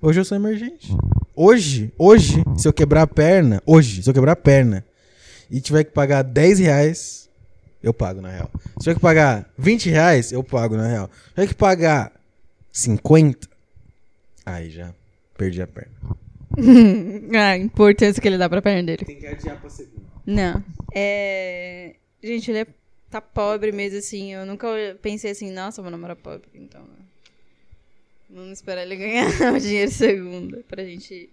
[0.00, 0.96] Hoje eu sou emergente.
[1.34, 4.84] Hoje, hoje, se eu quebrar a perna, hoje, se eu quebrar a perna
[5.50, 7.28] e tiver que pagar 10 reais,
[7.82, 8.48] eu pago na real.
[8.78, 11.10] Se tiver que pagar 20 reais, eu pago na real.
[11.10, 12.12] Se tiver que pagar
[12.70, 13.48] 50,
[14.46, 14.94] aí já
[15.36, 15.92] perdi a perna.
[17.36, 19.04] a importância que ele dá pra perna dele.
[19.04, 20.06] Tem que adiar pra segunda.
[20.24, 20.62] Não.
[20.94, 21.96] É.
[22.22, 22.66] Gente, ele é...
[23.12, 24.32] tá pobre mesmo, assim.
[24.32, 24.66] Eu nunca
[25.02, 26.48] pensei assim, nossa, meu namoro é pobre.
[26.54, 26.82] Então.
[28.30, 30.64] Vamos esperar ele ganhar o dinheiro segunda.
[30.66, 31.28] Pra gente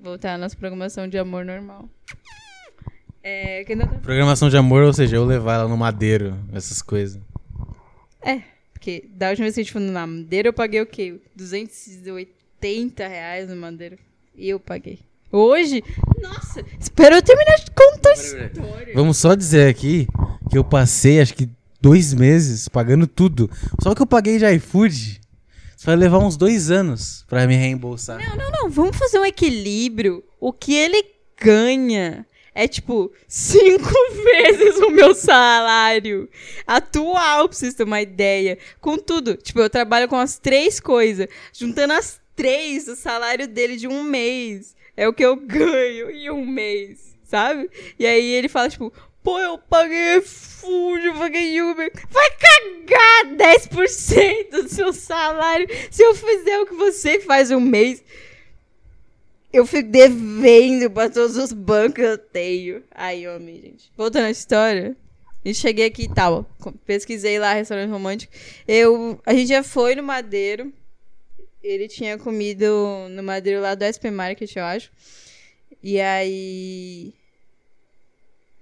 [0.00, 1.88] voltar à nossa programação de amor normal.
[3.22, 3.64] É.
[3.64, 3.86] Tá...
[4.02, 7.20] Programação de amor, ou seja, eu levar ela no madeiro, essas coisas.
[8.20, 11.20] É, porque da última vez que a gente foi no Madeira, eu paguei o quê?
[11.36, 13.98] 280 reais no Madeira.
[14.34, 14.98] E eu paguei.
[15.32, 15.82] Hoje?
[16.20, 18.94] Nossa, espera eu terminar de contar a história.
[18.94, 20.08] Vamos só dizer aqui
[20.50, 21.48] que eu passei, acho que
[21.80, 23.48] dois meses pagando tudo.
[23.82, 25.20] Só que eu paguei de iFood.
[25.76, 28.18] Isso vai levar uns dois anos pra me reembolsar.
[28.18, 28.70] Não, não, não.
[28.70, 30.22] Vamos fazer um equilíbrio.
[30.38, 31.02] O que ele
[31.40, 33.88] ganha é tipo cinco
[34.24, 36.28] vezes o meu salário
[36.66, 38.58] atual, pra vocês terem uma ideia.
[38.80, 39.36] Com tudo.
[39.36, 41.28] Tipo, eu trabalho com as três coisas.
[41.52, 44.74] Juntando as três, o salário dele de um mês.
[45.00, 47.70] É o que eu ganho em um mês, sabe?
[47.98, 51.90] E aí ele fala, tipo, pô, eu paguei food, eu paguei Uber.
[52.10, 58.04] Vai cagar 10% do seu salário se eu fizer o que você faz um mês.
[59.50, 62.82] Eu fico devendo pra todos os bancos que eu tenho.
[62.90, 63.90] Aí, homem, gente.
[63.96, 64.94] Voltando à história.
[65.42, 66.44] E cheguei aqui e tal.
[66.84, 68.34] Pesquisei lá restaurante romântico.
[68.68, 70.70] Eu, a gente já foi no Madeiro.
[71.62, 74.90] Ele tinha comido no Madeiro lá do SP Market, eu acho.
[75.82, 77.12] E aí.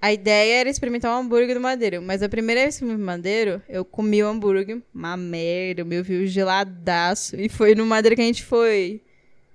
[0.01, 2.01] A ideia era experimentar um hambúrguer do Madeiro.
[2.01, 4.81] Mas a primeira vez que eu fui no Madeiro, eu comi o hambúrguer.
[4.95, 7.37] Uma merda, meu viu geladaço.
[7.37, 9.01] E foi no Madeiro que a gente foi.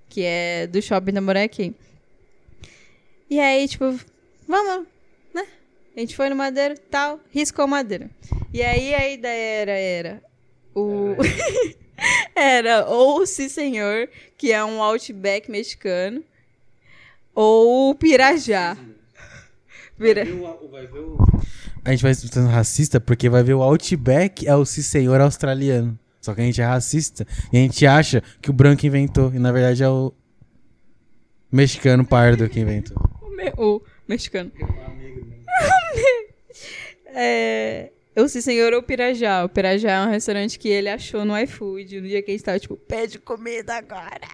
[0.08, 1.74] Que é do shopping da Morequim.
[3.28, 3.98] E aí, tipo,
[4.46, 4.86] vamos,
[5.34, 5.46] né?
[5.96, 8.10] A gente foi no Madeiro, tal, riscou o Madeiro.
[8.52, 10.22] E aí a ideia era, era
[10.74, 11.16] o...
[12.34, 16.22] era ou o Sim Senhor, que é um outback mexicano,
[17.34, 18.76] ou o Pirajá.
[19.98, 20.24] Pira...
[21.84, 25.98] A gente vai sendo racista porque vai ver o Outback é o sim senhor australiano.
[26.20, 29.32] Só que a gente é racista e a gente acha que o branco inventou.
[29.34, 30.12] E na verdade é o
[31.52, 32.96] mexicano pardo que inventou.
[33.24, 33.52] O, me...
[33.56, 34.52] o mexicano.
[37.06, 37.90] é...
[38.16, 39.44] O Sim Senhor ou o Pirajá.
[39.44, 42.00] O Pirajá é um restaurante que ele achou no iFood.
[42.00, 44.28] No dia que a gente tava, tipo, pede comida agora.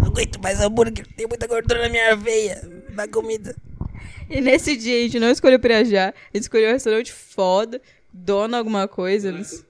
[0.00, 2.62] Não aguento mais hambúrguer, tem muita gordura na minha veia.
[2.90, 3.56] Dá comida.
[4.30, 6.08] E nesse dia a gente não escolheu o Pirajá.
[6.08, 7.80] A gente escolheu um restaurante foda.
[8.12, 9.28] Dona alguma coisa.
[9.28, 9.64] Eles...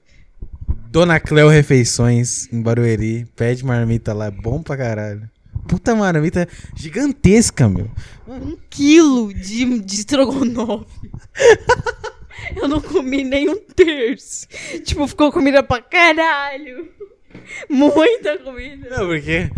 [0.89, 3.25] Dona Cleo Refeições, em Barueri.
[3.35, 5.29] Pede marmita lá, é bom pra caralho.
[5.67, 7.89] Puta marmita gigantesca, meu.
[8.27, 11.11] Um quilo de, de estrogonofe.
[12.55, 14.47] Eu não comi nem um terço.
[14.83, 16.89] Tipo, ficou comida pra caralho.
[17.69, 18.89] Muita comida.
[18.89, 19.49] Não, porque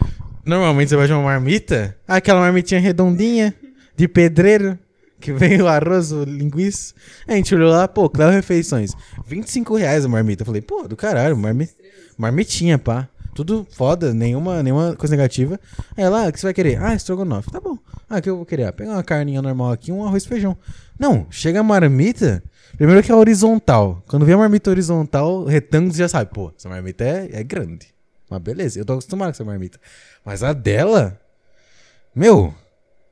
[0.45, 3.53] normalmente você vai de uma marmita, aquela marmitinha redondinha,
[3.95, 4.77] de pedreiro,
[5.19, 6.93] que vem o arroz, o linguiça.
[7.27, 8.93] A gente olhou lá, pô, Cléo Refeições,
[9.25, 10.41] 25 reais a marmita.
[10.41, 11.69] Eu falei, pô, do caralho, marmi...
[12.17, 13.07] marmitinha, pá.
[13.35, 15.59] Tudo foda, nenhuma, nenhuma coisa negativa.
[15.95, 16.81] Aí ela, ah, o que você vai querer?
[16.81, 17.51] Ah, estrogonofe.
[17.51, 17.77] Tá bom.
[18.09, 18.65] Ah, o que eu vou querer?
[18.65, 20.57] Ah, pegar uma carninha normal aqui, um arroz e feijão.
[20.97, 22.43] Não, chega a marmita,
[22.79, 24.01] primeiro que é horizontal.
[24.07, 27.93] Quando vem a marmita horizontal, retângulo, você já sabe, pô, essa marmita é, é grande.
[28.29, 29.79] Mas beleza, eu tô acostumado com essa marmita.
[30.23, 31.19] Mas a dela,
[32.15, 32.55] meu,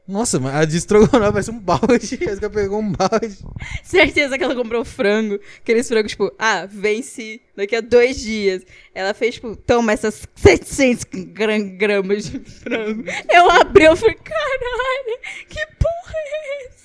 [0.08, 2.18] nossa, a de estrogonofe parece um balde.
[2.24, 3.38] Essa que pegou um balde.
[3.84, 5.38] Certeza que ela comprou frango.
[5.58, 8.64] Aqueles frangos, tipo, ah, vence daqui a dois dias.
[8.96, 11.04] Ela fez, tipo, toma essas 700
[11.34, 13.04] gram gramas de frango.
[13.30, 15.20] Eu abri, eu falei, caralho,
[15.50, 16.77] que porra é essa?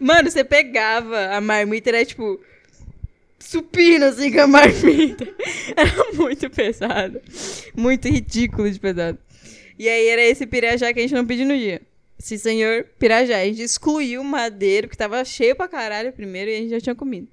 [0.00, 2.40] Mano, você pegava a marmita, era tipo
[3.38, 5.26] supino assim com a marmita.
[5.76, 7.20] Era muito pesado.
[7.74, 9.18] Muito ridículo de pesado.
[9.78, 11.80] E aí era esse pirajá que a gente não pediu no dia.
[12.18, 13.38] Sim, senhor Pirajá.
[13.38, 16.80] A gente excluiu o madeiro, que tava cheio pra caralho primeiro, e a gente já
[16.80, 17.28] tinha comido.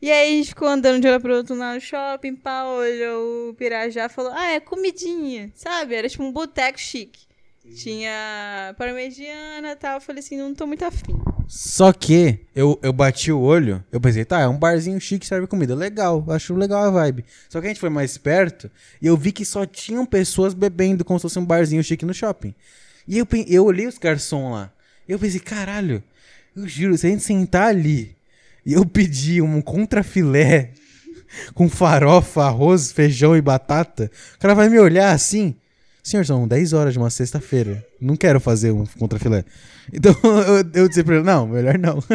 [0.00, 3.50] E aí a gente ficou andando de lado pro outro lá no shopping, pá, olhou
[3.50, 5.94] o Pirajá falou, ah, é comidinha, sabe?
[5.94, 7.26] Era tipo um boteco chique.
[7.74, 9.94] Tinha parmegiana e tal.
[9.94, 11.16] Eu falei assim, não tô muito afim.
[11.48, 15.26] Só que eu, eu bati o olho, eu pensei, tá, é um barzinho chique que
[15.26, 15.74] serve comida.
[15.74, 17.24] Legal, acho legal a vibe.
[17.48, 18.70] Só que a gente foi mais perto
[19.00, 22.12] e eu vi que só tinham pessoas bebendo como se fosse um barzinho chique no
[22.12, 22.54] shopping.
[23.06, 24.72] E eu, eu olhei os garçons lá.
[25.08, 26.02] Eu pensei, caralho,
[26.56, 28.16] eu juro, se a gente sentar ali
[28.64, 30.72] e eu pedir um contrafilé
[31.54, 35.54] com farofa, arroz, feijão e batata, o cara vai me olhar assim.
[36.02, 37.85] Senhor, são 10 horas de uma sexta-feira.
[38.00, 39.44] Não quero fazer um contrafilé.
[39.92, 41.98] Então eu, eu disse pra ele, não, melhor não.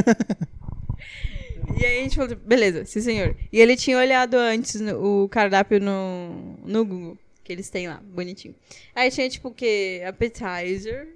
[1.79, 3.35] E aí a gente falou, beleza, sim senhor.
[3.51, 8.01] E ele tinha olhado antes no- o cardápio no, no Google, que eles têm lá,
[8.03, 8.53] bonitinho.
[8.93, 10.01] Aí tinha tipo o quê?
[10.05, 11.07] Appetizer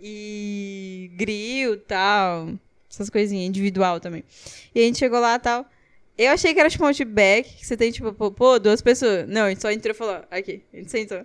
[0.00, 2.54] e grill tal.
[2.90, 4.24] Essas coisinhas, individual também.
[4.74, 5.66] E a gente chegou lá e tal.
[6.16, 9.28] Eu achei que era tipo um outback, que você tem tipo, pô, duas pessoas.
[9.28, 11.24] Não, a gente só entrou e falou, aqui, a gente sentou.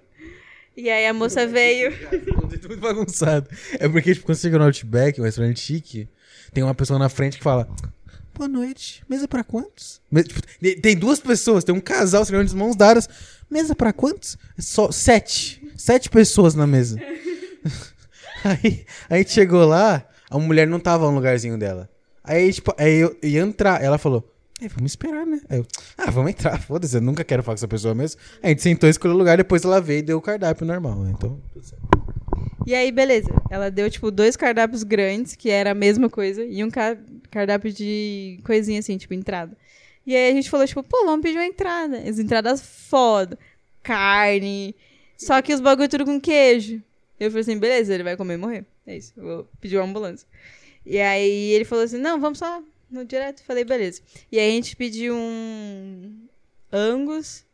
[0.76, 1.92] E aí a moça veio.
[2.48, 3.48] muito bagunçado.
[3.80, 6.08] É porque, tipo, quando você chega no Outback, um restaurante chique,
[6.54, 7.68] tem uma pessoa na frente que fala:
[8.34, 10.02] Boa noite, mesa pra quantos?
[10.12, 10.42] Tipo,
[10.82, 13.08] tem- duas pessoas, tem um casal sentando de mãos dadas.
[13.50, 14.38] Mesa pra quantos?
[14.58, 15.62] Só sete.
[15.78, 16.98] Sete pessoas na mesa.
[18.44, 21.90] aí, aí a gente chegou lá, a mulher não tava no lugarzinho dela.
[22.24, 24.33] Aí, tipo, aí eu ia entrar, ela falou.
[24.64, 25.42] "É, vamos esperar, né?
[25.50, 25.66] Aí eu,
[25.98, 28.20] ah, vamos entrar, foda-se, eu nunca quero falar com essa pessoa mesmo.
[28.42, 30.96] Aí a gente sentou, escolheu o lugar, depois ela veio e deu o cardápio normal,
[31.04, 31.14] né?
[31.16, 31.84] Então, tudo certo.
[32.66, 33.30] E aí, beleza.
[33.50, 36.98] Ela deu, tipo, dois cardápios grandes, que era a mesma coisa, e um ca-
[37.30, 39.58] cardápio de coisinha assim, tipo, entrada.
[40.08, 41.98] E aí a gente falou, tipo, pô, vamos pedir uma entrada.
[41.98, 43.38] As entradas foda.
[43.82, 44.76] Carne.
[45.18, 46.82] Só que os bagulho tudo com queijo.
[47.20, 48.66] Eu falei assim, beleza, ele vai comer e morrer.
[48.88, 49.14] É isso.
[49.18, 50.28] Eu vou pedir uma ambulância.
[50.86, 52.62] E aí ele falou assim, não, vamos só
[52.94, 53.44] no direto.
[53.44, 54.02] Falei, beleza.
[54.32, 56.28] E aí a gente pediu um
[56.72, 57.46] Angus,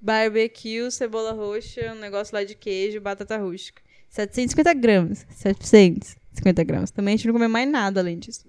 [0.00, 3.82] barbecue, cebola roxa, um negócio lá de queijo, batata rústica.
[4.10, 5.26] 750 gramas.
[5.30, 6.90] 750 gramas.
[6.90, 8.44] Também a gente não comeu mais nada além disso.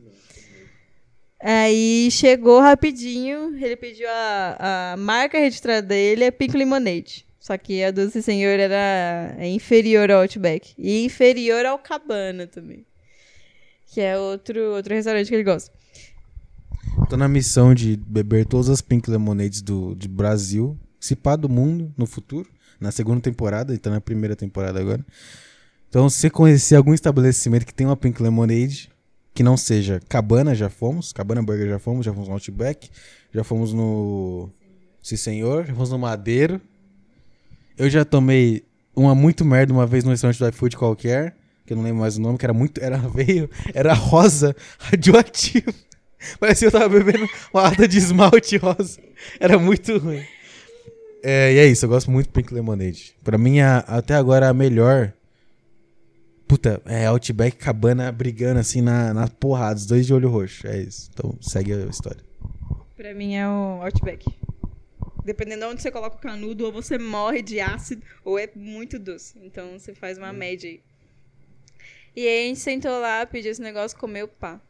[1.39, 7.25] Aí chegou rapidinho, ele pediu a, a marca registrada dele, é Pink Lemonade.
[7.39, 10.73] Só que a Doce Senhor era é inferior ao Outback.
[10.77, 12.83] E inferior ao Cabana também.
[13.85, 15.71] Que é outro, outro restaurante que ele gosta.
[17.09, 21.93] Tô na missão de beber todas as Pink Lemonades do, Brasil, se pá do mundo
[21.95, 22.49] no futuro,
[22.79, 25.05] na segunda temporada, e tá na primeira temporada agora.
[25.87, 28.89] Então, se conhecer algum estabelecimento que tem uma Pink Lemonade,
[29.35, 32.89] que não seja Cabana, já fomos, Cabana Burger já fomos, já fomos no Outback,
[33.33, 34.49] já fomos no
[35.03, 36.59] Sim Senhor, já fomos no Madeiro.
[37.77, 38.63] Eu já tomei
[38.95, 41.35] uma muito merda uma vez no restaurante do iFood qualquer,
[41.65, 45.73] que eu não lembro mais o nome, que era muito, era veio, era rosa, radioativo.
[46.39, 48.99] Parecia que eu tava bebendo uma lata de esmalte rosa.
[49.39, 50.23] Era muito ruim.
[51.23, 53.15] É, e é isso, eu gosto muito do Pink Lemonade.
[53.23, 55.11] Pra mim, a- até agora, a melhor.
[56.47, 60.67] Puta, é Outback Cabana brigando assim na, na porrada, os dois de olho roxo.
[60.67, 61.09] É isso.
[61.13, 62.23] Então segue a história.
[62.95, 64.25] Pra mim é o Outback.
[65.23, 68.99] Dependendo de onde você coloca o canudo, ou você morre de ácido, ou é muito
[68.99, 69.33] doce.
[69.43, 70.79] Então você faz uma média aí.
[72.15, 74.61] E aí a gente sentou lá, pediu esse negócio, comeu pá.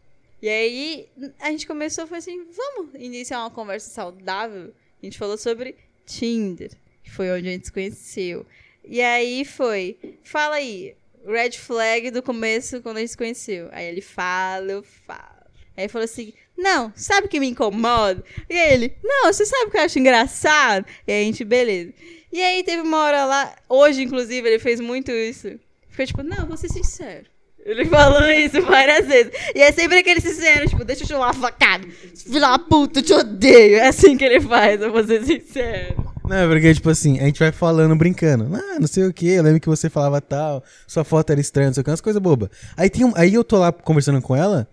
[0.42, 1.10] E aí
[1.40, 4.74] a gente começou, foi assim, vamos iniciar uma conversa saudável.
[5.02, 5.76] A gente falou sobre
[6.06, 6.72] Tinder,
[7.04, 8.46] que foi onde a gente se conheceu.
[8.84, 10.96] E aí foi, fala aí,
[11.26, 13.70] red flag do começo, quando a gente se conheceu.
[13.72, 15.36] Aí ele fala, eu falo.
[15.76, 18.24] Aí falou assim, não, sabe o que me incomoda?
[18.50, 20.86] E aí ele, não, você sabe o que eu acho engraçado?
[21.08, 21.94] E aí a gente, beleza.
[22.32, 25.60] E aí teve uma hora lá, hoje inclusive, ele fez muito isso.
[25.90, 27.35] Ficou tipo, não, vou ser sincero.
[27.66, 29.32] Ele falou isso várias vezes.
[29.56, 31.86] E é sempre aquele sincero, tipo, deixa eu te uma facada.
[32.16, 33.78] Filha da puta, eu te odeio.
[33.78, 36.06] É assim que ele faz, eu vou ser sincero.
[36.28, 38.56] Não, é porque, tipo assim, a gente vai falando, brincando.
[38.56, 41.68] Ah, não sei o que, eu lembro que você falava tal, sua foto era estranha,
[41.68, 42.50] não sei o que, umas coisas bobas.
[42.78, 44.68] Aí, tem um, aí eu tô lá conversando com ela,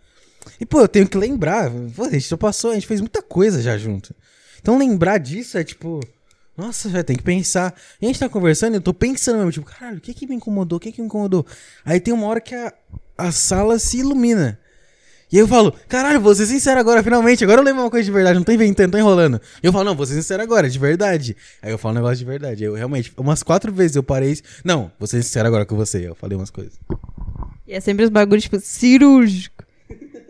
[0.60, 1.70] e pô, eu tenho que lembrar.
[1.94, 4.14] Pô, a gente já passou, a gente fez muita coisa já junto.
[4.60, 6.01] Então lembrar disso é tipo.
[6.56, 7.74] Nossa, já tem que pensar.
[8.00, 10.34] E a gente tá conversando eu tô pensando mesmo, tipo, caralho, o que que me
[10.34, 10.76] incomodou?
[10.76, 11.46] O que que me incomodou?
[11.84, 12.72] Aí tem uma hora que a,
[13.16, 14.58] a sala se ilumina.
[15.32, 17.42] E aí eu falo, caralho, vou ser sincero agora, finalmente.
[17.42, 19.40] Agora eu lembro uma coisa de verdade, não tô inventando, tô enrolando.
[19.62, 21.34] E eu falo, não, vou ser sincero agora, de verdade.
[21.62, 22.62] Aí eu falo um negócio de verdade.
[22.62, 24.38] Eu realmente, umas quatro vezes eu parei.
[24.62, 26.06] Não, vou ser sincero agora com você.
[26.06, 26.78] Eu falei umas coisas.
[27.66, 29.64] E é sempre os bagulhos, tipo, cirúrgico.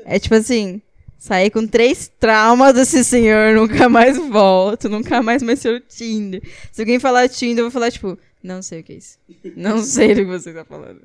[0.04, 0.80] É tipo assim,
[1.22, 6.42] sair com três traumas desse senhor, nunca mais volto, nunca mais mexer o Tinder.
[6.72, 9.20] Se alguém falar Tinder, eu vou falar, tipo, não sei o que é isso.
[9.54, 11.00] Não sei do que você tá falando.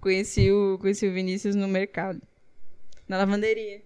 [0.00, 2.22] Conheci o, conheci o Vinícius no mercado.
[3.06, 3.82] Na lavanderia.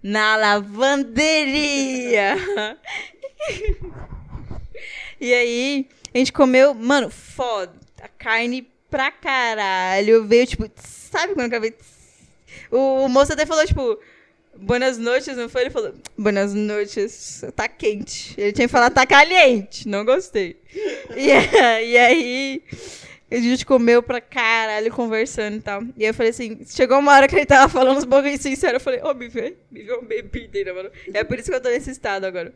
[0.00, 2.36] Na lavanderia!
[5.20, 7.74] e aí, a gente comeu, mano, foda.
[8.00, 10.24] A carne pra caralho.
[10.28, 11.74] Veio, tipo, sabe quando acabei.
[12.74, 14.00] O, o moço até falou, tipo,
[14.56, 15.62] buenas noites, não foi?
[15.62, 18.34] Ele falou, buenas noites, tá quente.
[18.36, 19.86] Ele tinha que falar, tá caliente.
[19.86, 20.56] Não gostei.
[21.16, 21.28] E,
[21.86, 22.62] e aí,
[23.30, 25.82] A gente comeu pra caralho conversando e tal.
[25.96, 28.80] E eu falei assim, chegou uma hora que ele tava falando uns bagulho sincero, eu
[28.80, 30.90] falei, ô, me vê, me vê uma bebida ainda, mano.
[31.12, 32.52] É por isso que eu tô nesse estado agora.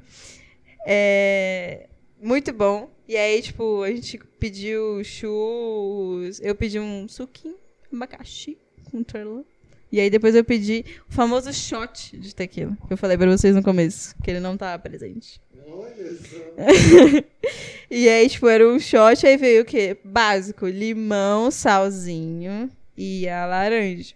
[0.85, 1.87] É...
[2.21, 2.91] Muito bom.
[3.07, 7.57] E aí, tipo, a gente pediu churros, eu pedi um suquinho,
[7.93, 8.59] abacaxi
[8.91, 9.45] com terlã.
[9.91, 13.55] E aí depois eu pedi o famoso shot de tequila, que eu falei pra vocês
[13.55, 15.41] no começo, que ele não tava presente.
[15.67, 17.29] Olha só.
[17.91, 19.97] E aí, tipo, era um shot, aí veio o quê?
[20.05, 24.15] Básico, limão, salzinho e a laranja.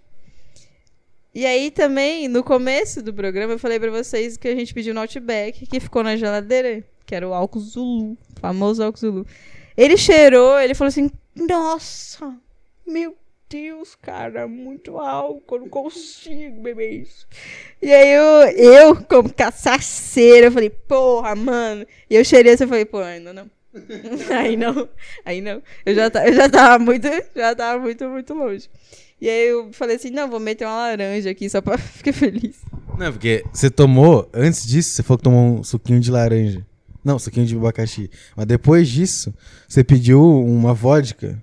[1.34, 4.92] E aí também, no começo do programa, eu falei pra vocês que a gente pediu
[4.92, 9.26] no Outback, que ficou na geladeira, que era o álcool Zulu, o famoso álcool Zulu.
[9.74, 12.36] Ele cheirou, ele falou assim, nossa,
[12.86, 13.16] meu
[13.52, 17.26] Deus, cara, muito álcool, eu não consigo beber isso.
[17.82, 21.86] E aí eu, eu como caçaceira, eu falei, porra, mano.
[22.08, 23.50] E eu cheirei assim, eu falei, pô, ainda não.
[24.34, 24.88] aí não,
[25.22, 25.62] aí não.
[25.84, 27.06] Eu já, eu já tava muito,
[27.36, 28.70] já tava muito, muito longe.
[29.20, 32.56] E aí eu falei assim, não, vou meter uma laranja aqui só pra ficar feliz.
[32.98, 36.66] Não, porque você tomou, antes disso, você falou que tomou um suquinho de laranja.
[37.04, 38.10] Não, suquinho de abacaxi.
[38.34, 39.34] Mas depois disso,
[39.68, 41.42] você pediu uma vodka.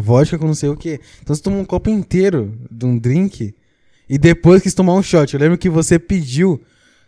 [0.00, 1.00] Vodka com não sei o quê.
[1.22, 3.54] Então você tomou um copo inteiro de um drink.
[4.08, 5.34] E depois quis tomar um shot.
[5.34, 6.62] Eu lembro que você pediu.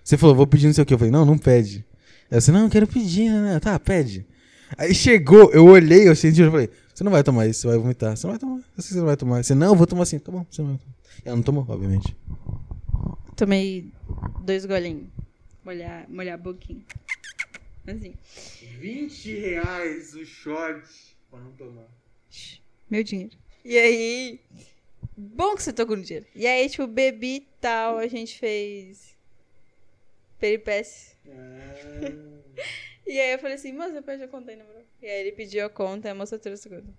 [0.04, 0.94] Você falou, vou pedir não sei o quê.
[0.94, 1.84] Eu falei, não, não pede.
[2.30, 3.58] Aí você, não, eu quero pedir, né?
[3.58, 4.26] Tá, pede.
[4.78, 7.78] Aí chegou, eu olhei, eu senti, eu falei, você não vai tomar isso, você vai
[7.78, 8.16] vomitar.
[8.16, 8.56] Você não vai tomar.
[8.56, 9.42] Eu sei que você não vai tomar.
[9.42, 10.18] Você, não, eu vou tomar assim.
[10.18, 10.94] Tá bom, você não vai tomar.
[11.24, 12.16] Ela não tomou, obviamente.
[13.34, 13.90] Tomei
[14.42, 15.08] dois golinhos.
[15.64, 16.82] Molhar, molhar a boquinha.
[17.86, 18.14] Assim.
[18.78, 20.82] 20 reais o shot
[21.30, 21.88] pra não tomar.
[22.90, 23.36] Meu dinheiro.
[23.64, 24.40] E aí.
[25.16, 26.26] Bom que você tocou no dinheiro.
[26.34, 29.16] E aí, tipo, bebi e tal, a gente fez.
[30.38, 31.16] Peripécias.
[33.06, 34.82] E aí eu falei assim, moça, eu perdi a conta aí, na moral.
[35.02, 36.94] E aí ele pediu a conta e a moça trouxe a conta.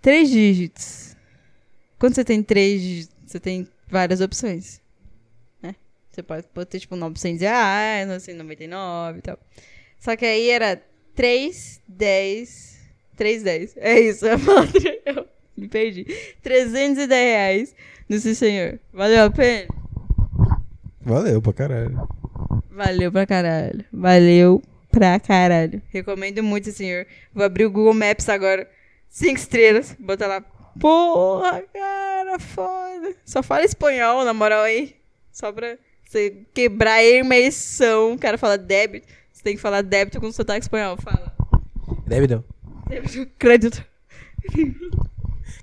[0.00, 1.16] Três dígitos.
[1.98, 4.80] Quando você tem três dígitos, você tem várias opções.
[5.60, 5.74] Né?
[6.08, 9.40] Você pode botar, tipo, 900 reais, 999 e tal.
[9.98, 10.80] Só que aí era
[11.16, 12.73] 3, 10,
[13.16, 13.76] 3, 10.
[13.76, 14.98] É isso, a palavra.
[15.06, 15.26] Eu
[15.56, 16.04] me perdi.
[16.42, 17.74] 310 reais
[18.08, 18.78] no Sim Senhor.
[18.92, 19.68] Valeu a pena?
[21.00, 22.08] Valeu pra caralho.
[22.70, 23.84] Valeu pra caralho.
[23.92, 25.82] Valeu pra caralho.
[25.90, 27.06] Recomendo muito, senhor.
[27.32, 28.68] Vou abrir o Google Maps agora.
[29.08, 29.94] Cinco estrelas.
[29.98, 30.40] Bota lá.
[30.80, 33.14] Porra, cara, foda.
[33.24, 34.96] Só fala espanhol, na moral aí.
[35.30, 38.14] Só pra você quebrar a imersão.
[38.14, 39.06] O cara fala débito.
[39.32, 40.96] Você tem que falar débito com sotaque espanhol.
[40.96, 41.34] Fala.
[42.06, 42.44] Débito.
[42.88, 43.84] Débito, crédito.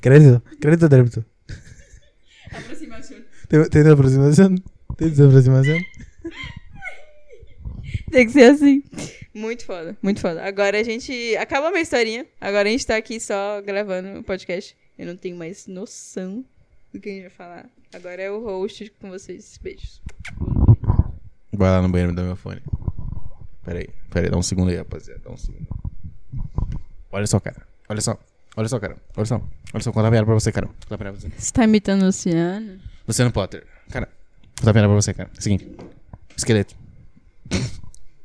[0.02, 0.42] Crédito.
[0.60, 1.26] Crédito débito.
[2.52, 3.18] Aproximação.
[3.48, 4.56] Tem, tem aproximação?
[4.98, 5.80] Tem aproximação?
[8.12, 8.84] Tem que ser assim.
[9.34, 10.44] Muito foda, muito foda.
[10.44, 11.36] Agora a gente.
[11.38, 12.26] Acaba a minha historinha.
[12.40, 14.76] Agora a gente tá aqui só gravando o podcast.
[14.98, 16.44] Eu não tenho mais noção
[16.94, 17.70] do que a gente vai falar.
[17.94, 19.58] Agora é o host com vocês.
[19.62, 20.02] Beijos.
[21.54, 22.62] Vai lá no banheiro me dá meu fone.
[23.64, 25.22] Pera aí, pera aí, dá um segundo aí, rapaziada.
[25.24, 25.68] Dá um segundo.
[27.12, 27.58] Olha só, cara.
[27.90, 28.18] Olha só.
[28.56, 28.98] Olha só, cara.
[29.16, 29.36] Olha só.
[29.74, 30.68] Olha só, vou contar uma piada pra você, cara.
[30.68, 31.30] Contar pra você.
[31.38, 32.80] Você tá imitando o Luciano?
[33.08, 33.66] Luciano Potter.
[33.90, 35.30] Cara, vou contar uma piada pra você, cara.
[35.40, 35.70] Seguinte.
[36.36, 36.76] Esqueleto.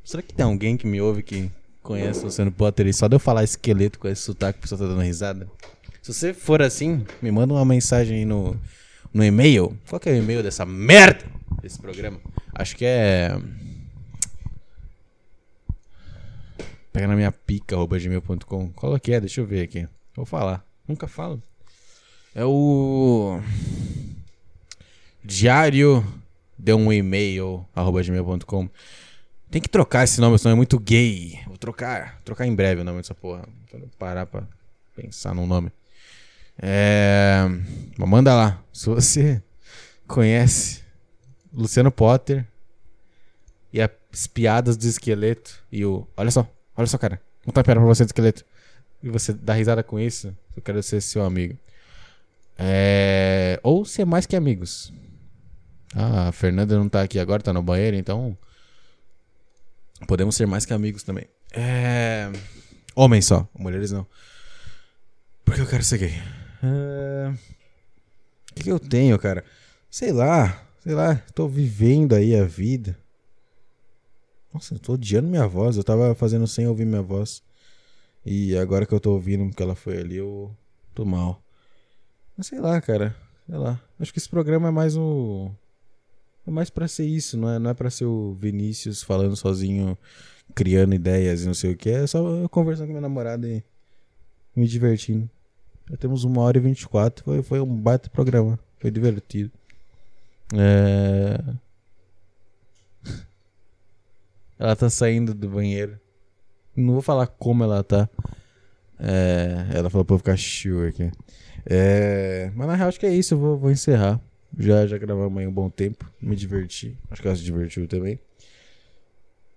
[0.04, 1.50] Será que tem alguém que me ouve que
[1.82, 4.78] conhece o Luciano Potter e só de eu falar esqueleto com esse sotaque, a pessoa
[4.78, 5.48] tá dando risada?
[6.02, 8.56] Se você for assim, me manda uma mensagem aí no,
[9.12, 9.76] no e-mail.
[9.88, 11.24] Qual que é o e-mail dessa merda
[11.60, 12.20] desse programa?
[12.54, 13.36] Acho que é.
[16.97, 18.73] Pega na minha pica, arroba gmail.com.
[18.73, 19.20] Qual que é?
[19.20, 19.86] Deixa eu ver aqui.
[20.14, 20.64] Vou falar.
[20.89, 21.43] Nunca falo.
[22.35, 23.39] É o.
[25.23, 26.02] Diário
[26.59, 28.70] de um e-mail, arroba gmail.com.
[29.51, 31.39] Tem que trocar esse nome, senão é muito gay.
[31.47, 32.18] Vou trocar.
[32.24, 33.47] Trocar em breve o nome dessa porra.
[33.70, 34.48] Quando eu parar pra
[34.94, 35.70] pensar num nome.
[36.59, 37.43] É.
[37.98, 38.64] mas Manda lá.
[38.73, 39.43] Se você
[40.09, 40.82] conhece
[41.52, 42.47] Luciano Potter
[43.70, 46.09] e as piadas do esqueleto e o.
[46.16, 47.20] Olha só, olha só, cara.
[47.44, 48.44] Vou contar uma piada pra você do esqueleto.
[49.02, 51.56] E você dá risada com isso, eu quero ser seu amigo.
[52.58, 53.60] É.
[53.62, 54.92] Ou ser mais que amigos.
[55.94, 58.36] Ah, a Fernanda não tá aqui agora, tá no banheiro, então.
[60.06, 61.26] Podemos ser mais que amigos também.
[61.52, 62.30] É.
[62.94, 64.06] Homens só, mulheres não.
[65.44, 66.14] Porque eu quero ser gay.
[66.62, 67.32] É...
[68.50, 69.44] O que, que eu tenho, cara?
[69.90, 72.98] Sei lá, sei lá, tô vivendo aí a vida.
[74.56, 75.76] Nossa, eu tô odiando minha voz.
[75.76, 77.42] Eu tava fazendo sem ouvir minha voz.
[78.24, 80.50] E agora que eu tô ouvindo porque ela foi ali, eu
[80.94, 81.42] tô mal.
[82.34, 83.14] Mas sei lá, cara.
[83.44, 83.78] Sei lá.
[84.00, 85.50] Acho que esse programa é mais o.
[86.46, 89.98] É mais pra ser isso, não é, não é pra ser o Vinícius falando sozinho,
[90.54, 91.90] criando ideias e não sei o que.
[91.90, 93.62] É só eu conversando com minha namorada e
[94.54, 95.28] me divertindo.
[95.90, 97.42] Já temos uma hora e vinte e quatro.
[97.42, 98.58] Foi um baita programa.
[98.78, 99.52] Foi divertido.
[100.54, 101.38] É...
[104.58, 105.98] Ela tá saindo do banheiro.
[106.74, 108.08] Não vou falar como ela tá.
[108.98, 109.66] É...
[109.74, 111.10] Ela falou pra eu ficar chill aqui.
[111.64, 112.50] É...
[112.54, 113.34] Mas na real acho que é isso.
[113.34, 114.20] Eu vou, vou encerrar.
[114.58, 116.10] Já, já gravamos aí um bom tempo.
[116.20, 116.96] Me diverti.
[117.10, 118.18] Acho que ela se divertiu também.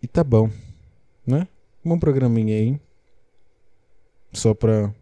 [0.01, 0.49] E tá bom.
[1.25, 1.47] Né?
[1.83, 2.79] Um programinha aí.
[4.33, 4.93] Só pra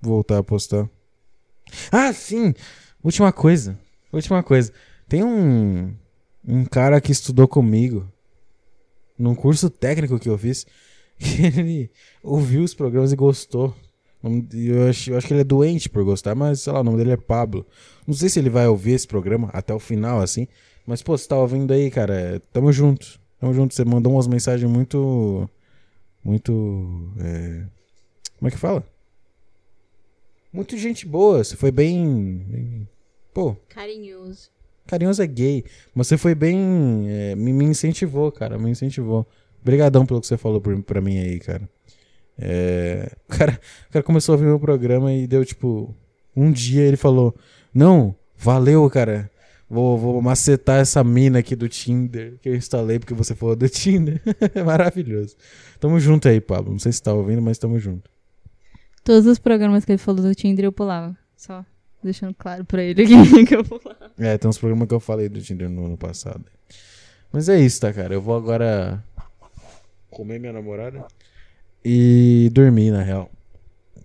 [0.00, 0.88] voltar a postar.
[1.90, 2.54] Ah, sim!
[3.02, 3.78] Última coisa.
[4.12, 4.72] Última coisa.
[5.08, 5.94] Tem um,
[6.46, 8.08] um cara que estudou comigo
[9.18, 10.66] num curso técnico que eu fiz.
[11.16, 11.90] Que ele
[12.24, 13.72] ouviu os programas e gostou.
[14.52, 16.96] Eu acho, eu acho que ele é doente por gostar, mas sei lá, o nome
[16.96, 17.64] dele é Pablo.
[18.04, 20.48] Não sei se ele vai ouvir esse programa até o final, assim.
[20.86, 23.20] Mas, pô, você tá ouvindo aí, cara, tamo junto.
[23.38, 23.74] Tamo junto.
[23.74, 25.48] Você mandou umas mensagens muito.
[26.22, 27.12] Muito.
[27.20, 27.64] É...
[28.38, 28.84] Como é que fala?
[30.52, 31.42] Muito gente boa.
[31.42, 32.44] Você foi bem.
[32.48, 32.88] bem...
[33.32, 33.56] Pô.
[33.68, 34.50] Carinhoso.
[34.86, 35.64] Carinhoso é gay.
[35.94, 37.06] Você foi bem.
[37.08, 38.58] É, me, me, incentivou, cara.
[38.58, 39.26] Me incentivou.
[39.62, 41.68] Obrigadão pelo que você falou pra, mim aí, cara.
[42.38, 43.60] É, o cara.
[43.88, 45.94] O cara começou a ouvir meu programa e deu, tipo.
[46.36, 47.34] Um dia ele falou:
[47.72, 49.30] Não, valeu, cara.
[49.70, 53.68] Vou, vou macetar essa mina aqui do Tinder que eu instalei porque você falou do
[53.68, 54.20] Tinder.
[54.64, 55.34] Maravilhoso.
[55.80, 56.72] Tamo junto aí, Pablo.
[56.72, 58.10] Não sei se tá ouvindo, mas tamo junto.
[59.02, 61.16] Todos os programas que ele falou do Tinder eu pulava.
[61.36, 61.64] Só
[62.04, 64.10] deixando claro pra ele aqui que eu pulava.
[64.18, 66.44] É, tem uns programas que eu falei do Tinder no ano passado.
[67.32, 68.14] Mas é isso, tá, cara?
[68.14, 69.02] Eu vou agora
[70.10, 71.04] comer minha namorada
[71.84, 73.30] e dormir, na real.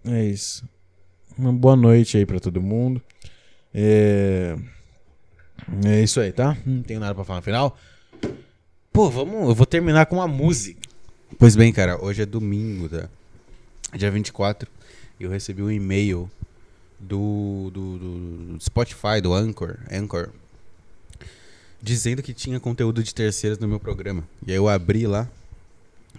[0.06, 0.68] É isso.
[1.38, 3.02] Uma boa noite aí pra todo mundo.
[3.74, 4.58] É.
[5.86, 6.58] É isso aí, tá?
[6.66, 7.78] Não tenho nada pra falar no final.
[8.92, 9.48] Pô, vamos.
[9.48, 10.82] Eu vou terminar com uma música.
[11.38, 13.08] Pois bem, cara, hoje é domingo, tá?
[13.96, 14.70] Dia 24
[15.20, 16.30] eu recebi um e-mail
[17.00, 20.30] do, do, do, Spotify, do Anchor, Anchor,
[21.82, 24.28] dizendo que tinha conteúdo de terceiros no meu programa.
[24.46, 25.30] E aí eu abri lá,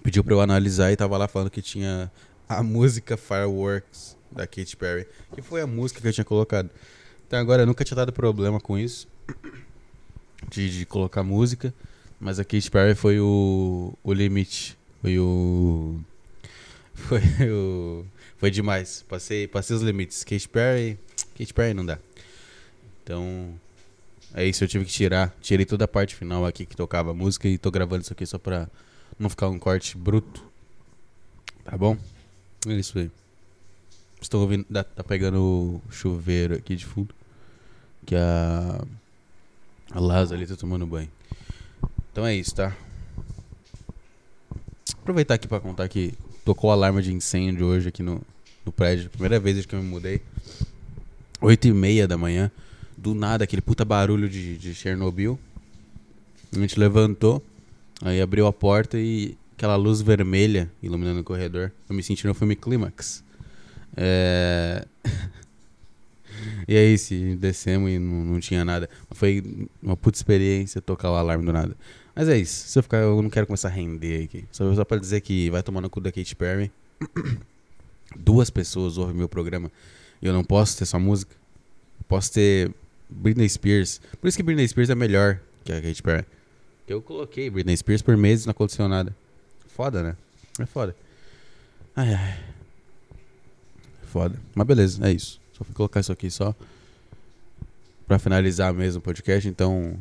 [0.02, 2.10] pediu pra eu analisar e tava lá falando que tinha
[2.48, 6.70] a música Fireworks da Katy Perry, que foi a música que eu tinha colocado.
[7.26, 9.06] Então agora eu nunca tinha dado problema com isso,
[10.48, 11.74] de, de colocar música,
[12.18, 16.00] mas a Katy Perry foi o, o limite, foi o...
[16.92, 18.04] Foi o
[18.40, 19.04] foi demais.
[19.06, 20.24] Passei, passei os limites.
[20.24, 20.98] Katy Perry.
[21.36, 21.98] Katy Perry não dá.
[23.02, 23.54] Então.
[24.32, 25.36] É isso, eu tive que tirar.
[25.42, 28.24] Tirei toda a parte final aqui que tocava a música e tô gravando isso aqui
[28.24, 28.66] só pra
[29.18, 30.42] não ficar um corte bruto.
[31.64, 31.98] Tá bom?
[32.66, 33.10] É isso aí.
[34.22, 34.64] Estou ouvindo.
[34.72, 37.14] Tá pegando o chuveiro aqui de fundo.
[38.06, 38.82] Que a.
[39.90, 41.10] A Lázaro ali tá tomando banho.
[42.10, 42.74] Então é isso, tá?
[44.94, 46.14] Aproveitar aqui pra contar que
[46.50, 48.20] tocou alarme de incêndio hoje aqui no,
[48.66, 49.08] no prédio.
[49.08, 50.20] Primeira vez que eu me mudei.
[51.40, 52.50] Oito e meia da manhã.
[52.98, 55.38] Do nada, aquele puta barulho de, de Chernobyl.
[56.52, 57.40] A gente levantou.
[58.02, 61.70] Aí abriu a porta e aquela luz vermelha iluminando o corredor.
[61.88, 63.22] Eu me senti no filme Clímax.
[63.96, 64.84] É...
[66.66, 68.90] e aí, se descemos e não, não tinha nada.
[69.12, 71.76] Foi uma puta experiência tocar o alarme do nada.
[72.14, 72.68] Mas é isso.
[72.68, 74.44] Se eu ficar, eu não quero começar a render aqui.
[74.50, 76.72] Só, só pra dizer que vai tomar no cu da Katy Perry.
[78.16, 79.70] Duas pessoas ouvem meu programa
[80.20, 81.34] e eu não posso ter sua música.
[82.08, 82.72] Posso ter
[83.08, 84.00] Britney Spears.
[84.20, 86.26] Por isso que Britney Spears é melhor que a Katy Perry.
[86.88, 89.14] Eu coloquei Britney Spears por meses na condicionada.
[89.68, 90.16] Foda, né?
[90.58, 90.94] É foda.
[91.94, 92.44] Ai, ai.
[94.06, 94.36] Foda.
[94.54, 95.40] Mas beleza, é isso.
[95.52, 96.54] Só fui colocar isso aqui só
[98.08, 99.48] pra finalizar mesmo o podcast.
[99.48, 99.96] Então,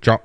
[0.00, 0.20] Tchau.